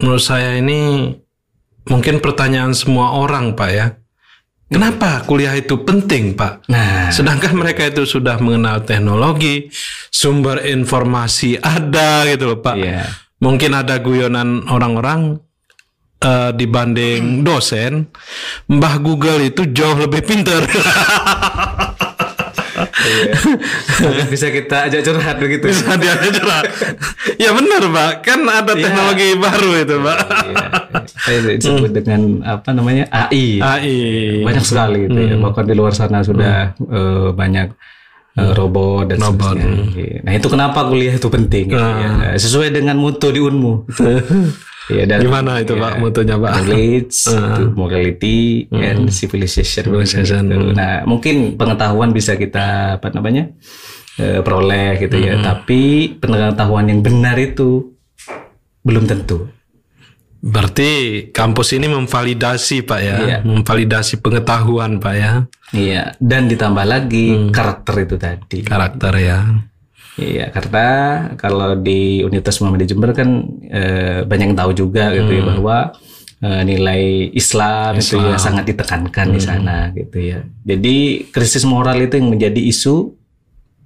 menurut 0.00 0.24
saya 0.24 0.56
ini 0.58 1.12
mungkin 1.86 2.18
pertanyaan 2.18 2.74
semua 2.74 3.14
orang 3.14 3.54
Pak 3.54 3.70
ya. 3.70 3.86
Kenapa 4.70 5.26
kuliah 5.26 5.50
itu 5.58 5.82
penting 5.82 6.38
Pak? 6.38 6.70
nah 6.70 7.10
Sedangkan 7.10 7.58
mereka 7.58 7.82
itu 7.90 8.06
sudah 8.06 8.38
mengenal 8.38 8.86
teknologi, 8.86 9.66
sumber 10.14 10.62
informasi 10.62 11.58
ada 11.58 12.22
gitu 12.30 12.54
loh 12.54 12.62
Pak. 12.62 12.76
iya 12.78 13.06
Mungkin 13.42 13.72
ada 13.74 13.98
guyonan 13.98 14.70
orang-orang 14.70 15.42
eh, 16.20 16.50
dibanding 16.54 17.42
dosen, 17.42 18.08
Mbah 18.68 18.96
Google 19.00 19.48
itu 19.48 19.66
jauh 19.72 19.96
lebih 19.96 20.22
pinter. 20.24 20.62
Iya. 23.00 24.24
Bisa 24.28 24.46
kita 24.52 24.88
ajak 24.88 25.00
curhat 25.04 25.36
begitu 25.40 25.72
Bisa 25.72 25.96
dia 25.96 26.16
cerah. 26.16 26.62
ya 27.36 27.50
benar 27.52 27.82
Pak, 27.88 28.12
kan 28.24 28.40
ada 28.44 28.72
teknologi 28.76 29.36
baru 29.36 29.70
itu 29.80 29.96
Pak. 30.00 30.18
Iya. 30.20 30.64
Kayak 31.20 31.40
disebut 31.60 31.90
dengan 31.92 32.20
apa 32.44 32.70
namanya 32.72 33.04
AI 33.12 33.60
AI. 33.60 33.98
banyak 34.44 34.64
sekali 34.64 35.08
gitu 35.08 35.18
ya 35.18 35.36
bahkan 35.36 35.64
di 35.68 35.74
luar 35.76 35.92
sana 35.92 36.24
sudah 36.24 36.72
eh, 36.76 37.28
banyak 37.32 37.68
eh, 38.38 38.52
robot 38.56 39.12
dan 39.12 39.18
Robot. 39.20 39.56
Iya. 39.96 40.24
Nah 40.24 40.32
itu 40.36 40.48
kenapa 40.48 40.86
kuliah 40.88 41.14
itu 41.16 41.28
penting 41.28 41.72
gitu 41.72 41.80
ya. 41.80 42.08
Nah, 42.16 42.32
sesuai 42.36 42.72
dengan 42.72 42.96
mutu 42.96 43.28
di 43.32 43.40
Unmu. 43.40 43.72
Iya 44.90 45.04
dan 45.06 45.18
Gimana 45.22 45.62
itu 45.62 45.72
Pak 45.72 45.92
mutunya 45.96 46.34
Pak? 46.34 46.50
knowledge, 46.52 47.16
itu 47.54 47.64
morality 47.72 48.38
and 48.70 49.06
civilization. 49.08 49.86
Civilization. 49.86 50.42
Gitu. 50.46 50.68
Nah 50.74 51.06
mungkin 51.06 51.54
pengetahuan 51.54 52.10
bisa 52.10 52.34
kita 52.34 52.98
apa 52.98 53.08
namanya 53.14 53.54
eh, 54.18 54.42
peroleh 54.42 54.98
gitu 54.98 55.16
ya. 55.16 55.38
Tapi 55.38 56.14
pengetahuan 56.18 56.90
yang 56.90 57.00
benar 57.00 57.38
itu 57.38 57.94
belum 58.82 59.06
tentu. 59.06 59.46
Berarti 60.40 60.88
kampus 61.30 61.76
ini 61.76 61.84
memvalidasi 61.84 62.80
Pak 62.80 63.00
ya, 63.04 63.16
Iya. 63.20 63.38
memvalidasi 63.44 64.24
pengetahuan 64.24 64.96
Pak 64.96 65.14
ya, 65.14 65.32
Iya. 65.70 66.16
Dan 66.16 66.48
ditambah 66.48 66.80
lagi 66.82 67.52
karakter 67.52 68.08
itu 68.08 68.16
tadi. 68.16 68.64
karakter 68.64 69.12
ya. 69.20 69.38
Iya, 70.18 70.50
karena 70.50 70.88
kalau 71.38 71.78
di 71.78 72.20
Universitas 72.26 72.58
Muhammad 72.60 72.82
di 72.82 72.88
Jember 72.90 73.14
kan 73.14 73.46
eh, 73.70 74.26
banyak 74.26 74.52
yang 74.52 74.58
tahu 74.58 74.70
juga 74.74 75.14
gitu 75.14 75.30
ya 75.30 75.42
bahwa 75.54 75.76
eh, 76.42 76.62
nilai 76.66 77.02
Islam, 77.32 77.96
itu 77.96 78.18
ya 78.18 78.36
sangat 78.36 78.64
ditekankan 78.68 79.26
di 79.30 79.40
sana 79.40 79.76
gitu 79.94 80.18
ya. 80.18 80.42
Jadi 80.66 81.30
krisis 81.30 81.62
moral 81.62 82.00
itu 82.02 82.18
yang 82.18 82.32
menjadi 82.32 82.58
isu 82.58 83.14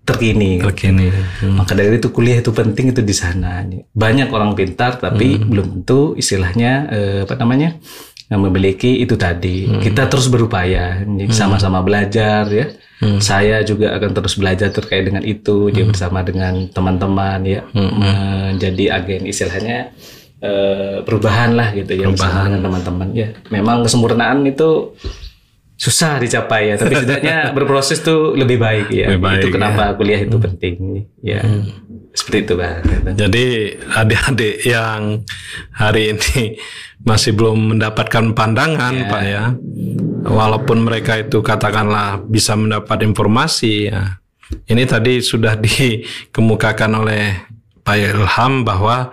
terkini. 0.05 0.61
Terkini. 0.61 1.09
Maka 1.55 1.73
dari 1.77 1.97
itu 1.97 2.09
kuliah 2.13 2.41
itu 2.41 2.53
penting 2.53 2.93
itu 2.93 3.01
di 3.01 3.15
sana. 3.17 3.65
Banyak 3.93 4.29
orang 4.33 4.53
pintar 4.57 5.01
tapi 5.01 5.41
belum 5.41 5.81
tentu 5.81 6.13
istilahnya 6.17 6.73
eh, 6.93 7.19
apa 7.25 7.37
namanya 7.41 7.77
memiliki 8.33 9.01
itu 9.05 9.15
tadi. 9.15 9.69
Kita 9.79 10.09
terus 10.11 10.27
berupaya, 10.33 11.05
jadi 11.05 11.31
sama-sama 11.31 11.85
belajar 11.85 12.49
ya. 12.51 12.67
Saya 13.21 13.61
juga 13.62 13.95
akan 13.97 14.11
terus 14.17 14.35
belajar 14.38 14.69
terkait 14.73 15.05
dengan 15.05 15.23
itu, 15.23 15.71
dia 15.71 15.85
bersama 15.85 16.25
dengan 16.25 16.69
teman-teman 16.71 17.40
ya, 17.45 17.61
menjadi 17.73 19.01
agen 19.01 19.29
istilahnya 19.29 19.93
eh, 20.40 20.97
perubahan 21.03 21.57
lah 21.57 21.73
gitu 21.73 21.93
ya 21.95 22.11
bersama 22.11 22.49
dengan 22.49 22.62
teman-teman. 22.71 23.09
Ya. 23.12 23.29
Memang 23.49 23.85
kesempurnaan 23.85 24.45
itu 24.45 24.95
susah 25.75 26.23
dicapai 26.23 26.71
ya, 26.71 26.75
tapi 26.79 26.95
setidaknya 26.95 27.37
berproses 27.57 27.99
tuh 28.01 28.33
lebih 28.38 28.62
baik 28.62 28.88
ya. 28.95 29.11
Lebih 29.11 29.23
baik, 29.23 29.40
itu 29.43 29.49
kenapa 29.51 29.93
kuliah 29.99 30.21
itu 30.23 30.37
penting 30.38 30.75
ya. 31.21 31.43
Seperti 32.14 32.38
itu 32.46 32.55
bang. 32.55 32.79
Jadi 33.18 33.74
adik-adik 33.74 34.62
yang 34.62 35.27
hari 35.74 36.14
ini 36.14 36.55
masih 37.03 37.35
belum 37.35 37.74
mendapatkan 37.74 38.33
pandangan 38.33 39.11
Pak 39.11 39.22
ya, 39.27 39.50
walaupun 40.22 40.87
mereka 40.87 41.18
itu 41.18 41.42
katakanlah 41.42 42.22
bisa 42.22 42.55
mendapat 42.55 43.03
informasi 43.03 43.90
ya. 43.90 44.22
Ini 44.70 44.87
tadi 44.87 45.18
sudah 45.18 45.59
dikemukakan 45.66 47.03
oleh 47.03 47.35
Pak 47.83 47.96
Ilham 47.98 48.62
bahwa 48.62 49.11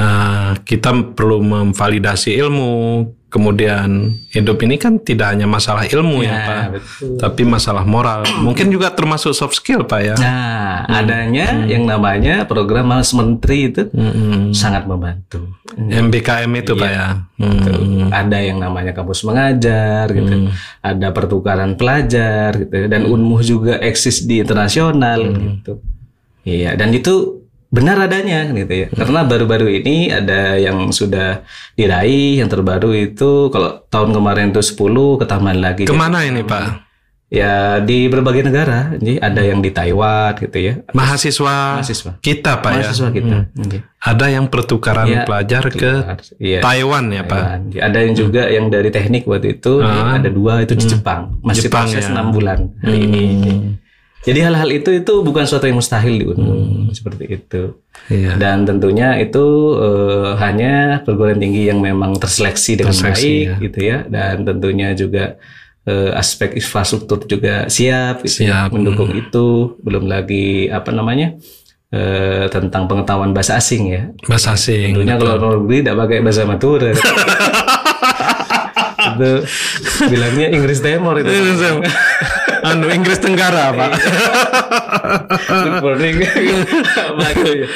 eh, 0.00 0.50
kita 0.64 1.12
perlu 1.12 1.44
memvalidasi 1.44 2.32
ilmu, 2.40 3.06
kemudian 3.32 4.20
hidup 4.28 4.60
ini 4.60 4.76
kan 4.76 5.00
tidak 5.00 5.32
hanya 5.32 5.48
masalah 5.48 5.88
ilmu 5.88 6.20
ya, 6.20 6.28
Ya, 6.32 6.40
Pak, 6.44 6.64
betul. 6.76 7.16
tapi 7.16 7.42
masalah 7.48 7.82
moral. 7.88 8.28
Mungkin 8.44 8.68
juga 8.68 8.92
termasuk 8.92 9.32
soft 9.32 9.56
skill 9.56 9.88
Pak 9.88 10.00
ya. 10.04 10.14
Nah, 10.20 10.84
adanya 10.84 11.64
yang 11.64 11.88
namanya 11.88 12.44
program 12.44 12.92
Mas 12.92 13.08
Menteri 13.16 13.72
itu 13.72 13.88
Mm-mm. 13.88 14.52
sangat 14.52 14.84
membantu. 14.84 15.48
MBKM 15.72 16.52
itu 16.60 16.76
Pak 16.76 16.90
ya. 16.92 17.08
Hmm. 17.40 18.12
Ada 18.12 18.38
yang 18.44 18.60
namanya 18.60 18.92
kampus 18.92 19.24
mengajar 19.24 20.12
gitu. 20.12 20.52
Ada 20.84 21.08
pertukaran 21.10 21.74
pelajar 21.74 22.52
gitu 22.60 22.86
dan 22.86 23.08
Unmuh 23.08 23.40
juga 23.40 23.80
eksis 23.80 24.28
di 24.28 24.44
internasional 24.44 25.24
gitu. 25.32 25.80
Iya, 26.44 26.74
dan 26.76 26.90
itu 26.92 27.41
benar 27.72 27.96
adanya 27.98 28.52
gitu 28.52 28.84
ya. 28.84 28.88
Karena 28.92 29.24
baru-baru 29.24 29.72
ini 29.72 30.12
ada 30.12 30.54
yang 30.54 30.92
sudah 30.92 31.40
diraih, 31.72 32.38
yang 32.38 32.46
terbaru 32.46 32.92
itu 32.92 33.48
kalau 33.48 33.80
tahun 33.88 34.12
kemarin 34.12 34.52
itu 34.52 34.60
10 34.60 34.76
ketambahan 35.18 35.58
lagi. 35.58 35.84
Ke 35.84 35.96
mana 35.96 36.20
ini 36.20 36.44
Pak? 36.44 36.92
Ya 37.32 37.80
di 37.80 38.12
berbagai 38.12 38.44
negara. 38.44 38.92
Jadi 38.92 39.16
ada 39.16 39.40
yang 39.40 39.64
di 39.64 39.72
Taiwan 39.72 40.36
gitu 40.36 40.52
ya. 40.52 40.74
Mahasiswa, 40.92 41.80
Mahasiswa. 41.80 42.20
kita 42.20 42.60
Pak 42.60 42.70
ya. 42.70 42.76
Mahasiswa 42.84 43.08
kita. 43.08 43.38
Oke. 43.56 43.78
Ada 43.98 44.26
yang 44.28 44.44
pertukaran 44.52 45.08
Iya. 45.08 45.24
pelajar 45.24 45.64
ke 45.72 45.92
Iya. 46.36 46.60
Taiwan 46.60 47.08
ya 47.08 47.24
Pak. 47.24 47.40
Taiwan. 47.40 47.60
Ada 47.72 47.98
yang 47.98 48.12
juga 48.12 48.42
yang 48.46 48.68
dari 48.68 48.92
teknik 48.92 49.24
waktu 49.24 49.56
itu 49.56 49.80
Ah. 49.80 50.20
ada 50.20 50.28
dua 50.28 50.60
itu 50.60 50.76
di 50.76 50.84
Jepang 50.84 51.40
masih 51.40 51.72
Jepang, 51.72 51.88
proses 51.88 52.04
ya. 52.04 52.12
enam 52.12 52.36
bulan 52.36 52.68
hari 52.84 53.00
ini. 53.00 53.24
Jadi 54.22 54.38
hal-hal 54.38 54.70
itu 54.70 54.90
itu 55.02 55.14
bukan 55.20 55.42
suatu 55.42 55.66
yang 55.66 55.82
mustahil 55.82 56.14
di 56.14 56.24
Unmu 56.30 56.52
Hmm. 56.54 56.94
seperti 56.94 57.24
itu. 57.26 57.62
Iya. 58.06 58.38
Dan 58.38 58.62
tentunya 58.62 59.18
itu 59.18 59.46
eh, 59.82 60.30
hanya 60.38 61.02
perguruan 61.02 61.42
tinggi 61.42 61.66
yang 61.66 61.82
memang 61.82 62.14
terseleksi 62.22 62.78
dengan 62.78 62.94
Terseleksi, 62.94 63.26
baik 63.26 63.42
ya. 63.42 63.54
gitu 63.66 63.78
ya. 63.82 63.98
Dan 64.06 64.46
tentunya 64.46 64.88
juga 64.94 65.24
eh, 65.82 66.10
aspek 66.14 66.54
infrastruktur 66.54 67.26
juga 67.26 67.66
siap, 67.66 68.22
gitu 68.22 68.46
ya, 68.46 68.62
Siap, 68.62 68.68
hmm. 68.70 68.74
mendukung 68.78 69.10
itu. 69.10 69.74
Belum 69.82 70.06
lagi 70.06 70.70
apa 70.70 70.94
namanya 70.94 71.34
eh, 71.90 72.46
tentang 72.46 72.86
pengetahuan 72.86 73.34
bahasa 73.34 73.58
asing 73.58 73.90
ya. 73.90 74.02
Bahasa 74.30 74.54
asing. 74.54 74.94
Tentunya 75.02 75.18
kalau 75.18 75.34
luar 75.34 75.58
negeri 75.66 75.76
tidak 75.82 75.96
pakai 75.98 76.18
bahasa 76.22 76.42
Madura. 76.46 76.90
itu 79.02 79.32
bilangnya 80.06 80.46
Inggris 80.54 80.78
Timur 80.78 81.18
itu. 81.18 81.26
Anu 82.62 82.86
Inggris 82.88 83.18
Tenggara 83.18 83.74
Pak. 83.74 83.90
Apa 85.52 87.26
itu 87.34 87.50
ya? 87.62 87.66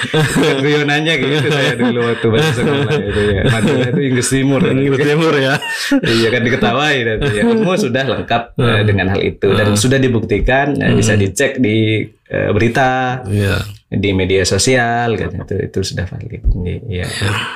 Guyonannya 0.62 1.14
gitu 1.18 1.48
saya 1.50 1.72
dulu 1.74 2.00
waktu 2.06 2.26
bahasa 2.30 2.50
sekolah 2.56 2.92
itu 2.96 3.20
ya. 3.34 3.42
Madura 3.50 3.84
itu 3.90 4.00
Inggris 4.02 4.28
Timur. 4.30 4.60
Inggris 4.62 5.02
Timur 5.02 5.34
ya. 5.36 5.54
iya 6.02 6.28
kan 6.30 6.40
diketahui 6.42 6.98
dan 7.02 7.16
ya. 7.26 7.42
Semua 7.44 7.74
sudah 7.76 8.04
lengkap 8.06 8.42
eh, 8.56 8.82
dengan 8.86 9.06
hal 9.12 9.20
itu 9.22 9.48
dan 9.52 9.68
sudah 9.74 9.98
dibuktikan 9.98 10.76
eh, 10.78 10.94
bisa 10.94 11.14
dicek 11.14 11.58
di 11.58 12.06
eh, 12.28 12.50
berita 12.54 13.20
Iya. 13.26 13.58
di 13.86 14.10
media 14.14 14.42
sosial 14.42 15.14
kan 15.14 15.30
itu 15.46 15.54
itu 15.62 15.78
sudah 15.82 16.06
valid. 16.06 16.42
Iya. 16.86 17.06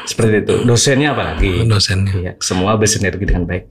Seperti 0.07 0.47
itu. 0.47 0.55
Dosennya 0.67 1.15
apalagi? 1.15 1.67
Dosennya. 1.67 2.13
Iya, 2.15 2.33
semua 2.43 2.75
bersinergi 2.75 3.25
dengan 3.25 3.47
baik. 3.47 3.65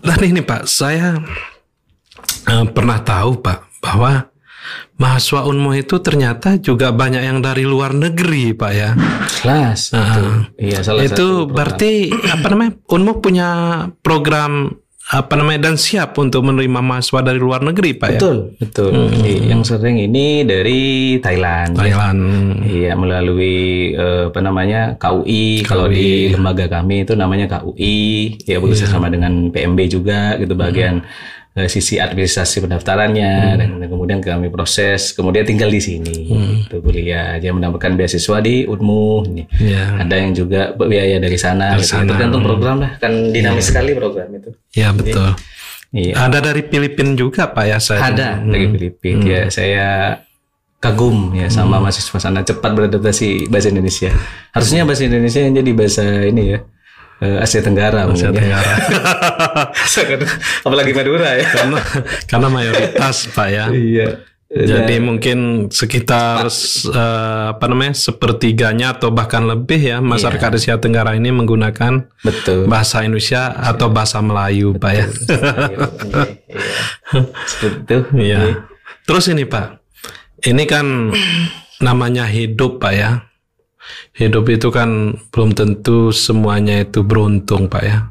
Dan 0.00 0.20
ini 0.22 0.40
Pak, 0.40 0.70
saya 0.70 1.18
eh, 2.50 2.64
pernah 2.74 2.98
tahu 2.98 3.38
Pak 3.38 3.58
bahwa 3.78 4.30
mahasiswa 5.00 5.48
Unmu 5.48 5.72
itu 5.78 5.96
ternyata 6.04 6.60
juga 6.60 6.92
banyak 6.92 7.22
yang 7.24 7.38
dari 7.40 7.64
luar 7.64 7.96
negeri 7.96 8.52
Pak 8.52 8.72
ya. 8.74 8.90
Kelas. 9.40 9.96
itu. 9.96 10.26
Iya, 10.60 10.78
salah 10.84 11.02
itu 11.06 11.14
satu 11.14 11.48
berarti 11.48 12.12
apa 12.12 12.46
namanya? 12.52 12.72
Unmu 12.90 13.12
punya 13.24 13.48
program 14.04 14.76
apa 15.10 15.34
namanya 15.34 15.66
dan 15.66 15.74
siap 15.74 16.14
untuk 16.22 16.46
menerima 16.46 16.86
mahasiswa 16.86 17.18
dari 17.26 17.42
luar 17.42 17.66
negeri 17.66 17.98
Pak 17.98 18.08
ya. 18.14 18.20
Betul, 18.22 18.36
betul. 18.62 18.92
Iya, 19.10 19.56
Yang 19.56 19.62
sering 19.74 19.98
ini 19.98 20.46
dari 20.46 21.18
Thailand. 21.18 21.74
Thailand. 21.74 22.20
Iya, 22.62 22.94
melalui 22.94 23.90
eh, 23.90 24.30
apa 24.30 24.38
namanya 24.38 24.94
KUI. 25.02 25.66
Kalau 25.66 25.90
di 25.90 26.30
lembaga 26.30 26.70
kami 26.70 27.02
itu 27.02 27.18
namanya 27.18 27.50
KUI. 27.58 28.38
Ya 28.46 28.62
bekerja 28.62 28.86
sama 28.86 29.10
dengan 29.10 29.50
PMB 29.50 29.78
juga 29.90 30.38
gitu 30.38 30.54
bagian 30.54 31.02
eh, 31.02 31.39
sisi 31.66 31.98
administrasi 31.98 32.62
pendaftarannya 32.62 33.58
dan 33.58 33.70
kemudian 33.90 34.22
kami 34.22 34.48
proses. 34.54 35.10
Kemudian 35.10 35.42
tinggal 35.42 35.66
di 35.66 35.82
sini. 35.82 36.16
Itu 36.66 36.78
kuliah. 36.78 37.36
Dia 37.42 37.50
mendapatkan 37.50 37.98
beasiswa 37.98 38.38
di 38.38 38.64
Unmu. 38.70 39.26
Iya. 39.58 39.98
Ada 39.98 40.14
yang 40.14 40.30
juga 40.32 40.72
biaya 40.78 41.18
dari 41.18 41.38
sana. 41.38 41.74
gitu. 41.74 41.98
sana. 41.98 42.14
Tergantung 42.14 42.46
program 42.46 42.76
lah. 42.86 42.90
Kan 43.02 43.34
dinamis 43.34 43.66
sekali 43.66 43.92
program 43.98 44.30
itu. 44.30 44.50
Ya 44.78 44.94
betul. 44.94 45.34
Iya. 45.90 46.14
Ada 46.30 46.38
dari 46.54 46.62
Filipina 46.70 47.18
juga 47.18 47.50
Pak 47.50 47.64
ya 47.66 47.78
saya. 47.82 48.00
Ada 48.14 48.28
dari 48.46 48.66
Filipina. 48.70 49.22
Ya, 49.26 49.42
saya 49.50 49.86
kagum 50.80 51.36
ya 51.36 51.52
sama 51.52 51.76
mahasiswa 51.76 52.16
sana 52.16 52.40
cepat 52.40 52.72
beradaptasi 52.72 53.50
bahasa 53.52 53.68
Indonesia. 53.68 54.14
Harusnya 54.54 54.88
bahasa 54.88 55.04
Indonesia 55.04 55.40
yang 55.44 55.54
jadi 55.58 55.70
bahasa 55.76 56.04
ini 56.24 56.56
ya. 56.56 56.58
Eh, 57.20 57.38
Asia 57.44 57.60
Tenggara 57.60 58.08
Asia 58.08 58.28
mungkin 58.28 58.32
ya. 58.32 58.40
Tenggara. 58.40 58.74
Apalagi 60.66 60.92
Madura 60.96 61.30
ya. 61.36 61.46
karena 61.46 61.80
karena 62.26 62.48
mayoritas 62.48 63.16
Pak 63.30 63.48
ya. 63.48 63.64
Iya. 63.70 64.08
Jadi 64.50 64.98
mungkin 64.98 65.70
sekitar 65.70 66.42
eh, 66.42 67.46
apa 67.54 67.64
namanya 67.70 67.94
sepertiganya 67.94 68.98
atau 68.98 69.14
bahkan 69.14 69.46
lebih 69.46 69.78
ya 69.78 70.02
masyarakat 70.02 70.58
Asia 70.58 70.74
Tenggara 70.82 71.14
ini 71.14 71.30
menggunakan 71.30 72.10
Betul. 72.26 72.66
bahasa 72.66 73.06
Indonesia 73.06 73.54
atau 73.54 73.94
bahasa 73.94 74.18
Melayu, 74.18 74.74
Pak 74.74 74.90
ya. 74.90 75.06
Iya. 75.06 75.86
Seperti 77.46 77.78
itu. 77.78 77.98
Iya. 78.18 78.40
Terus 79.06 79.30
ini 79.30 79.46
Pak, 79.46 79.66
ini 80.42 80.66
kan 80.66 81.14
namanya 81.78 82.26
hidup 82.26 82.82
Pak 82.82 82.92
ya. 82.98 83.29
Hidup 84.16 84.50
itu 84.50 84.68
kan 84.74 85.16
belum 85.30 85.54
tentu 85.54 86.10
semuanya 86.10 86.82
itu 86.82 87.06
beruntung 87.06 87.70
Pak 87.70 87.82
ya. 87.82 88.10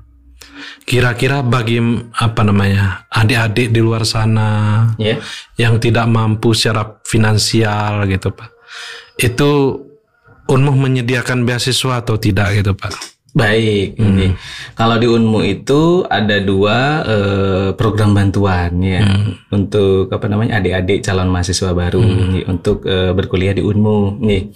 Kira-kira 0.83 1.45
bagi 1.45 1.79
apa 2.17 2.41
namanya 2.43 3.05
adik-adik 3.13 3.69
di 3.71 3.79
luar 3.79 4.03
sana 4.03 4.83
Ya. 4.97 5.21
yang 5.59 5.77
tidak 5.77 6.09
mampu 6.09 6.55
secara 6.55 6.99
finansial 7.05 8.07
gitu 8.09 8.31
Pak. 8.33 8.49
Itu 9.19 9.83
Unmuh 10.49 10.73
menyediakan 10.73 11.45
beasiswa 11.45 12.01
atau 12.01 12.17
tidak 12.17 12.57
gitu 12.57 12.73
Pak? 12.73 13.18
Baik, 13.29 13.93
ini 14.01 14.33
kalau 14.73 14.97
di 14.97 15.05
Unmu 15.05 15.45
itu 15.45 16.01
ada 16.09 16.41
dua 16.41 17.05
eh, 17.05 17.69
program 17.77 18.17
bantuan 18.17 18.73
ya 18.81 19.05
untuk 19.53 20.09
apa 20.09 20.25
namanya 20.25 20.57
adik-adik 20.57 21.05
calon 21.05 21.29
mahasiswa 21.29 21.69
baru 21.77 22.01
nih, 22.01 22.49
untuk 22.49 22.89
eh, 22.89 23.13
berkuliah 23.13 23.53
di 23.53 23.61
Unmu. 23.61 24.17
Nih, 24.17 24.49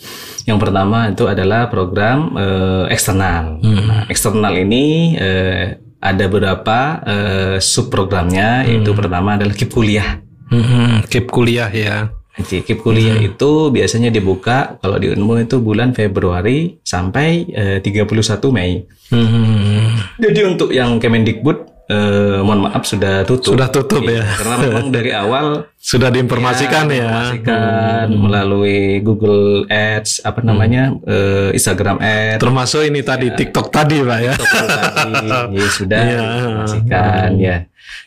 yang 0.49 0.57
pertama 0.57 1.13
itu 1.13 1.29
adalah 1.29 1.69
program 1.69 2.33
eh, 2.33 2.85
eksternal. 2.89 3.61
Nah, 3.61 4.09
eksternal 4.09 4.53
ini 4.57 5.15
eh, 5.21 5.77
ada 6.03 6.25
beberapa 6.27 6.79
eh, 7.05 7.55
subprogramnya, 7.61 8.65
yaitu 8.67 8.91
pertama 8.97 9.37
adalah 9.37 9.53
KIP 9.53 9.69
kuliah. 9.69 10.19
Hmm, 10.53 11.01
keep 11.09 11.29
kuliah 11.33 11.69
ya. 11.73 12.13
Jadi 12.33 12.65
KIP 12.65 12.81
kuliah 12.81 13.13
itu 13.15 13.51
biasanya 13.69 14.09
dibuka 14.09 14.75
kalau 14.77 14.97
di 14.97 15.05
Unmu 15.07 15.37
itu 15.39 15.57
bulan 15.57 15.93
Februari 15.93 16.81
sampai 16.81 17.45
eh, 17.47 17.77
31 17.77 18.09
Mei. 18.49 18.81
Hmm, 19.07 19.93
Jadi 20.17 20.39
untuk 20.43 20.69
yang 20.69 20.97
Kemendikbud, 20.97 21.57
eh, 21.85 22.41
mohon 22.41 22.65
maaf 22.65 22.83
sudah 22.83 23.21
tutup. 23.21 23.53
sudah 23.53 23.69
tutup 23.69 24.01
ya. 24.03 24.25
Karena 24.33 24.55
memang 24.59 24.85
dari 24.89 25.11
awal 25.11 25.45
Sudah 25.83 26.09
diinformasikan 26.09 26.87
ya. 26.87 27.05
informasikan 27.05 28.07
melalui 28.09 28.79
Google 28.99 29.67
Ads, 29.67 30.23
apa 30.23 30.41
namanya, 30.41 30.95
eh, 31.03 31.53
Instagram 31.53 31.99
Ads. 31.99 32.39
Termasuk 32.39 32.81
ini 32.81 33.03
tadi 33.03 33.29
TikTok 33.29 33.67
tadi 33.69 33.99
Pak 33.99 34.19
ya. 34.19 34.33
tadi 34.33 35.27
ya, 35.53 35.67
sudah 35.69 35.99
Iya. 35.99 36.17
diinformasikan 36.17 37.29
ya. 37.37 37.57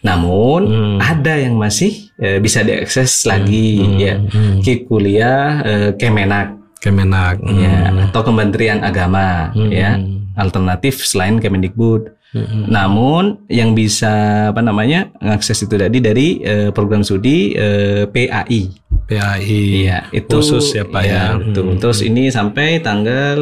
Namun 0.03 0.61
Hmm. 0.67 0.97
ada 0.99 1.35
yang 1.37 1.55
masih 1.55 2.06
eh, 2.21 2.39
bisa 2.41 2.65
diakses 2.65 3.25
lagi 3.29 3.81
ya. 4.01 4.21
Hmm. 4.21 4.61
KIP 4.65 4.89
kuliah 4.89 5.61
eh, 5.65 5.91
Kemenak 5.97 6.57
Kemenak. 6.81 7.41
Hmm. 7.41 7.59
ya 7.59 7.77
atau 8.11 8.23
Kementerian 8.27 8.85
Agama 8.85 9.53
ya 9.73 10.01
alternatif 10.37 11.03
selain 11.03 11.41
Kemendikbud. 11.41 12.13
Hmm. 12.37 12.69
Namun 12.69 13.49
yang 13.49 13.73
bisa 13.73 14.47
apa 14.53 14.61
namanya 14.61 15.09
mengakses 15.23 15.65
itu 15.65 15.73
tadi 15.79 15.99
dari 16.05 16.45
eh, 16.45 16.69
program 16.71 17.01
studi 17.01 17.57
eh, 17.57 18.05
PAI. 18.05 18.86
PAI. 19.07 19.87
Iya, 19.87 19.99
itu 20.11 20.27
Khusus 20.35 20.75
ya, 20.75 20.83
Pak, 20.83 21.03
ya. 21.03 21.39
betul. 21.39 21.79
Terus 21.79 22.03
ini 22.03 22.27
sampai 22.29 22.83
tanggal 22.83 23.39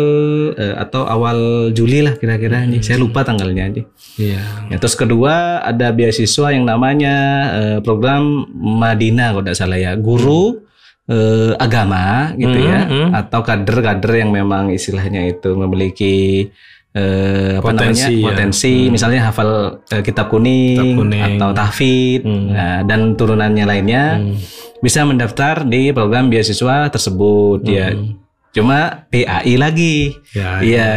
eh, 0.55 0.77
atau 0.77 1.05
awal 1.05 1.39
Juli 1.73 2.05
lah 2.05 2.15
kira-kira 2.15 2.65
nih. 2.65 2.85
Saya 2.85 3.01
lupa 3.01 3.25
tanggalnya 3.25 3.73
aja. 3.73 3.83
Iya. 4.15 4.41
Ya, 4.69 4.77
terus 4.77 4.93
kedua 4.93 5.59
ada 5.61 5.89
beasiswa 5.91 6.53
yang 6.53 6.69
namanya 6.69 7.15
eh, 7.53 7.79
program 7.81 8.45
Madinah 8.55 9.33
kalau 9.33 9.43
tidak 9.43 9.57
salah 9.57 9.81
ya, 9.81 9.97
guru 9.97 10.61
eh, 11.09 11.53
agama 11.57 12.37
gitu 12.37 12.55
Hmm, 12.55 12.69
ya, 12.69 12.79
hmm. 12.85 13.09
atau 13.17 13.41
kader-kader 13.41 14.13
yang 14.21 14.31
memang 14.31 14.69
istilahnya 14.69 15.27
itu 15.27 15.53
memiliki 15.53 16.49
eh, 16.93 17.59
apa 17.59 17.73
Potensi, 17.73 18.05
namanya 18.05 18.09
ya. 18.09 18.25
potensi 18.25 18.73
misalnya 18.87 19.21
hafal 19.29 19.51
eh, 19.91 20.01
kitab 20.01 20.31
kuning, 20.31 20.77
Kitab 20.79 20.93
kuning. 20.95 21.23
atau 21.37 21.49
tahfidz 21.51 22.23
Hmm. 22.23 22.47
nah, 22.53 22.79
dan 22.85 23.01
turunannya 23.15 23.65
lainnya 23.65 24.05
Hmm. 24.17 24.37
Bisa 24.85 25.01
mendaftar 25.03 25.65
di 25.65 25.89
program 25.91 26.29
beasiswa 26.29 26.93
tersebut 26.93 27.65
ya 27.65 27.89
Hmm. 27.91 28.21
cuma 28.55 29.09
PAI 29.09 29.57
lagi 29.57 30.15
Ya, 30.31 30.59
Iya, 30.61 30.89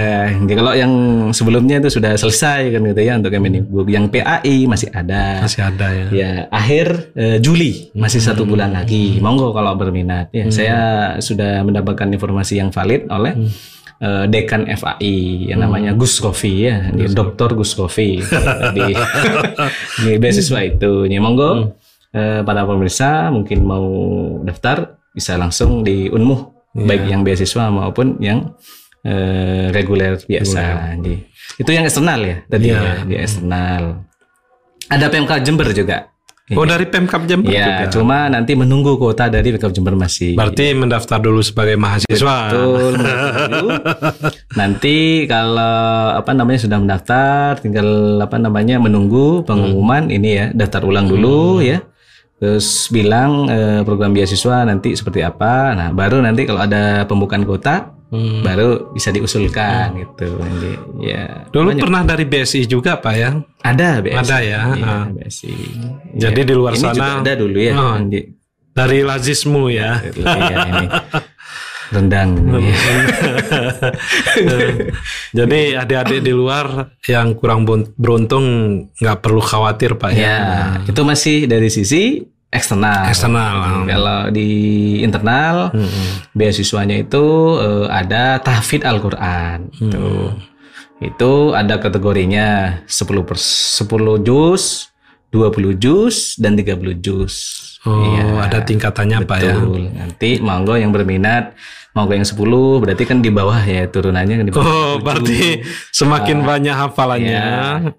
jadi 0.44 0.54
kalau 0.54 0.74
yang 0.74 0.94
sebelumnya 1.30 1.78
itu 1.78 1.90
sudah 1.94 2.14
selesai 2.14 2.70
kan 2.70 2.82
gitu 2.84 3.02
ya 3.02 3.14
untuk 3.16 3.30
Kemendikbud. 3.30 3.86
Yang 3.86 4.06
PAI 4.10 4.66
masih 4.66 4.90
ada. 4.92 5.42
masih 5.42 5.62
ada 5.62 5.88
ya. 5.90 6.06
Ya, 6.10 6.32
akhir 6.50 7.14
eh, 7.14 7.38
Juli 7.38 7.94
masih 7.94 8.18
satu 8.18 8.46
bulan 8.46 8.74
lagi. 8.74 9.22
Monggo 9.22 9.54
kalau 9.54 9.78
berminat. 9.78 10.34
Ya, 10.34 10.50
saya 10.50 10.78
sudah 11.18 11.62
mendapatkan 11.62 12.10
informasi 12.10 12.58
yang 12.58 12.74
valid 12.74 13.06
oleh 13.10 13.34
eh, 13.98 14.26
dekan 14.26 14.66
FAI 14.68 15.18
yang 15.50 15.62
namanya 15.62 15.94
Gus 15.94 16.18
Kofi 16.18 16.66
ya, 16.66 16.90
Dr. 16.94 17.54
Gus 17.54 17.74
Kofi 17.74 18.22
di 18.74 18.86
di 20.06 20.12
beasiswa 20.18 20.60
itu. 20.62 21.06
Ya, 21.06 21.22
monggo 21.22 21.78
eh, 22.18 22.42
para 22.42 22.66
pemirsa 22.66 23.30
mungkin 23.30 23.62
mau 23.62 23.86
daftar 24.42 24.98
bisa 25.14 25.38
langsung 25.38 25.82
di 25.82 26.10
Unmuh 26.10 26.42
baik 26.74 27.06
yang 27.06 27.22
beasiswa 27.22 27.70
maupun 27.70 28.18
yang 28.20 28.54
eh, 29.02 29.70
reguler 29.70 30.18
biasa. 30.20 30.98
Di- 30.98 31.22
Itu 31.56 31.70
yang 31.70 31.86
eksternal 31.86 32.20
ya 32.20 32.36
tadi 32.46 32.66
Iya. 32.68 32.82
ya, 32.82 32.94
di 33.04 33.16
eksternal. 33.16 33.84
Ada 34.88 35.06
PMK 35.08 35.32
Jember 35.42 35.70
juga. 35.72 36.10
Oh 36.48 36.64
dari 36.64 36.88
Pemkap 36.88 37.28
Jember 37.28 37.52
Ya, 37.52 37.84
juga. 37.84 37.92
cuma 37.92 38.18
nanti 38.28 38.56
menunggu 38.56 38.96
kuota 38.96 39.28
dari 39.28 39.52
PMK 39.52 39.68
Jember 39.70 39.96
masih. 39.96 40.32
Berarti 40.32 40.72
mendaftar 40.72 41.20
dulu 41.20 41.44
sebagai 41.44 41.76
mahasiswa. 41.76 42.36
Betul. 42.48 42.94
dulu. 42.96 43.68
Nanti 44.60 45.28
kalau 45.28 45.76
apa 46.16 46.32
namanya 46.32 46.60
sudah 46.62 46.80
mendaftar, 46.80 47.60
tinggal 47.60 47.88
apa 48.24 48.40
namanya 48.40 48.80
menunggu 48.80 49.44
pengumuman 49.44 50.08
ini 50.08 50.30
ya, 50.34 50.46
daftar 50.56 50.88
ulang 50.88 51.08
dulu 51.08 51.60
ya. 51.60 51.84
Terus 52.38 52.68
bilang 52.88 53.46
eh, 53.46 53.82
program 53.82 54.14
beasiswa 54.14 54.62
nanti 54.62 54.94
seperti 54.94 55.22
apa. 55.22 55.74
Nah, 55.74 55.90
baru 55.90 56.22
nanti 56.22 56.46
kalau 56.46 56.62
ada 56.62 57.02
pembukaan 57.04 57.44
kuota 57.44 57.98
Hmm. 58.08 58.40
baru 58.40 58.96
bisa 58.96 59.12
diusulkan 59.12 59.92
gitu. 59.98 60.40
Nanti 60.40 60.80
ya. 61.04 61.44
Dulu 61.50 61.76
banyak. 61.76 61.84
pernah 61.84 62.02
dari 62.06 62.24
BSI 62.24 62.64
juga 62.64 62.96
Pak 62.96 63.14
ya. 63.14 63.36
ada 63.60 64.00
BSI. 64.00 64.16
Ada 64.16 64.38
ya, 64.40 64.62
Iya, 64.72 64.88
ah. 64.88 65.06
BSI. 65.12 65.54
Jadi 66.16 66.40
Iya. 66.40 66.48
di 66.48 66.54
luar 66.56 66.72
Ini 66.72 66.82
juga 66.86 66.94
sana- 66.96 67.20
ada 67.20 67.34
dulu 67.36 67.60
ya. 67.60 67.74
Oh. 67.76 68.00
Dari 68.72 69.00
Lazismu 69.02 69.68
ya. 69.68 70.00
Iya, 70.08 70.58
ini. 70.72 70.88
Rendang. 71.88 72.36
Iya. 72.58 72.76
Jadi 75.38 75.60
adik-adik 75.76 76.20
di 76.24 76.34
luar 76.34 76.92
yang 77.08 77.36
kurang 77.36 77.64
beruntung 77.96 78.46
nggak 78.98 79.20
perlu 79.24 79.40
khawatir 79.40 79.96
Pak 79.96 80.12
ya. 80.12 80.20
Ya, 80.20 80.40
itu 80.84 81.02
masih 81.04 81.48
dari 81.48 81.70
sisi 81.72 82.24
eksternal. 82.52 83.12
Eksternal. 83.12 83.56
Kalau 83.88 84.20
di 84.32 84.50
internal, 85.04 85.72
Hmm. 85.72 86.28
beasiswanya 86.32 86.96
itu 86.98 87.24
eh, 87.60 87.88
ada 87.88 88.40
tahfidz 88.40 88.88
Al-Qur'an. 88.88 89.72
Hmm. 89.80 89.88
Itu. 89.88 90.08
Itu 90.98 91.32
ada 91.54 91.78
kategorinya 91.78 92.82
10 92.90 93.22
per 93.22 93.38
10 93.38 94.18
juz, 94.18 94.90
20 95.30 95.76
juz 95.76 96.36
dan 96.36 96.56
30 96.56 96.78
juz. 96.98 97.36
Oh, 97.82 98.04
Iya, 98.04 98.42
ada 98.42 98.60
tingkatannya 98.60 99.24
Pak 99.24 99.38
ya. 99.38 99.56
betul. 99.56 99.88
Nanti 99.90 100.30
monggo 100.40 100.74
yang 100.74 100.90
berminat 100.90 101.56
monggo 101.92 102.14
yang 102.14 102.24
10 102.24 102.38
berarti 102.78 103.04
kan 103.04 103.20
di 103.20 103.28
bawah 103.28 103.58
ya 103.58 103.86
turunannya 103.86 104.44
di 104.44 104.52
bawah 104.52 104.62
Oh, 104.62 104.94
7. 104.98 105.02
berarti 105.02 105.40
semakin 105.90 106.44
banyak 106.44 106.76
hafalannya, 106.76 107.46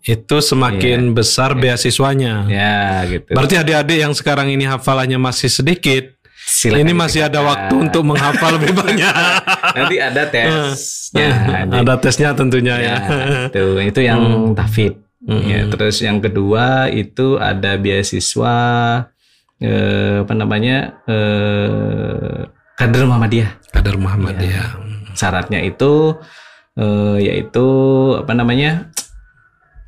itu 0.02 0.36
semakin 0.38 1.12
besar 1.12 1.52
beasiswanya. 1.52 2.46
ya 2.46 3.02
gitu. 3.04 3.32
Berarti 3.32 3.54
adik-adik 3.56 3.98
yang 3.98 4.12
sekarang 4.12 4.48
ini 4.48 4.64
hafalannya 4.64 5.18
masih 5.18 5.48
sedikit, 5.48 6.14
Silakan 6.38 6.80
ini 6.80 6.92
masih 6.94 7.20
ada 7.22 7.42
waktu 7.42 7.74
untuk 7.76 8.06
menghafal 8.06 8.56
lebih 8.56 8.72
banyak. 8.72 9.12
Nanti 9.76 9.96
ada 9.98 10.22
tesnya. 10.24 11.28
ada 11.68 11.94
tesnya 11.98 12.32
tentunya 12.32 12.74
ya. 12.78 12.96
Ya, 12.96 13.50
itu 13.50 13.62
itu 13.82 14.00
yang 14.00 14.20
tahfidz. 15.28 15.50
Ya, 15.52 15.60
terus 15.68 15.96
yang 16.00 16.24
kedua 16.24 16.88
itu 16.88 17.36
ada 17.36 17.76
beasiswa 17.76 18.56
eh, 19.60 20.24
apa 20.24 20.32
namanya 20.32 21.04
eh, 21.04 22.48
kader 22.80 23.04
Muhammadiyah. 23.04 23.50
Kader 23.76 23.96
Muhammadiyah. 24.00 24.68
Syaratnya 25.12 25.60
itu 25.60 26.16
eh, 26.78 27.16
yaitu 27.20 27.66
apa 28.16 28.32
namanya 28.32 28.88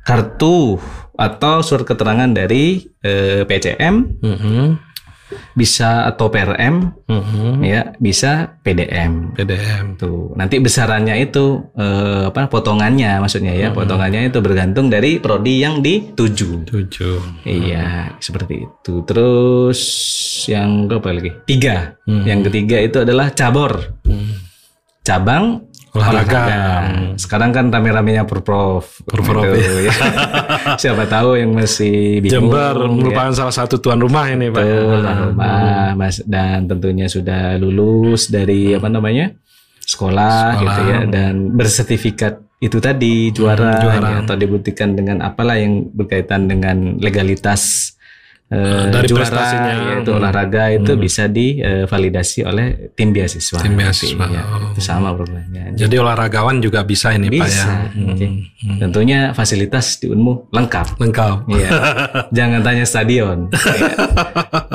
kartu 0.05 0.77
atau 1.17 1.61
surat 1.61 1.85
keterangan 1.85 2.29
dari 2.29 2.89
eh, 3.05 3.45
PCM 3.45 3.95
Mhm, 4.21 4.65
bisa 5.55 6.07
atau 6.07 6.29
PRM 6.29 6.91
mhm. 7.07 7.63
ya 7.63 7.93
bisa 7.97 8.57
PDM. 8.61 9.33
PDM. 9.35 9.97
Tuh, 9.97 10.35
nanti 10.37 10.61
besarannya 10.61 11.17
itu 11.19 11.61
eh, 11.75 12.29
apa 12.29 12.47
potongannya 12.47 13.19
maksudnya 13.21 13.53
ya, 13.55 13.73
potongannya 13.73 14.29
itu 14.29 14.39
bergantung 14.43 14.91
dari 14.91 15.17
prodi 15.17 15.63
yang 15.63 15.79
dituju. 15.81 16.67
Tujuh. 16.67 17.47
Iya, 17.47 18.17
seperti 18.21 18.67
itu. 18.67 18.93
Terus 19.07 19.81
yang 20.47 20.85
berapa 20.85 21.09
lagi? 21.11 21.31
Tiga. 21.47 21.97
Hmm. 22.05 22.23
Yang 22.27 22.51
ketiga 22.51 22.77
itu 22.81 22.97
adalah 23.01 23.33
cabor. 23.33 23.97
Cabang 25.01 25.70
Olahraga. 25.91 26.43
Sekarang 27.19 27.51
kan 27.51 27.67
rame-ramenya 27.67 28.23
Purprov. 28.23 28.87
Purprov, 29.03 29.43
Gitu, 29.43 29.75
ya. 29.87 29.93
Siapa 30.79 31.03
tahu 31.05 31.35
yang 31.35 31.51
masih 31.51 32.23
bingung. 32.23 32.47
Jember 32.47 32.75
ya. 32.77 32.87
merupakan 32.87 33.31
salah 33.35 33.51
satu 33.51 33.75
tuan 33.75 33.99
rumah 33.99 34.25
ini 34.27 34.47
Pak. 34.47 34.61
ya. 34.61 34.71
Betul, 34.71 34.97
tuan 35.03 35.17
rumah, 35.27 35.87
Mas 35.93 36.17
dan 36.23 36.63
tentunya 36.65 37.05
sudah 37.05 37.59
lulus 37.59 38.31
dari 38.31 38.71
apa 38.71 38.87
namanya 38.87 39.35
sekolah, 39.81 40.55
Sekolah. 40.55 40.61
gitu 40.63 40.81
ya 40.87 40.99
dan 41.05 41.33
bersertifikat 41.51 42.33
itu 42.61 42.77
tadi 42.77 43.33
juara, 43.33 43.81
juara. 43.81 44.07
ya, 44.07 44.17
atau 44.23 44.35
dibuktikan 44.37 44.93
dengan 44.93 45.19
apalah 45.19 45.57
yang 45.57 45.89
berkaitan 45.91 46.45
dengan 46.45 46.95
legalitas 47.01 47.91
eh, 48.51 48.83
dari 48.91 49.07
juara 49.07 49.23
prestasinya. 49.23 49.73
Hmm. 50.03 50.17
olahraga 50.19 50.63
itu 50.75 50.91
bisa 50.99 51.31
divalidasi 51.31 52.43
oleh 52.43 52.91
tim 52.93 53.15
beasiswa. 53.15 53.57
Tim 53.63 53.73
Nanti, 53.73 54.11
beasiswa, 54.11 54.25
ya. 54.27 54.43
oh. 54.43 54.75
Itu 54.75 54.81
sama 54.83 55.15
programnya. 55.15 55.71
Jadi 55.71 55.95
olahragawan 55.95 56.59
juga 56.59 56.83
bisa 56.83 57.15
ini 57.15 57.31
Pak 57.31 57.35
ya. 57.35 57.45
bisa. 57.47 57.71
Oke. 58.11 58.27
Tentunya 58.77 59.31
fasilitas 59.31 60.03
di 60.03 60.11
Unmu 60.11 60.51
lengkap. 60.51 60.99
Lengkap. 60.99 61.37
Iya. 61.47 61.69
Jangan 62.37 62.59
tanya 62.61 62.85
stadion. 62.85 63.47
Iya. 63.49 63.87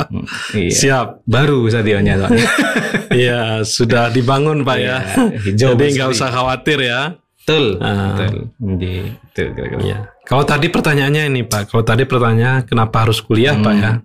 Hmm, 0.09 0.25
iya. 0.65 0.73
Siap. 0.73 1.07
Baru 1.29 1.69
stadionnya 1.69 2.17
soalnya. 2.25 2.49
Iya, 3.07 3.63
sudah 3.63 4.11
dibangun 4.13 4.67
Pak 4.67 4.79
ya. 4.83 4.99
Hijau 5.41 5.73
Jadi 5.73 5.85
nggak 5.97 6.11
usah 6.11 6.29
khawatir 6.29 6.85
ya. 6.85 7.17
Betul. 7.47 7.79
Ah. 7.79 8.19
Betul. 8.19 8.51
Jadi, 8.59 8.93
betul 9.15 9.47
kira-kira. 9.55 9.81
Iya. 9.81 9.99
Kalau 10.27 10.43
tadi 10.43 10.67
pertanyaannya 10.67 11.31
ini 11.31 11.47
Pak, 11.47 11.71
kalau 11.71 11.87
tadi 11.87 12.03
pertanyaan 12.03 12.67
kenapa 12.67 13.07
harus 13.07 13.23
kuliah 13.23 13.55
Pak 13.55 13.75
ya? 13.75 13.93
Hmm. 13.95 14.03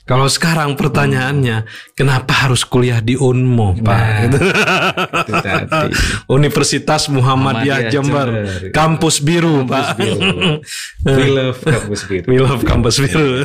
Kalau 0.00 0.26
sekarang 0.26 0.74
pertanyaannya 0.74 1.70
kenapa 1.94 2.48
harus 2.48 2.66
kuliah 2.66 2.98
di 2.98 3.14
Unmu 3.14 3.78
Pak? 3.78 3.94
Nah, 3.94 4.18
Gitu. 4.26 4.38
Itu 5.22 5.32
tadi. 5.38 5.70
Universitas 6.40 7.06
Muhammadiyah 7.06 7.86
Muhammadiyah 7.86 7.92
Jember, 7.94 8.28
Jember. 8.32 8.74
kampus 8.74 9.22
biru 9.22 9.62
Pak. 9.62 9.94
biru. 9.94 10.58
We 11.06 11.26
love 11.30 11.60
kampus 11.62 12.00
biru. 12.08 12.26
We 12.26 12.36
love 12.40 12.62
kampus 12.64 12.96
biru. 12.98 13.28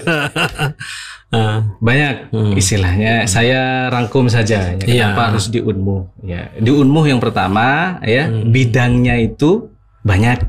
Ah, 1.34 1.67
Banyak 1.82 2.32
istilahnya. 2.56 3.25
Saya 3.28 3.89
rangkum 3.91 4.30
saja. 4.30 4.71
Ya, 4.71 4.80
Iya. 4.80 5.06
Kenapa 5.12 5.34
harus 5.34 5.51
di 5.51 5.60
Unmu? 5.60 6.23
Ya, 6.23 6.54
di 6.56 6.71
Unmu 6.71 7.01
yang 7.04 7.19
pertama 7.19 7.97
ya 8.06 8.30
bidangnya 8.30 9.19
itu 9.19 9.67
banyak. 10.06 10.47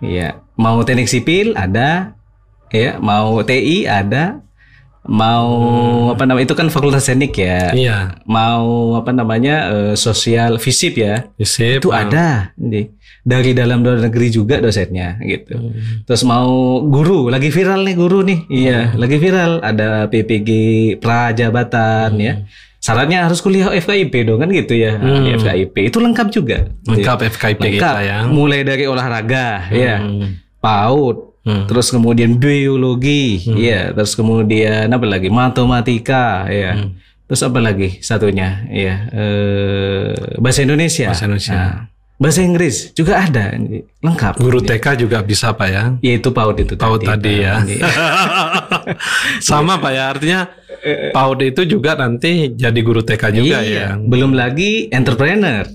Ya, 0.00 0.38
mau 0.58 0.82
teknik 0.82 1.06
sipil 1.06 1.54
ada, 1.54 2.18
ya, 2.68 2.98
mau 2.98 3.38
TI 3.46 3.86
ada, 3.86 4.42
mau 5.08 5.48
apa 6.12 6.28
namanya 6.28 6.50
itu 6.50 6.56
kan 6.58 6.68
fakultas 6.68 7.08
teknik 7.08 7.32
ya. 7.38 7.72
iya, 7.72 7.98
Mau 8.28 8.92
apa 8.98 9.14
namanya 9.14 9.70
eh, 9.72 9.94
sosial 9.96 10.60
visip 10.60 10.98
ya. 11.00 11.30
Sip. 11.40 11.80
Itu 11.80 11.94
ada. 11.94 12.52
Jadi, 12.58 12.92
dari 13.24 13.52
dalam 13.52 13.84
luar 13.84 14.00
negeri 14.00 14.28
juga 14.28 14.56
dosennya 14.60 15.20
gitu. 15.24 15.56
Hmm. 15.56 16.04
Terus 16.04 16.22
mau 16.24 16.80
guru, 16.84 17.28
lagi 17.28 17.48
viral 17.48 17.84
nih 17.84 17.96
guru 17.96 18.24
nih. 18.24 18.38
Iya, 18.48 18.80
lagi 18.96 19.16
viral 19.20 19.60
ada 19.60 20.08
PPG 20.08 20.50
prajabatan 21.00 22.16
ya. 22.16 22.34
Syaratnya 22.78 23.26
harus 23.26 23.42
kuliah 23.42 23.74
FKIP 23.74 24.22
dong 24.22 24.38
kan 24.38 24.48
gitu 24.54 24.72
ya. 24.72 24.96
Di 24.96 25.34
FKIP 25.34 25.92
itu 25.92 25.98
lengkap 25.98 26.28
juga. 26.30 26.72
Lengkap 26.86 27.18
FKIP 27.36 27.58
Lengkap. 27.58 27.74
kita 27.74 27.90
ya. 28.06 28.18
Mulai 28.30 28.62
dari 28.62 28.86
olahraga 28.86 29.66
ya. 29.74 29.98
Hmm. 30.68 30.84
PAUD, 30.84 31.16
Hmm. 31.48 31.64
terus 31.64 31.88
kemudian 31.88 32.36
biologi, 32.36 33.40
ya, 33.56 33.88
terus 33.90 34.12
kemudian 34.12 34.84
apa 34.86 35.06
lagi? 35.08 35.32
Matematika, 35.32 36.44
ya. 36.46 36.92
Terus 37.24 37.40
apa 37.40 37.56
lagi 37.58 38.00
satunya? 38.00 38.68
Ya, 38.68 39.08
eh, 39.08 40.12
bahasa 40.36 40.60
Indonesia. 40.60 41.08
Bahasa 41.08 41.24
Indonesia. 41.24 41.56
Nah, 41.56 41.74
Bahasa 42.18 42.42
Inggris 42.42 42.90
juga 42.92 43.22
ada, 43.22 43.54
lengkap. 44.02 44.42
Guru 44.42 44.58
TK 44.58 45.06
juga 45.06 45.22
bisa 45.22 45.54
Pak 45.54 45.68
ya. 45.70 45.84
Ya 46.02 46.18
itu 46.18 46.34
PAUD 46.34 46.66
itu 46.66 46.74
PAUD 46.74 47.06
tadi 47.06 47.30
Pak. 47.30 47.44
ya. 47.46 47.54
Nji. 47.62 47.76
Sama 49.38 49.78
Pak 49.78 49.92
ya, 49.92 50.04
artinya 50.10 50.40
PAUD 51.14 51.40
itu 51.46 51.62
juga 51.68 51.94
nanti 51.94 52.50
jadi 52.50 52.80
guru 52.82 53.02
TK 53.02 53.22
juga 53.32 53.62
Iya. 53.62 53.70
ya. 53.70 53.88
Belum 53.98 54.34
lagi 54.34 54.90
entrepreneur. 54.90 55.66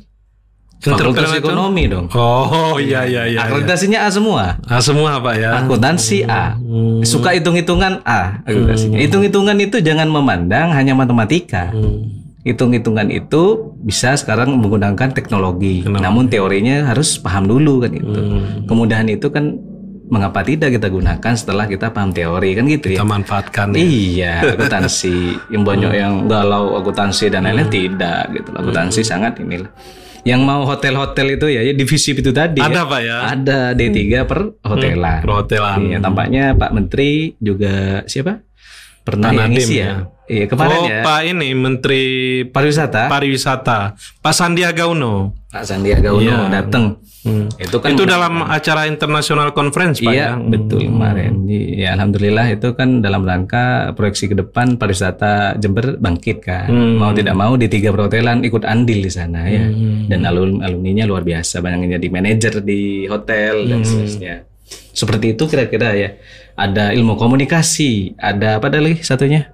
Fakultas 0.84 1.32
ekonomi 1.32 1.88
dong. 1.88 2.12
Oh 2.12 2.76
iya 2.76 3.08
iya 3.08 3.24
iya. 3.24 3.40
iya. 3.40 3.40
Akreditasinya 3.48 4.04
A 4.04 4.12
semua. 4.12 4.60
Ah, 4.68 4.84
semua 4.84 5.24
Pak 5.24 5.36
ya. 5.40 5.50
Akuntansi 5.64 6.28
A. 6.28 6.60
Hmm. 6.60 7.00
Suka 7.08 7.32
hitung-hitungan 7.32 8.04
A 8.04 8.44
akreditasinya. 8.44 9.00
Hitung-hitungan 9.00 9.58
itu 9.64 9.80
jangan 9.80 10.12
memandang 10.12 10.76
hanya 10.76 10.92
matematika. 10.92 11.72
Hmm. 11.72 12.12
Hitung-hitungan 12.44 13.08
itu 13.08 13.72
bisa 13.80 14.12
sekarang 14.20 14.60
menggunakan 14.60 15.16
teknologi. 15.16 15.88
Teknologi. 15.88 16.04
Namun 16.04 16.28
teorinya 16.28 16.92
harus 16.92 17.16
paham 17.16 17.48
dulu 17.48 17.88
kan 17.88 17.92
itu. 17.96 18.12
Hmm. 18.20 18.68
Kemudahan 18.68 19.08
itu 19.08 19.32
kan 19.32 19.56
mengapa 20.12 20.44
tidak 20.44 20.76
kita 20.76 20.92
gunakan 20.92 21.34
setelah 21.34 21.64
kita 21.66 21.96
paham 21.96 22.12
teori 22.12 22.60
kan 22.60 22.68
gitu 22.68 22.92
ya. 22.92 23.00
Kita 23.00 23.08
manfaatkan 23.08 23.72
ya. 23.72 23.80
Iya, 23.80 24.34
akuntansi 24.60 25.16
yang 25.48 25.64
banyak 25.64 25.92
yang 25.96 26.14
galau 26.28 26.76
akuntansi 26.76 27.32
dan 27.32 27.48
lain-lain 27.48 27.72
Hmm. 27.72 27.78
tidak 27.80 28.22
gitu. 28.36 28.50
Akuntansi 28.52 29.02
sangat 29.02 29.40
inilah. 29.40 29.72
Yang 30.24 30.42
mau 30.48 30.64
hotel-hotel 30.64 31.36
itu 31.36 31.52
ya, 31.52 31.62
ya 31.68 31.74
divisi 31.76 32.16
itu 32.16 32.32
tadi. 32.32 32.64
Ada 32.64 32.88
ya. 32.88 32.90
Pak 32.90 33.00
ya. 33.04 33.18
Ada 33.36 33.60
D3 33.76 34.00
per 34.24 34.40
hotelan. 34.64 35.20
Perhotelan. 35.20 35.78
Iya, 35.84 35.98
tampaknya 36.00 36.44
Pak 36.56 36.72
Menteri 36.72 37.36
juga 37.44 38.08
siapa? 38.08 38.40
Pernah 39.04 39.30
yang 39.36 39.52
ngisi 39.52 39.76
ya. 39.78 39.86
ya. 39.86 39.96
Iya, 40.24 40.46
kemarin 40.48 40.80
oh, 40.80 40.88
ya. 40.88 41.02
Pak 41.04 41.20
ini 41.28 41.52
Menteri 41.52 42.04
Pariwisata, 42.48 43.12
Pariwisata, 43.12 44.00
Pak 44.24 44.34
Sandiaga 44.34 44.88
Uno. 44.88 45.36
Pak 45.52 45.68
Sandiaga 45.68 46.16
Uno 46.16 46.24
Iya. 46.24 46.48
datang. 46.48 47.04
Hmm. 47.24 47.48
Itu 47.56 47.80
kan 47.80 47.96
itu 47.96 48.04
dalam 48.04 48.44
acara 48.44 48.84
internasional 48.84 49.52
conference 49.52 50.00
Pak 50.00 50.12
Iya, 50.12 50.36
ya. 50.36 50.40
betul 50.40 50.88
kemarin. 50.88 51.44
Ya, 51.48 51.96
alhamdulillah 51.96 52.52
itu 52.52 52.72
kan 52.72 53.00
dalam 53.00 53.24
rangka 53.24 53.92
proyeksi 53.96 54.28
ke 54.28 54.36
depan 54.36 54.76
pariwisata 54.76 55.56
Jember 55.56 56.00
bangkit 56.00 56.40
kan. 56.40 56.68
Hmm. 56.68 57.00
Mau 57.00 57.12
tidak 57.12 57.36
mau 57.36 57.56
di 57.56 57.68
tiga 57.68 57.92
perhotelan 57.92 58.44
ikut 58.44 58.64
andil 58.64 59.04
di 59.04 59.12
sana 59.12 59.44
ya. 59.48 59.68
Hmm. 59.68 60.08
Dan 60.08 60.24
alum 60.24 60.60
alumninya 60.60 61.04
luar 61.04 61.24
biasa, 61.24 61.60
banyak 61.60 61.84
yang 61.84 61.92
jadi 61.96 62.08
manajer 62.10 62.54
di 62.60 63.08
hotel 63.08 63.68
dan 63.68 63.84
Hmm. 63.84 63.88
seterusnya. 63.88 64.36
Seperti 64.92 65.36
itu 65.36 65.44
kira-kira 65.46 65.96
ya. 65.96 66.16
Ada 66.54 66.94
ilmu 66.94 67.18
komunikasi, 67.18 68.14
ada 68.22 68.62
apa 68.62 68.70
lagi 68.70 69.02
satunya? 69.02 69.50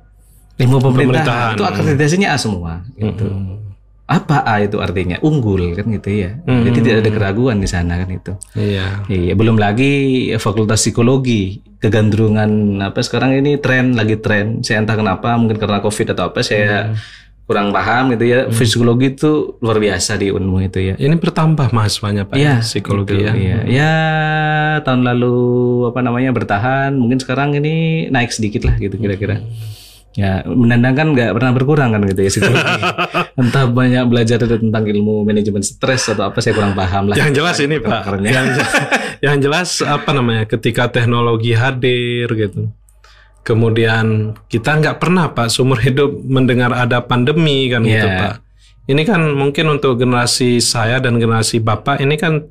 Ilmu 0.59 0.83
Pemerintahan. 0.83 1.23
pemerintahan. 1.23 1.53
Itu 1.55 1.63
akreditasinya 1.63 2.35
A 2.35 2.37
semua 2.37 2.83
gitu. 2.99 3.31
Hmm. 3.31 3.71
Apa 4.09 4.43
A 4.43 4.59
itu 4.59 4.81
artinya? 4.83 5.15
Unggul 5.23 5.71
kan 5.77 5.87
gitu 5.87 6.09
ya. 6.11 6.35
Hmm. 6.43 6.67
Jadi 6.67 6.77
tidak 6.83 6.99
ada 7.05 7.11
keraguan 7.13 7.63
di 7.63 7.69
sana 7.69 7.95
kan 7.95 8.09
itu. 8.11 8.33
Iya. 8.57 9.07
Iya, 9.07 9.33
belum 9.37 9.55
lagi 9.55 10.27
fakultas 10.35 10.83
psikologi, 10.83 11.63
kegandrungan 11.79 12.83
apa 12.83 12.99
sekarang 12.99 13.39
ini 13.39 13.55
tren 13.61 13.95
lagi 13.95 14.19
tren. 14.19 14.59
Saya 14.65 14.83
entah 14.83 14.99
kenapa, 14.99 15.37
mungkin 15.39 15.55
karena 15.55 15.79
covid 15.79 16.11
atau 16.11 16.33
apa, 16.33 16.43
saya 16.43 16.91
kurang 17.49 17.73
paham 17.73 18.13
gitu 18.13 18.29
ya. 18.29 18.39
Psikologi 18.53 19.17
itu 19.17 19.57
luar 19.57 19.81
biasa 19.81 20.21
di 20.21 20.29
Unmu 20.29 20.61
itu 20.69 20.93
ya. 20.93 20.95
Ini 21.01 21.17
bertambah 21.17 21.73
mahasiswanya 21.73 22.29
Pak 22.29 22.37
Iya, 22.37 22.45
ya, 22.45 22.55
psikologi 22.61 23.17
gitu, 23.17 23.25
ya. 23.25 23.33
Iya. 23.33 23.57
Ya 23.65 23.93
tahun 24.85 25.01
lalu 25.01 25.33
apa 25.89 25.99
namanya 26.05 26.29
bertahan, 26.29 26.93
mungkin 26.93 27.17
sekarang 27.17 27.57
ini 27.57 28.05
naik 28.13 28.29
sedikit 28.29 28.69
lah 28.69 28.77
gitu 28.77 29.01
kira-kira. 29.01 29.41
Ya, 30.13 30.45
menandakan 30.45 31.17
nggak 31.17 31.31
pernah 31.37 31.51
berkurang 31.57 31.89
kan 31.97 32.05
gitu 32.05 32.21
ya 32.21 32.29
psikologi. 32.29 32.81
Entah 33.41 33.65
banyak 33.65 34.05
belajar 34.05 34.37
tentang 34.45 34.85
ilmu 34.85 35.25
manajemen 35.25 35.65
stres 35.65 36.05
atau 36.05 36.29
apa 36.29 36.37
saya 36.45 36.53
kurang 36.53 36.77
paham 36.77 37.09
lah. 37.09 37.17
Yang 37.17 37.41
jelas 37.41 37.57
ini 37.65 37.81
Pak, 37.81 38.13
yang, 38.29 38.45
yang 39.25 39.37
jelas 39.41 39.81
apa 39.81 40.13
namanya 40.13 40.45
ketika 40.45 40.85
teknologi 40.85 41.57
hadir 41.57 42.29
gitu. 42.29 42.69
Kemudian 43.49 44.37
kita 44.45 44.77
nggak 44.77 45.01
pernah 45.01 45.33
Pak 45.33 45.49
seumur 45.49 45.81
hidup 45.81 46.13
mendengar 46.29 46.69
ada 46.69 47.01
pandemi 47.01 47.65
kan 47.65 47.81
gitu 47.81 48.05
Iya. 48.05 48.21
Pak. 48.21 48.33
Ini 48.85 49.01
kan 49.09 49.21
mungkin 49.33 49.65
untuk 49.73 49.97
generasi 49.97 50.61
saya 50.61 51.01
dan 51.01 51.17
generasi 51.17 51.57
Bapak 51.57 51.97
ini 51.97 52.13
kan 52.13 52.45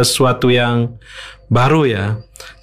suatu 0.00 0.48
yang 0.48 0.96
baru 1.52 1.84
ya. 1.84 2.04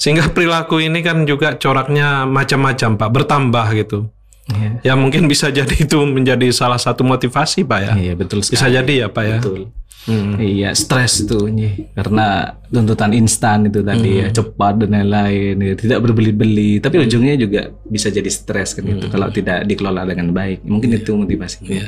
Sehingga 0.01 0.25
perilaku 0.35 0.81
ini 0.81 1.05
kan 1.05 1.29
juga 1.29 1.53
coraknya 1.53 2.25
macam-macam 2.25 2.97
Pak, 2.97 3.09
bertambah 3.13 3.67
gitu. 3.77 4.09
Iya. 4.47 4.69
Ya 4.81 4.93
mungkin 4.97 5.29
bisa 5.29 5.53
jadi 5.57 5.75
itu 5.85 6.01
menjadi 6.01 6.49
salah 6.49 6.81
satu 6.81 7.05
motivasi 7.05 7.61
Pak 7.61 7.79
ya. 7.85 7.93
Iya 7.93 8.13
betul 8.17 8.41
sekali. 8.41 8.57
Bisa 8.57 8.67
jadi 8.73 8.93
ya 9.05 9.07
Pak 9.13 9.23
ya. 9.23 9.37
Betul. 9.37 9.61
Hmm. 10.07 10.39
Iya 10.39 10.71
stres 10.71 11.27
tuh 11.27 11.51
Nyi. 11.51 11.91
karena 11.91 12.55
tuntutan 12.71 13.11
instan 13.11 13.67
itu 13.67 13.83
tadi 13.83 14.23
ya 14.23 14.31
cepat 14.31 14.79
dan 14.79 14.95
lain-lain 14.95 15.55
ya. 15.59 15.73
tidak 15.75 15.99
berbeli-beli 15.99 16.79
tapi 16.79 17.03
ujungnya 17.03 17.35
juga 17.35 17.75
bisa 17.83 18.07
jadi 18.07 18.31
stres 18.31 18.71
kan 18.71 18.87
itu 18.87 19.11
kalau 19.11 19.27
tidak 19.27 19.67
dikelola 19.67 20.07
dengan 20.07 20.31
baik 20.31 20.63
mungkin 20.63 20.95
itu 20.95 21.11
motivasinya. 21.11 21.67
Iya. 21.69 21.87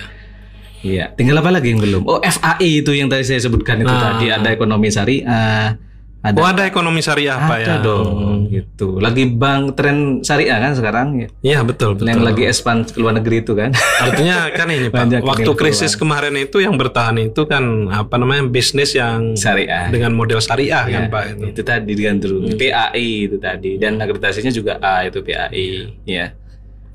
Iya. 0.79 1.05
Tinggal 1.11 1.39
apa 1.39 1.51
lagi 1.51 1.75
yang 1.75 1.79
belum? 1.79 2.03
Oh 2.07 2.19
FAI 2.19 2.83
itu 2.83 2.91
yang 2.91 3.07
tadi 3.07 3.23
saya 3.23 3.39
sebutkan 3.39 3.79
itu 3.79 3.87
Nah. 3.87 4.15
tadi 4.15 4.31
ada 4.31 4.47
ekonomi 4.51 4.87
syariah, 4.87 5.75
ada 6.19 6.35
Oh 6.35 6.43
ada 6.43 6.63
ekonomi 6.63 6.99
syariah 6.99 7.39
Pak 7.39 7.57
ya. 7.57 7.67
ada 7.69 7.75
dong 7.79 8.43
gitu. 8.45 8.99
Lagi 8.99 9.23
bank 9.25 9.73
tren 9.73 9.97
syariah 10.19 10.59
kan 10.59 10.73
sekarang 10.73 11.07
ya. 11.15 11.27
Iya 11.41 11.59
betul 11.61 11.95
betul. 11.95 12.07
Yang 12.07 12.21
lagi 12.21 12.43
expand 12.43 12.79
ke 12.85 12.97
luar 12.97 13.15
negeri 13.15 13.39
itu 13.39 13.53
kan. 13.53 13.71
Artinya 14.03 14.49
kan 14.49 14.67
ini 14.67 14.87
Pak, 14.87 15.21
waktu 15.21 15.45
yang 15.45 15.55
krisis 15.55 15.93
kemarin 15.93 16.35
itu 16.35 16.59
yang 16.59 16.75
bertahan 16.75 17.15
itu 17.17 17.41
kan 17.43 17.63
apa 17.87 18.15
namanya 18.15 18.43
bisnis 18.45 18.91
yang 18.93 19.33
syariah. 19.33 19.87
dengan 19.87 20.11
model 20.11 20.37
syariah 20.37 20.83
kan 20.83 21.01
Ya, 21.01 21.07
Pak 21.07 21.23
itu. 21.29 21.43
itu 21.49 21.61
tadi 21.61 21.83
digandrung 21.89 22.43
PAI 22.51 22.99
itu 23.23 23.37
tadi 23.37 23.71
dan 23.75 23.95
akreditasinya 23.95 24.51
juga 24.51 24.75
A 24.77 25.05
itu 25.05 25.19
PAI 25.19 25.67
ya 26.03 26.35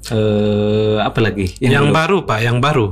eh 0.06 0.96
apa 0.98 1.18
lagi 1.18 1.48
Yang, 1.58 1.72
belum? 1.82 1.96
baru 1.96 2.16
Pak, 2.22 2.38
yang 2.38 2.58
baru. 2.58 2.87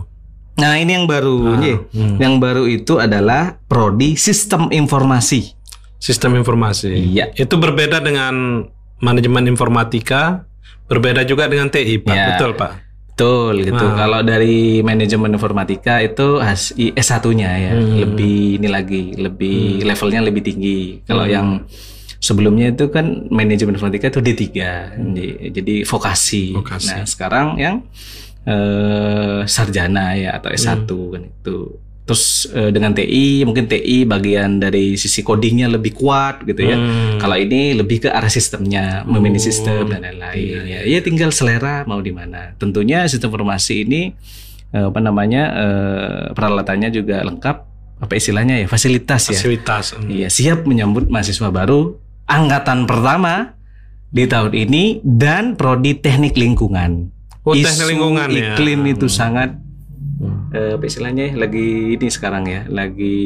nah 0.52 0.76
ini 0.76 0.92
yang 0.94 1.04
baru 1.04 1.36
Nyi. 1.56 1.74
hmm. 1.90 2.16
yang 2.18 2.36
baru 2.36 2.64
itu 2.64 2.96
adalah 2.96 3.56
prodi 3.64 4.16
sistem 4.16 4.68
informasi 4.68 5.56
Sistem 6.02 6.34
informasi. 6.34 6.90
Iya. 6.90 7.30
Itu 7.32 7.56
berbeda 7.56 8.02
dengan 8.02 8.66
manajemen 8.98 9.46
informatika, 9.46 10.42
berbeda 10.86 11.22
juga 11.22 11.46
dengan 11.46 11.70
TI 11.70 12.02
Pak. 12.02 12.10
Ya. 12.12 12.26
Betul 12.34 12.58
Pak. 12.58 12.72
betul 13.12 13.60
gitu 13.60 13.76
Ah. 13.76 13.92
kalau 13.94 14.20
dari 14.24 14.80
manajemen 14.80 15.36
informatika 15.36 16.00
itu 16.00 16.40
has 16.40 16.72
S1-nya 16.72 17.50
ya 17.60 17.72
Hmm. 17.76 18.00
lebih 18.00 18.56
ini 18.56 18.68
lagi 18.72 19.12
lebih 19.14 19.84
levelnya 19.84 20.24
lebih 20.24 20.40
tinggi 20.40 21.04
kalau 21.04 21.28
Hmm. 21.28 21.30
yang 21.30 21.48
sebelumnya 22.18 22.72
itu 22.72 22.88
kan 22.88 23.28
manajemen 23.28 23.76
informatika 23.76 24.08
itu 24.08 24.24
D3 24.24 24.48
jadi, 24.96 25.26
jadi 25.52 25.74
vokasi. 25.84 26.56
Hmm. 26.56 26.64
Vokasi. 26.64 26.88
Nah, 26.88 27.04
sekarang 27.04 27.46
yang 27.60 27.84
eh, 28.42 29.44
sarjana 29.44 30.16
ya 30.16 30.34
atau 30.34 30.50
S1 30.50 30.88
Hmm. 30.88 31.10
kan 31.12 31.22
itu. 31.22 31.58
Terus 32.02 32.50
eh, 32.50 32.74
dengan 32.74 32.90
TI 32.90 33.46
mungkin 33.46 33.70
TI 33.70 34.02
bagian 34.02 34.58
dari 34.58 34.98
sisi 34.98 35.22
codingnya 35.22 35.70
lebih 35.70 35.94
kuat 35.94 36.42
gitu 36.42 36.58
ya. 36.58 36.74
Hmm. 36.74 37.22
Kalau 37.22 37.38
ini 37.38 37.78
lebih 37.78 38.02
ke 38.02 38.08
arah 38.10 38.26
sistemnya, 38.30 39.06
memanage 39.06 39.46
sistem 39.46 39.86
dan 39.86 40.02
lain-lain. 40.02 40.34
Iya, 40.34 40.60
ya, 40.66 40.80
ya 40.82 40.98
tinggal 40.98 41.30
selera 41.30 41.86
mau 41.86 42.02
di 42.02 42.10
mana. 42.10 42.58
Tentunya 42.58 43.06
sistem 43.06 43.30
informasi 43.30 43.86
ini 43.86 44.02
eh, 44.74 44.86
apa 44.90 44.98
namanya 44.98 45.42
eh, 45.54 46.22
peralatannya 46.34 46.90
juga 46.90 47.22
lengkap. 47.22 47.70
Apa 48.02 48.18
istilahnya 48.18 48.58
ya 48.58 48.66
fasilitas 48.66 49.30
ya. 49.30 49.38
fasilitas. 49.38 49.94
Hmm. 49.94 50.10
Iya 50.10 50.26
siap 50.26 50.66
menyambut 50.66 51.06
mahasiswa 51.06 51.54
baru 51.54 52.02
angkatan 52.26 52.90
pertama 52.90 53.54
di 54.10 54.26
tahun 54.26 54.50
ini 54.58 55.06
dan 55.06 55.54
prodi 55.54 55.94
teknik 56.02 56.34
lingkungan. 56.34 57.14
Oh, 57.46 57.54
Isu 57.54 57.62
teknik 57.62 57.86
lingkungan 57.94 58.26
ya. 58.34 58.58
iklim 58.58 58.80
itu 58.90 59.06
sangat 59.06 59.54
Hmm. 59.54 59.61
Eh, 60.52 60.76
apa 60.76 60.84
istilahnya 60.84 61.24
ya, 61.28 61.34
lagi 61.36 61.68
ini 61.94 62.06
sekarang 62.08 62.44
ya 62.46 62.62
lagi 62.68 63.18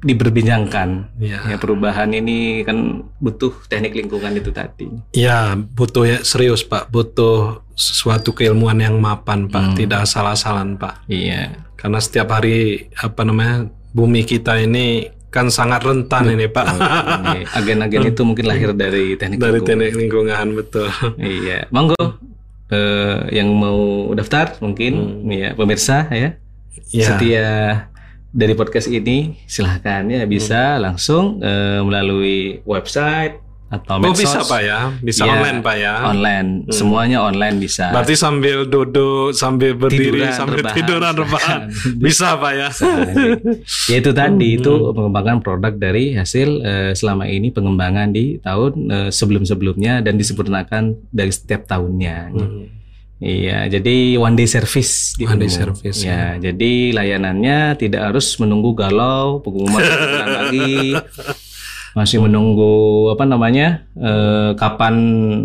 diberbincangkan. 0.00 1.16
Ya. 1.16 1.40
Ya 1.48 1.56
perubahan 1.56 2.12
ini 2.12 2.60
kan 2.60 3.08
butuh 3.16 3.56
teknik 3.66 3.96
lingkungan 3.96 4.36
itu 4.36 4.52
tadi. 4.52 4.84
Ya, 5.16 5.56
butuh 5.56 6.04
ya 6.04 6.18
serius 6.20 6.60
Pak, 6.60 6.92
butuh 6.92 7.64
sesuatu 7.72 8.36
keilmuan 8.36 8.76
yang 8.78 9.00
mapan 9.00 9.48
Pak, 9.48 9.72
Hmm. 9.72 9.76
tidak 9.76 10.04
asal-asalan 10.04 10.76
Pak. 10.76 11.08
Iya. 11.08 11.56
Karena 11.74 11.98
setiap 11.98 12.28
hari 12.30 12.88
apa 12.94 13.24
namanya 13.24 13.64
bumi 13.90 14.24
kita 14.24 14.60
ini 14.60 15.08
kan 15.32 15.48
sangat 15.48 15.82
rentan 15.82 16.30
ini 16.30 16.46
Pak. 16.46 16.66
Agen-agen 17.56 18.04
itu 18.12 18.22
mungkin 18.22 18.44
lahir 18.44 18.76
dari 18.76 19.16
teknik 19.16 19.40
Dari 19.40 19.56
lingkungan. 19.56 19.66
teknik 19.66 19.92
lingkungan 19.96 20.46
betul. 20.54 20.86
Iya, 21.16 21.64
monggo 21.72 21.96
eh, 22.72 23.18
yang 23.34 23.52
mau 23.52 24.12
daftar 24.16 24.56
mungkin 24.64 25.24
ya 25.28 25.52
pemirsa 25.52 26.08
ya. 26.08 26.40
Ya. 26.90 27.06
setia 27.06 27.48
dari 28.34 28.54
podcast 28.58 28.90
ini 28.90 29.38
silahkan 29.46 30.02
ya 30.10 30.26
bisa 30.26 30.76
langsung 30.82 31.38
eh, 31.38 31.80
melalui 31.84 32.60
website 32.66 33.43
atau 33.66 33.96
Oh 33.96 34.00
medsos. 34.00 34.22
bisa 34.22 34.40
Pak 34.40 34.60
ya, 34.60 34.78
bisa 34.98 35.22
Ya, 35.24 35.34
online 35.34 35.58
Pak 35.58 35.76
ya. 35.76 35.94
Online, 36.06 36.48
semuanya 36.68 37.18
online 37.20 37.56
bisa. 37.58 37.90
Berarti 37.90 38.14
sambil 38.14 38.64
duduk, 38.64 39.32
sambil 39.32 39.74
berdiri, 39.74 40.20
Tiduran, 40.22 40.30
sambil 40.30 40.56
rebahan, 40.62 40.76
tiduran 40.76 41.14
rebahan. 41.16 41.60
Bisa 42.04 42.28
Pak 42.36 42.52
ya. 42.52 42.68
ya 43.86 43.96
itu 43.98 44.10
tadi 44.10 44.48
itu 44.54 44.72
Hmm. 44.74 44.92
pengembangan 44.92 45.36
produk 45.40 45.72
dari 45.72 46.14
hasil 46.14 46.48
eh, 46.60 46.92
selama 46.92 47.24
ini 47.24 47.50
pengembangan 47.50 48.10
di 48.10 48.38
tahun 48.38 48.72
eh, 48.86 49.10
sebelum-sebelumnya 49.10 50.00
dan 50.00 50.16
disempurnakan 50.16 50.82
dari 51.08 51.30
setiap 51.30 51.66
tahunnya. 51.66 52.16
Hmm. 52.30 52.66
Iya, 53.16 53.70
jadi 53.70 54.20
one 54.20 54.34
day 54.34 54.44
service 54.44 55.16
di 55.16 55.24
One 55.24 55.40
day 55.40 55.48
service, 55.48 56.04
Ya, 56.04 56.36
jadi 56.36 56.92
layanannya 56.92 57.72
tidak 57.74 58.12
harus 58.12 58.36
menunggu 58.36 58.76
galau 58.76 59.40
pengumuman 59.40 59.80
lagi. 59.80 60.92
Masih 61.94 62.18
menunggu 62.18 62.74
apa 63.08 63.22
namanya? 63.22 63.86
eh, 63.94 64.50
kapan 64.54 64.94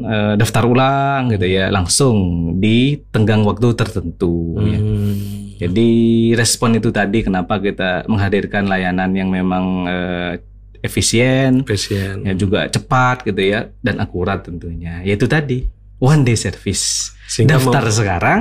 eh, 0.02 0.34
daftar 0.36 0.66
ulang 0.66 1.30
gitu 1.30 1.46
ya, 1.46 1.70
langsung 1.70 2.16
di 2.58 2.98
tenggang 3.10 3.46
waktu 3.46 3.74
tertentu 3.74 4.58
ya. 4.60 4.78
Hmm. 4.78 5.16
Jadi 5.60 5.90
respon 6.34 6.74
itu 6.74 6.90
tadi 6.90 7.22
kenapa 7.22 7.60
kita 7.60 8.08
menghadirkan 8.08 8.66
layanan 8.66 9.12
yang 9.12 9.30
memang 9.30 9.66
eh, 9.86 10.34
efisien, 10.80 11.68
Pasien. 11.68 12.24
ya 12.24 12.34
juga 12.34 12.66
cepat 12.66 13.22
gitu 13.24 13.44
ya 13.44 13.68
dan 13.80 14.00
akurat 14.00 14.42
tentunya. 14.42 15.04
Yaitu 15.04 15.28
tadi 15.28 15.68
one 16.00 16.24
day 16.24 16.34
service. 16.34 17.12
Sehingga 17.28 17.60
Daftar 17.60 17.86
mem- 17.86 17.94
sekarang, 17.94 18.40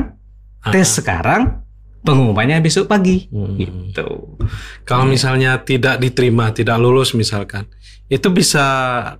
Ah. 0.58 0.70
tes 0.70 0.88
sekarang, 0.88 1.62
pengumumannya 2.00 2.58
besok 2.58 2.86
pagi. 2.86 3.26
Hmm. 3.28 3.58
Gitu. 3.58 4.08
Kalau 4.82 5.04
misalnya 5.04 5.58
tidak 5.60 5.98
diterima, 5.98 6.50
tidak 6.50 6.78
lulus 6.78 7.12
misalkan, 7.12 7.66
itu 8.08 8.28
bisa 8.28 8.64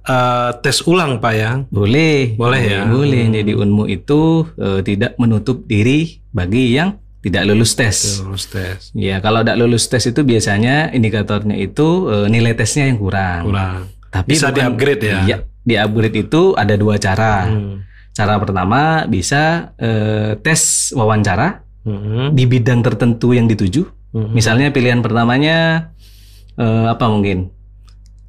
eh, 0.01 0.51
tes 0.59 0.80
ulang 0.84 1.20
Pak 1.20 1.32
ya. 1.32 1.51
Boleh. 1.68 2.34
Boleh 2.34 2.62
ya? 2.64 2.82
Boleh. 2.84 3.28
Hmm. 3.28 3.34
Jadi 3.36 3.53
Unmu 3.53 3.84
itu 3.84 4.20
eh, 4.57 4.80
tidak 4.80 5.14
menutup 5.16 5.64
diri 5.64 6.24
bagi 6.32 6.72
yang 6.72 6.97
tidak 7.20 7.45
lulus 7.45 7.76
tes. 7.76 8.22
Lulus 8.22 8.49
tes. 8.49 8.89
Ya, 8.95 9.20
kalau 9.20 9.45
tidak 9.45 9.59
lulus 9.59 9.84
tes 9.86 10.03
itu 10.03 10.22
biasanya 10.22 10.89
indikatornya 10.91 11.55
itu 11.55 12.09
eh, 12.09 12.26
nilai 12.26 12.57
tesnya 12.57 12.89
yang 12.89 12.97
kurang. 12.97 13.43
Kurang. 13.45 13.80
Tapi 14.09 14.28
Bisa 14.32 14.49
bukan- 14.49 14.57
di-upgrade 14.57 15.03
ya? 15.05 15.18
Iya, 15.22 15.36
di-upgrade 15.62 16.16
itu 16.24 16.57
ada 16.57 16.74
dua 16.74 16.97
cara. 16.97 17.45
Hmm. 17.45 17.84
Cara 18.11 18.34
pertama 18.41 19.05
bisa 19.05 19.70
eh, 19.76 20.34
tes 20.41 20.91
wawancara 20.93 21.62
Hmm. 21.84 22.36
di 22.36 22.45
bidang 22.45 22.84
tertentu 22.84 23.32
yang 23.32 23.49
dituju. 23.49 23.84
Hmm. 24.12 24.32
Misalnya 24.32 24.68
pilihan 24.68 25.01
pertamanya 25.01 25.89
eh, 26.55 26.86
apa 26.86 27.05
mungkin? 27.09 27.49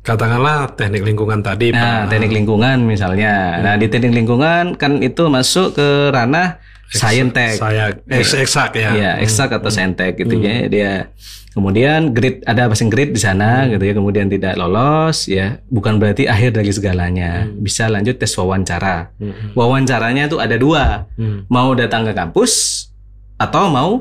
Katakanlah 0.10 0.74
teknik 0.74 1.06
lingkungan 1.06 1.46
tadi 1.46 1.70
Nah, 1.70 2.10
Pak. 2.10 2.10
teknik 2.10 2.34
lingkungan 2.34 2.82
misalnya. 2.82 3.62
Nah, 3.62 3.78
di 3.78 3.86
teknik 3.86 4.18
lingkungan 4.18 4.74
kan 4.74 5.06
itu 5.06 5.30
masuk 5.30 5.78
ke 5.78 6.10
ranah 6.10 6.58
saintek. 6.90 7.62
Saya 7.62 7.94
eks 8.10 8.34
eksak 8.34 8.74
ya. 8.74 8.90
Iya, 8.98 9.12
eksak 9.22 9.54
atau 9.54 9.70
saintek 9.70 10.18
gitu 10.18 10.34
ya. 10.42 10.66
Dia 10.66 10.92
kemudian 11.54 12.10
grade 12.10 12.42
ada 12.50 12.66
passing 12.66 12.90
grade 12.90 13.14
di 13.14 13.22
sana 13.22 13.70
gitu 13.70 13.86
ya. 13.86 13.94
Kemudian 13.94 14.26
tidak 14.34 14.58
lolos 14.58 15.30
ya, 15.30 15.62
bukan 15.70 16.02
berarti 16.02 16.26
akhir 16.26 16.58
dari 16.58 16.74
segalanya. 16.74 17.46
Bisa 17.46 17.86
lanjut 17.86 18.18
tes 18.18 18.34
wawancara. 18.34 19.14
Hmm. 19.22 19.54
Wawancaranya 19.54 20.26
itu 20.26 20.42
ada 20.42 20.58
dua. 20.58 21.06
Hmm. 21.22 21.46
Mau 21.54 21.78
datang 21.78 22.10
ke 22.10 22.18
kampus 22.18 22.86
atau 23.38 23.70
mau 23.70 23.92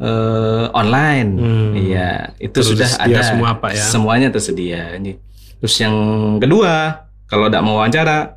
eh, 0.00 0.66
online. 0.72 1.30
Hmm. 1.36 1.72
Iya, 1.76 2.32
itu 2.40 2.56
Terus 2.56 2.72
sudah 2.72 2.88
ada. 3.00 3.20
semua, 3.20 3.60
Pak, 3.60 3.76
ya? 3.76 3.84
Semuanya 3.84 4.28
tersedia. 4.32 4.96
Ini. 4.96 5.25
Terus 5.62 5.76
yang 5.80 5.96
kedua, 6.38 7.04
kalau 7.26 7.48
tidak 7.48 7.62
mau 7.64 7.80
wawancara, 7.80 8.36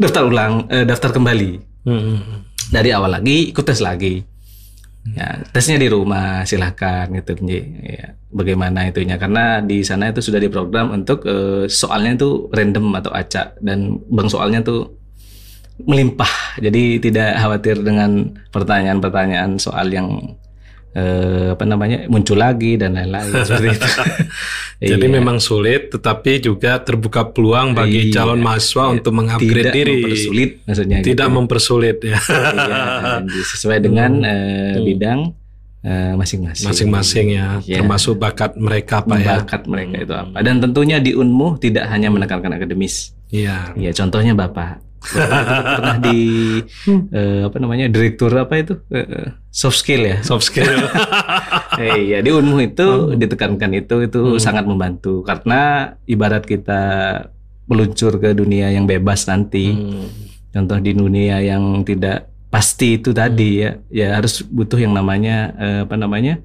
daftar 0.00 0.22
ulang, 0.24 0.52
eh, 0.72 0.84
daftar 0.88 1.12
kembali 1.12 1.52
Hmm. 1.80 2.44
dari 2.68 2.92
awal 2.92 3.16
lagi, 3.16 3.48
ikut 3.52 3.64
tes 3.64 3.80
lagi. 3.80 4.20
Ya, 5.16 5.40
tesnya 5.48 5.80
di 5.80 5.88
rumah 5.88 6.44
silahkan 6.44 7.08
gitu, 7.08 7.32
ya, 7.48 8.12
bagaimana 8.28 8.84
itunya? 8.84 9.16
Karena 9.16 9.64
di 9.64 9.80
sana 9.80 10.12
itu 10.12 10.20
sudah 10.20 10.36
diprogram 10.36 10.92
untuk 10.92 11.24
eh, 11.24 11.64
soalnya 11.72 12.20
itu 12.20 12.52
random 12.52 12.92
atau 13.00 13.08
acak 13.16 13.56
dan 13.64 13.96
bang 14.12 14.28
soalnya 14.28 14.60
tuh 14.60 14.92
melimpah. 15.88 16.60
Jadi 16.60 17.00
tidak 17.00 17.40
khawatir 17.40 17.80
dengan 17.80 18.28
pertanyaan-pertanyaan 18.52 19.56
soal 19.56 19.88
yang 19.88 20.36
eh, 20.90 21.54
apa 21.54 21.62
namanya 21.62 22.06
muncul 22.06 22.34
lagi 22.34 22.74
dan 22.74 22.98
lain-lain 22.98 23.30
seperti 23.46 23.68
itu. 23.72 23.88
Jadi 24.80 25.06
Iya. 25.06 25.12
memang 25.12 25.36
sulit, 25.38 25.92
tetapi 25.92 26.40
juga 26.40 26.80
terbuka 26.80 27.28
peluang 27.28 27.72
bagi 27.72 28.08
Iya. 28.08 28.14
calon 28.16 28.40
mahasiswa 28.40 28.88
Iya. 28.88 28.92
untuk 28.96 29.12
mengupgrade 29.12 29.54
tidak 29.62 29.74
diri. 29.76 29.92
mempersulit 30.00 30.50
maksudnya. 30.64 30.98
Tidak 31.00 31.28
gitu. 31.28 31.36
mempersulit 31.36 31.96
ya. 32.00 32.18
Iya, 33.22 33.44
sesuai 33.46 33.78
dengan 33.78 34.10
eh, 34.22 34.74
Hmm. 34.74 34.84
bidang 34.84 35.20
eh, 35.80 36.12
masing-masing. 36.12 36.66
Masing-masing 36.68 37.26
ya, 37.32 37.46
Iya. 37.62 37.80
termasuk 37.80 38.16
bakat 38.16 38.52
mereka 38.54 39.00
Pak 39.00 39.16
ya. 39.16 39.40
bakat 39.40 39.62
mereka 39.64 39.96
itu 39.96 40.12
apa. 40.12 40.36
Dan 40.40 40.60
tentunya 40.60 40.98
di 40.98 41.16
Unmu 41.16 41.56
tidak 41.56 41.88
hanya 41.88 42.12
menekankan 42.12 42.52
akademis. 42.52 43.16
Iya. 43.30 43.72
Iya, 43.72 43.94
contohnya 43.94 44.34
Bapak. 44.34 44.89
Pernah 45.00 45.96
di 45.96 46.20
eh, 47.10 47.40
apa 47.48 47.56
namanya 47.56 47.88
direktur 47.88 48.30
apa 48.36 48.60
itu 48.60 48.76
eh, 48.92 49.32
soft 49.48 49.80
skill 49.80 50.04
ya. 50.04 50.16
Soft 50.20 50.46
skill. 50.46 50.68
Eh, 51.80 52.12
iya 52.12 52.18
di 52.20 52.28
Unmu 52.28 52.60
itu 52.60 53.16
ditekankan 53.16 53.72
itu 53.72 54.04
itu 54.04 54.36
sangat 54.36 54.68
membantu 54.68 55.24
karena 55.24 55.94
ibarat 56.04 56.44
kita 56.44 56.82
meluncur 57.64 58.20
ke 58.20 58.36
dunia 58.36 58.68
yang 58.68 58.84
bebas 58.84 59.24
nanti. 59.24 59.72
Hmm. 59.72 60.04
Contoh 60.50 60.76
di 60.82 60.92
dunia 60.92 61.40
yang 61.40 61.86
tidak 61.86 62.28
pasti 62.50 62.98
itu 62.98 63.14
tadi 63.14 63.64
ya, 63.64 63.78
ya 63.88 64.18
harus 64.18 64.42
butuh 64.42 64.76
yang 64.76 64.92
namanya 64.92 65.54
eh, 65.56 65.80
apa 65.86 65.96
namanya 65.96 66.42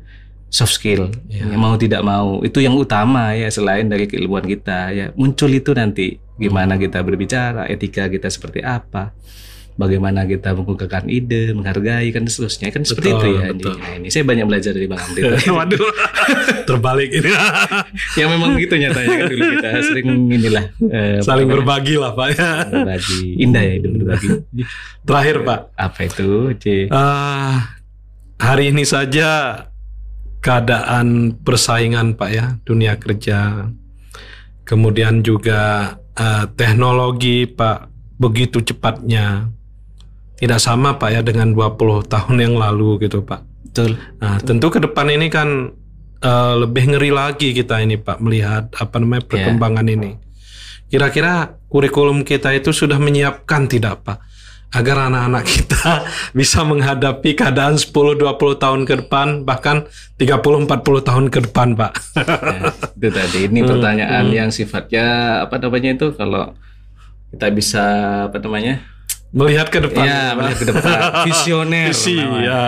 soft 0.48 0.78
skill. 0.78 1.12
Ya. 1.28 1.44
Ya, 1.50 1.58
mau 1.58 1.76
tidak 1.76 2.00
mau 2.06 2.40
itu 2.46 2.64
yang 2.64 2.78
utama 2.80 3.36
ya 3.36 3.52
selain 3.52 3.90
dari 3.92 4.08
keilmuan 4.08 4.46
kita 4.46 4.94
ya 4.96 5.06
muncul 5.18 5.52
itu 5.52 5.76
nanti 5.76 6.22
gimana 6.36 6.76
kita 6.76 7.00
berbicara, 7.02 7.68
etika 7.72 8.12
kita 8.12 8.28
seperti 8.28 8.60
apa, 8.60 9.16
bagaimana 9.76 10.24
kita 10.24 10.56
mengungkapkan 10.56 11.08
ide, 11.12 11.52
menghargai 11.52 12.08
kan 12.16 12.24
seterusnya 12.28 12.72
kan 12.72 12.88
seperti 12.88 13.12
Betul, 13.12 13.20
itu 13.20 13.30
ya. 13.36 13.46
betul. 13.52 13.74
Nah, 13.76 13.92
ini 14.00 14.08
saya 14.08 14.24
banyak 14.24 14.46
belajar 14.48 14.72
dari 14.72 14.88
Bang 14.88 15.02
Amri. 15.04 15.22
Waduh, 15.60 15.84
terbalik 16.70 17.10
ini. 17.12 17.30
yang 18.20 18.30
memang 18.32 18.56
gitu 18.56 18.74
nyatanya 18.80 19.16
kan 19.16 19.26
dulu 19.32 19.44
kita 19.60 19.68
sering 19.84 20.08
inilah 20.32 20.66
eh, 20.92 21.20
Saling 21.24 21.48
berbagi 21.52 21.96
lah 22.00 22.12
Pak 22.16 22.28
ya. 22.36 22.50
berbagi. 22.72 23.20
Indah 23.40 23.64
ya 23.64 23.74
itu 23.80 23.88
berbagi. 23.92 24.30
Terakhir 25.04 25.36
Pak, 25.44 25.60
apa 25.76 26.00
itu, 26.08 26.30
C? 26.60 26.66
Eh, 26.88 27.54
hari 28.40 28.64
ini 28.72 28.84
saja 28.88 29.60
keadaan 30.40 31.36
persaingan 31.44 32.16
Pak 32.16 32.30
ya, 32.32 32.46
dunia 32.64 32.96
kerja, 32.96 33.72
kemudian 34.64 35.20
juga 35.20 35.96
eh, 36.16 36.46
teknologi 36.56 37.48
Pak 37.48 37.92
begitu 38.16 38.64
cepatnya, 38.64 39.52
tidak 40.40 40.60
sama 40.64 40.96
Pak 40.96 41.10
ya 41.12 41.22
dengan 41.24 41.52
20 41.52 42.08
tahun 42.08 42.36
yang 42.40 42.56
lalu 42.56 43.04
gitu 43.08 43.24
Pak. 43.24 43.42
Betul. 43.72 44.00
Nah 44.24 44.40
tentu 44.40 44.72
ke 44.72 44.80
depan 44.80 45.12
ini 45.12 45.28
kan 45.28 45.72
eh, 46.24 46.54
lebih 46.60 46.96
ngeri 46.96 47.12
lagi 47.12 47.52
kita 47.52 47.84
ini 47.84 48.00
Pak 48.00 48.18
melihat 48.24 48.72
apa 48.76 48.96
namanya 49.00 49.24
perkembangan 49.28 49.88
ini. 49.92 50.12
Kira-kira 50.86 51.60
kurikulum 51.68 52.24
kita 52.24 52.54
itu 52.56 52.72
sudah 52.72 53.02
menyiapkan 53.02 53.68
tidak 53.68 54.06
Pak? 54.06 54.35
Agar 54.76 55.08
anak-anak 55.08 55.44
kita 55.46 56.04
bisa 56.38 56.62
menghadapi 56.62 57.32
keadaan 57.34 57.76
10-20 57.76 58.20
tahun 58.56 58.82
ke 58.84 58.94
depan 59.02 59.28
bahkan 59.42 59.88
30-40 60.16 60.68
tahun 61.02 61.26
ke 61.28 61.40
depan 61.46 61.68
Pak. 61.74 61.92
Ya, 62.16 62.60
itu 62.94 63.10
tadi 63.10 63.40
ini 63.46 63.60
Hmm, 63.60 63.70
pertanyaan 63.72 64.26
yang 64.30 64.50
sifatnya 64.50 65.06
apa 65.42 65.56
namanya 65.58 65.90
itu 65.94 66.08
kalau 66.12 66.52
kita 67.30 67.48
bisa 67.50 67.84
apa 68.26 68.38
namanya 68.38 68.84
Melihat 69.32 69.68
ke 69.68 69.84
depan. 69.84 70.00
ya 70.02 70.32
melihat 70.32 70.58
ke 70.58 70.66
depan 70.66 70.96
visioner 71.28 71.92
Visi, 71.92 72.16
ya. 72.16 72.24
Iya, 72.24 72.62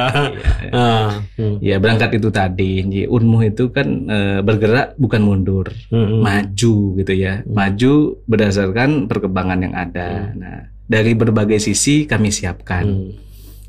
iya. 0.59 0.71
Ah, 0.73 1.09
hmm. 1.33 1.63
Ya 1.63 1.75
berangkat 1.77 2.11
itu 2.13 2.27
tadi. 2.27 2.83
Unmu 3.07 3.39
itu 3.45 3.71
kan 3.71 3.87
eh, 4.05 4.39
bergerak 4.41 4.91
bukan 4.95 5.21
mundur 5.21 5.71
Hmm. 5.87 6.19
maju 6.19 6.75
gitu 6.97 7.13
ya 7.13 7.39
maju 7.45 7.93
berdasarkan 8.21 9.07
perkembangan 9.07 9.59
yang 9.61 9.71
ada 9.73 10.09
nah 10.33 10.59
dari 10.87 11.13
berbagai 11.13 11.59
sisi 11.59 12.07
kami 12.07 12.31
siapkan. 12.31 12.87
Hmm. 12.87 13.13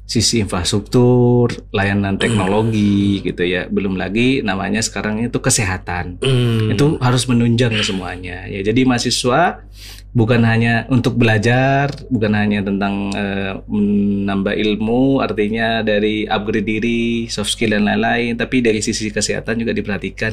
sisi 0.08 0.40
infrastruktur 0.40 1.52
layanan 1.68 2.16
teknologi 2.16 3.20
gitu 3.20 3.44
ya. 3.44 3.68
Belum 3.68 3.92
lagi 3.92 4.40
namanya 4.40 4.80
sekarang 4.80 5.20
itu 5.20 5.36
kesehatan. 5.36 6.16
Hmm. 6.24 6.72
itu 6.72 6.96
harus 7.04 7.28
menunjang 7.28 7.76
semuanya 7.84 8.48
ya. 8.48 8.64
Jadi 8.64 8.88
mahasiswa 8.88 9.68
bukan 10.16 10.40
hanya 10.48 10.88
untuk 10.88 11.20
belajar 11.20 11.92
bukan 12.08 12.32
hanya 12.32 12.64
tentang 12.64 13.12
eh, 13.12 13.60
menambah 13.68 14.56
ilmu 14.56 15.20
artinya 15.20 15.84
dari 15.84 16.24
upgrade 16.24 16.64
diri 16.64 17.28
soft 17.28 17.52
skill 17.52 17.76
dan 17.76 17.84
lain-lain 17.84 18.32
tapi 18.40 18.64
dari 18.64 18.80
sisi 18.80 19.12
kesehatan 19.12 19.60
juga 19.60 19.76
diperhatikan. 19.76 20.32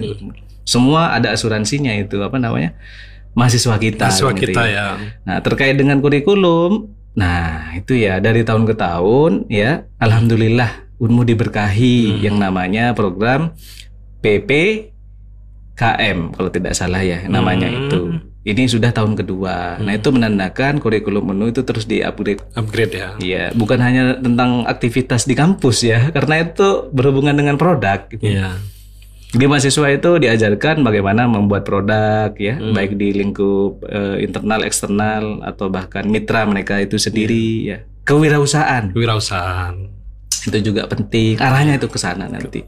Semua 0.63 1.11
ada 1.11 1.35
asuransinya 1.35 1.91
itu 1.99 2.23
apa 2.23 2.39
namanya 2.39 2.79
mahasiswa 3.35 3.75
kita. 3.75 4.07
Mahasiswa 4.07 4.31
gitu 4.33 4.41
kita 4.49 4.63
ya. 4.65 4.87
Nah, 5.21 5.37
terkait 5.39 5.75
dengan 5.75 5.99
kurikulum, 5.99 6.87
nah 7.13 7.75
itu 7.75 7.93
ya 7.93 8.17
dari 8.17 8.41
tahun 8.41 8.63
ke 8.65 8.73
tahun 8.73 9.45
ya, 9.47 9.83
alhamdulillah 9.99 10.87
Unmu 10.95 11.27
diberkahi 11.27 12.15
Hmm. 12.15 12.19
yang 12.23 12.35
namanya 12.39 12.95
program 12.95 13.51
PPKM 14.23 16.17
kalau 16.31 16.47
tidak 16.47 16.71
salah 16.71 17.03
ya 17.03 17.27
namanya 17.27 17.67
Hmm. 17.67 17.79
itu. 17.83 18.01
Ini 18.45 18.69
sudah 18.69 18.93
tahun 18.93 19.17
kedua. 19.17 19.81
Nah, 19.81 19.91
Hmm. 19.91 19.99
itu 19.99 20.07
menandakan 20.07 20.77
kurikulum 20.77 21.33
Unmu 21.33 21.49
itu 21.49 21.65
terus 21.65 21.83
di-upgrade. 21.83 22.45
Upgrade 22.53 22.93
ya. 22.93 23.09
Iya, 23.17 23.43
bukan 23.51 23.81
hanya 23.81 24.15
tentang 24.15 24.63
aktivitas 24.63 25.25
di 25.25 25.33
kampus 25.33 25.81
ya, 25.81 26.13
karena 26.13 26.45
itu 26.45 26.87
berhubungan 26.93 27.33
dengan 27.33 27.57
produk. 27.57 28.05
gitu. 28.07 28.21
Iya. 28.23 28.55
Di 29.35 29.45
mahasiswa 29.45 29.91
itu 29.91 30.15
diajarkan 30.15 30.79
bagaimana 30.79 31.27
membuat 31.27 31.67
produk 31.67 32.31
ya, 32.33 32.55
Hmm. 32.55 32.71
baik 32.71 32.95
di 32.95 33.11
lingkup 33.11 33.83
eh, 33.83 34.23
internal, 34.23 34.63
eksternal 34.63 35.43
atau 35.43 35.67
bahkan 35.67 36.07
mitra 36.07 36.47
mereka 36.47 36.79
itu 36.79 36.95
sendiri 36.95 37.45
ya. 37.65 37.77
Kewirausahaan 38.03 38.89
Kewirausahaan. 38.89 39.91
itu 40.45 40.57
juga 40.63 40.85
penting. 40.85 41.35
Arahnya 41.35 41.75
itu 41.75 41.89
ke 41.89 41.97
sana 41.97 42.29
nanti. 42.29 42.63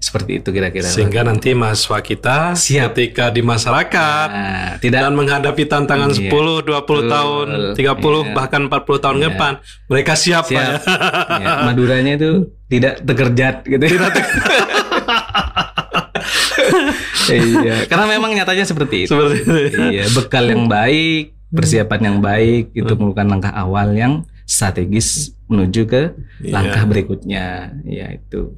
Seperti 0.00 0.40
itu 0.40 0.48
kira-kira. 0.48 0.86
Sehingga 0.86 1.20
nanti 1.20 1.52
mahasiswa 1.52 2.00
kita 2.00 2.38
Siap. 2.54 2.94
ketika 2.94 3.28
di 3.28 3.42
masyarakat 3.42 4.28
Nah, 4.30 4.78
tidak 4.78 5.04
dan 5.04 5.12
menghadapi 5.12 5.66
tantangan 5.66 6.08
Iya. 6.08 6.30
10, 6.30 6.62
20 6.62 7.04
Betul. 7.04 7.10
tahun, 7.10 7.46
30 7.74 8.22
Iya. 8.24 8.32
bahkan 8.32 8.62
40 8.64 8.96
tahun 8.96 9.16
ke 9.16 9.20
Iya. 9.20 9.28
depan, 9.28 9.52
mereka 9.86 10.12
siap, 10.14 10.44
siap. 10.46 10.80
ya. 10.80 10.80
Ya, 11.36 11.52
Maduranya 11.66 12.12
itu 12.16 12.30
tidak 12.64 13.04
tegerjat 13.04 13.54
gitu. 13.66 13.84
iya, 17.36 17.76
karena 17.90 18.06
memang 18.06 18.30
nyatanya 18.32 18.64
seperti 18.64 19.06
itu. 19.06 19.12
Seperti 19.12 19.36
itu. 19.42 19.50
ya. 19.54 19.86
Iya, 19.90 20.04
bekal 20.12 20.44
yang 20.48 20.66
baik, 20.66 21.34
persiapan 21.50 22.00
yang 22.02 22.18
baik 22.18 22.72
itu 22.72 22.92
merupakan 22.94 23.26
langkah 23.26 23.52
awal 23.52 23.94
yang 23.94 24.22
strategis 24.44 25.30
menuju 25.46 25.86
ke 25.86 26.02
Iya. 26.42 26.52
langkah 26.54 26.82
berikutnya. 26.86 27.74
Ya 27.86 28.06
itu. 28.10 28.54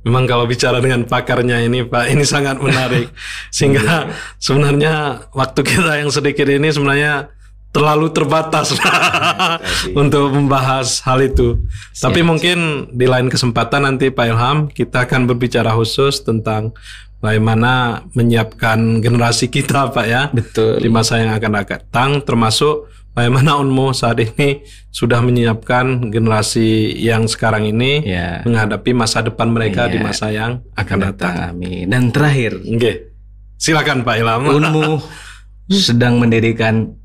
Memang 0.00 0.24
kalau 0.24 0.48
bicara 0.48 0.80
dengan 0.80 1.04
pakarnya 1.04 1.60
ini 1.60 1.84
Pak, 1.84 2.08
ini 2.08 2.24
sangat 2.24 2.56
menarik. 2.56 3.12
Sehingga 3.54 4.08
sebenarnya 4.40 5.26
waktu 5.30 5.60
kita 5.60 6.00
yang 6.00 6.08
sedikit 6.08 6.48
ini 6.48 6.72
sebenarnya 6.72 7.28
terlalu 7.70 8.10
terbatas 8.10 8.74
Tadi. 8.74 9.94
untuk 9.94 10.34
membahas 10.34 10.98
hal 11.06 11.22
itu. 11.22 11.62
Tapi 11.94 12.18
Siap. 12.18 12.26
mungkin 12.26 12.58
di 12.90 13.06
lain 13.06 13.30
kesempatan 13.30 13.86
nanti 13.86 14.10
Pak 14.10 14.26
Ilham 14.26 14.58
kita 14.66 15.06
akan 15.06 15.30
berbicara 15.30 15.70
khusus 15.78 16.18
tentang 16.18 16.74
bagaimana 17.20 18.02
menyiapkan 18.12 18.98
generasi 18.98 19.46
kita 19.46 19.88
Pak 19.94 20.06
ya 20.06 20.22
Betul. 20.32 20.80
di 20.80 20.88
masa 20.88 21.20
yang 21.20 21.32
akan 21.32 21.52
datang 21.62 22.10
termasuk 22.20 22.88
bagaimana 23.12 23.56
Unmu 23.56 23.92
saat 23.92 24.18
ini 24.18 24.64
sudah 24.88 25.20
menyiapkan 25.20 26.08
generasi 26.08 26.96
yang 26.96 27.28
sekarang 27.28 27.68
ini 27.68 28.02
Ya. 28.02 28.40
menghadapi 28.42 28.90
masa 28.92 29.20
depan 29.20 29.52
mereka 29.52 29.86
Iya. 29.86 29.92
di 29.92 29.98
masa 30.00 30.26
yang 30.28 30.64
akan 30.74 30.98
datang. 30.98 31.34
Amin. 31.52 31.86
Dan 31.86 32.08
terakhir, 32.10 32.58
Oke. 32.60 33.12
Silakan 33.60 34.02
Pak 34.02 34.16
Ilham. 34.16 34.42
Unmu 34.48 34.86
sedang 35.70 36.18
mendirikan 36.18 36.96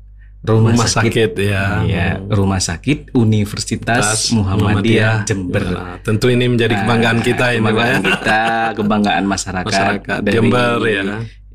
rumah, 0.48 0.70
Rumah 0.72 0.86
sakit. 0.86 1.10
sakit 1.10 1.32
ya. 1.42 1.64
Ya, 1.82 2.08
rumah 2.22 2.58
sakit 2.58 3.10
Universitas 3.12 4.30
Muhammadiyah 4.30 5.24
Jember. 5.24 5.64
Nah, 5.66 5.98
tentu 6.00 6.26
ini 6.28 6.46
menjadi 6.46 6.74
kebanggaan 6.78 7.18
Nah, 7.18 7.24
kita 7.24 7.46
ini 7.50 7.56
ya. 7.56 7.60
kebanggaan 7.60 8.00
kita, 8.00 8.40
kebanggaan 8.74 9.24
masyarakat, 9.34 9.66
Masyarakat 9.66 10.18
dari 10.22 10.34
Jember 10.34 10.78
ya. 10.82 11.02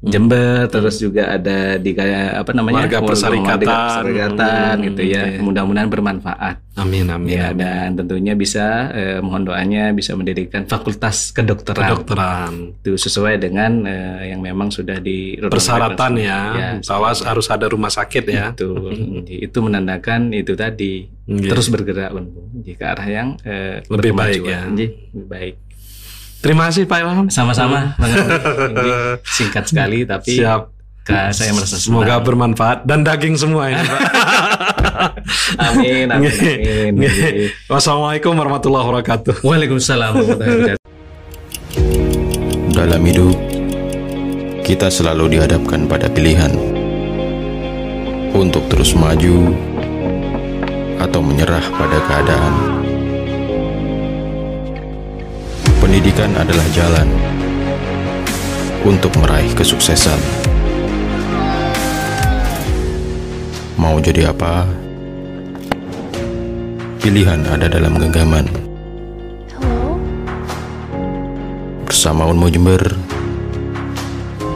Jember 0.02 0.66
terus 0.66 0.98
juga 0.98 1.30
ada 1.30 1.78
di 1.78 1.94
kayak 1.94 2.42
apa 2.42 2.52
namanya? 2.58 2.90
Warga 2.90 2.98
warga 2.98 3.06
perserikatan. 3.06 3.70
perserikatan 3.70 4.74
Hmm, 4.74 4.86
gitu 4.90 5.02
ya. 5.06 5.24
Oke. 5.30 5.40
mudah-mudahan 5.46 5.90
bermanfaat. 5.90 6.56
Amin 6.74 7.06
amin. 7.06 7.30
ya 7.30 7.52
amin. 7.52 7.62
dan 7.62 7.88
tentunya 7.94 8.34
bisa 8.34 8.90
eh, 8.90 9.20
mohon 9.22 9.46
doanya 9.46 9.94
bisa 9.94 10.18
mendirikan 10.18 10.66
fakultas 10.66 11.30
kedokteran. 11.30 11.86
Kedokteran. 11.86 12.54
itu 12.82 12.98
sesuai 12.98 13.38
dengan 13.38 13.86
eh, 13.86 14.34
yang 14.34 14.42
memang 14.42 14.74
sudah 14.74 14.98
di 14.98 15.38
Persyaratan 15.38 16.18
ya, 16.18 16.40
Ya, 16.52 16.70
bahwa 16.82 17.14
harus 17.14 17.46
ada 17.46 17.70
rumah 17.70 17.94
sakit 17.94 18.24
ya. 18.26 18.58
itu 18.58 18.74
itu 19.28 19.58
menandakan 19.62 20.34
itu 20.34 20.58
tadi 20.58 21.06
terus 21.46 21.70
bergerak 21.70 22.10
di 22.58 22.74
ke 22.74 22.84
arah 22.84 23.06
yang 23.06 23.28
eh, 23.46 23.86
Lebih 23.86 24.18
baik 24.18 24.42
ya. 24.42 24.66
Lebih 24.66 25.30
baik 25.30 25.56
Terima 26.42 26.68
kasih 26.70 26.90
Pak 26.90 26.98
Ilham. 27.00 27.28
sama-sama. 27.30 27.94
Nggih, 28.02 29.22
singkat 29.38 29.70
sekali 29.70 30.04
tapi 30.04 30.42
Siap. 30.42 30.62
Saya 31.34 31.52
merasa 31.52 31.76
Semoga 31.82 32.18
senang. 32.18 32.24
bermanfaat 32.24 32.86
dan 32.86 33.02
daging 33.02 33.34
semua 33.36 33.74
ini 33.74 33.82
Pak. 33.82 34.02
amin 35.70 36.08
amin, 36.08 36.32
amin. 36.94 37.50
Wassalamualaikum 37.68 38.32
warahmatullahi 38.32 38.86
wabarakatuh. 38.86 39.42
Waalaikumsalam 39.42 40.12
warahmatullahi 40.14 40.52
wabarakatuh. 40.56 40.80
Dalam 42.72 43.02
hidup, 43.04 43.36
kita 44.64 44.88
selalu 44.88 45.36
dihadapkan 45.36 45.90
pada 45.90 46.08
pilihan 46.08 46.54
untuk 48.32 48.64
terus 48.72 48.96
maju 48.96 49.52
atau 50.98 51.20
menyerah 51.20 51.66
pada 51.76 51.98
keadaan. 52.08 52.54
Pendidikan 55.92 56.32
adalah 56.40 56.64
jalan 56.72 57.04
untuk 58.88 59.12
meraih 59.20 59.52
kesuksesan. 59.52 60.16
Mau 63.76 64.00
jadi 64.00 64.32
apa? 64.32 64.72
Pilihan 67.04 67.44
ada 67.44 67.68
dalam 67.68 68.00
genggaman. 68.00 68.48
Bersama 71.84 72.24
Unmu 72.24 72.48
Jember, 72.48 72.96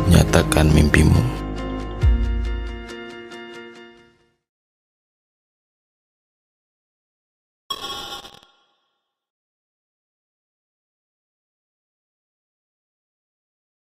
nyatakan 0.07 0.71
mimpimu. 0.71 1.34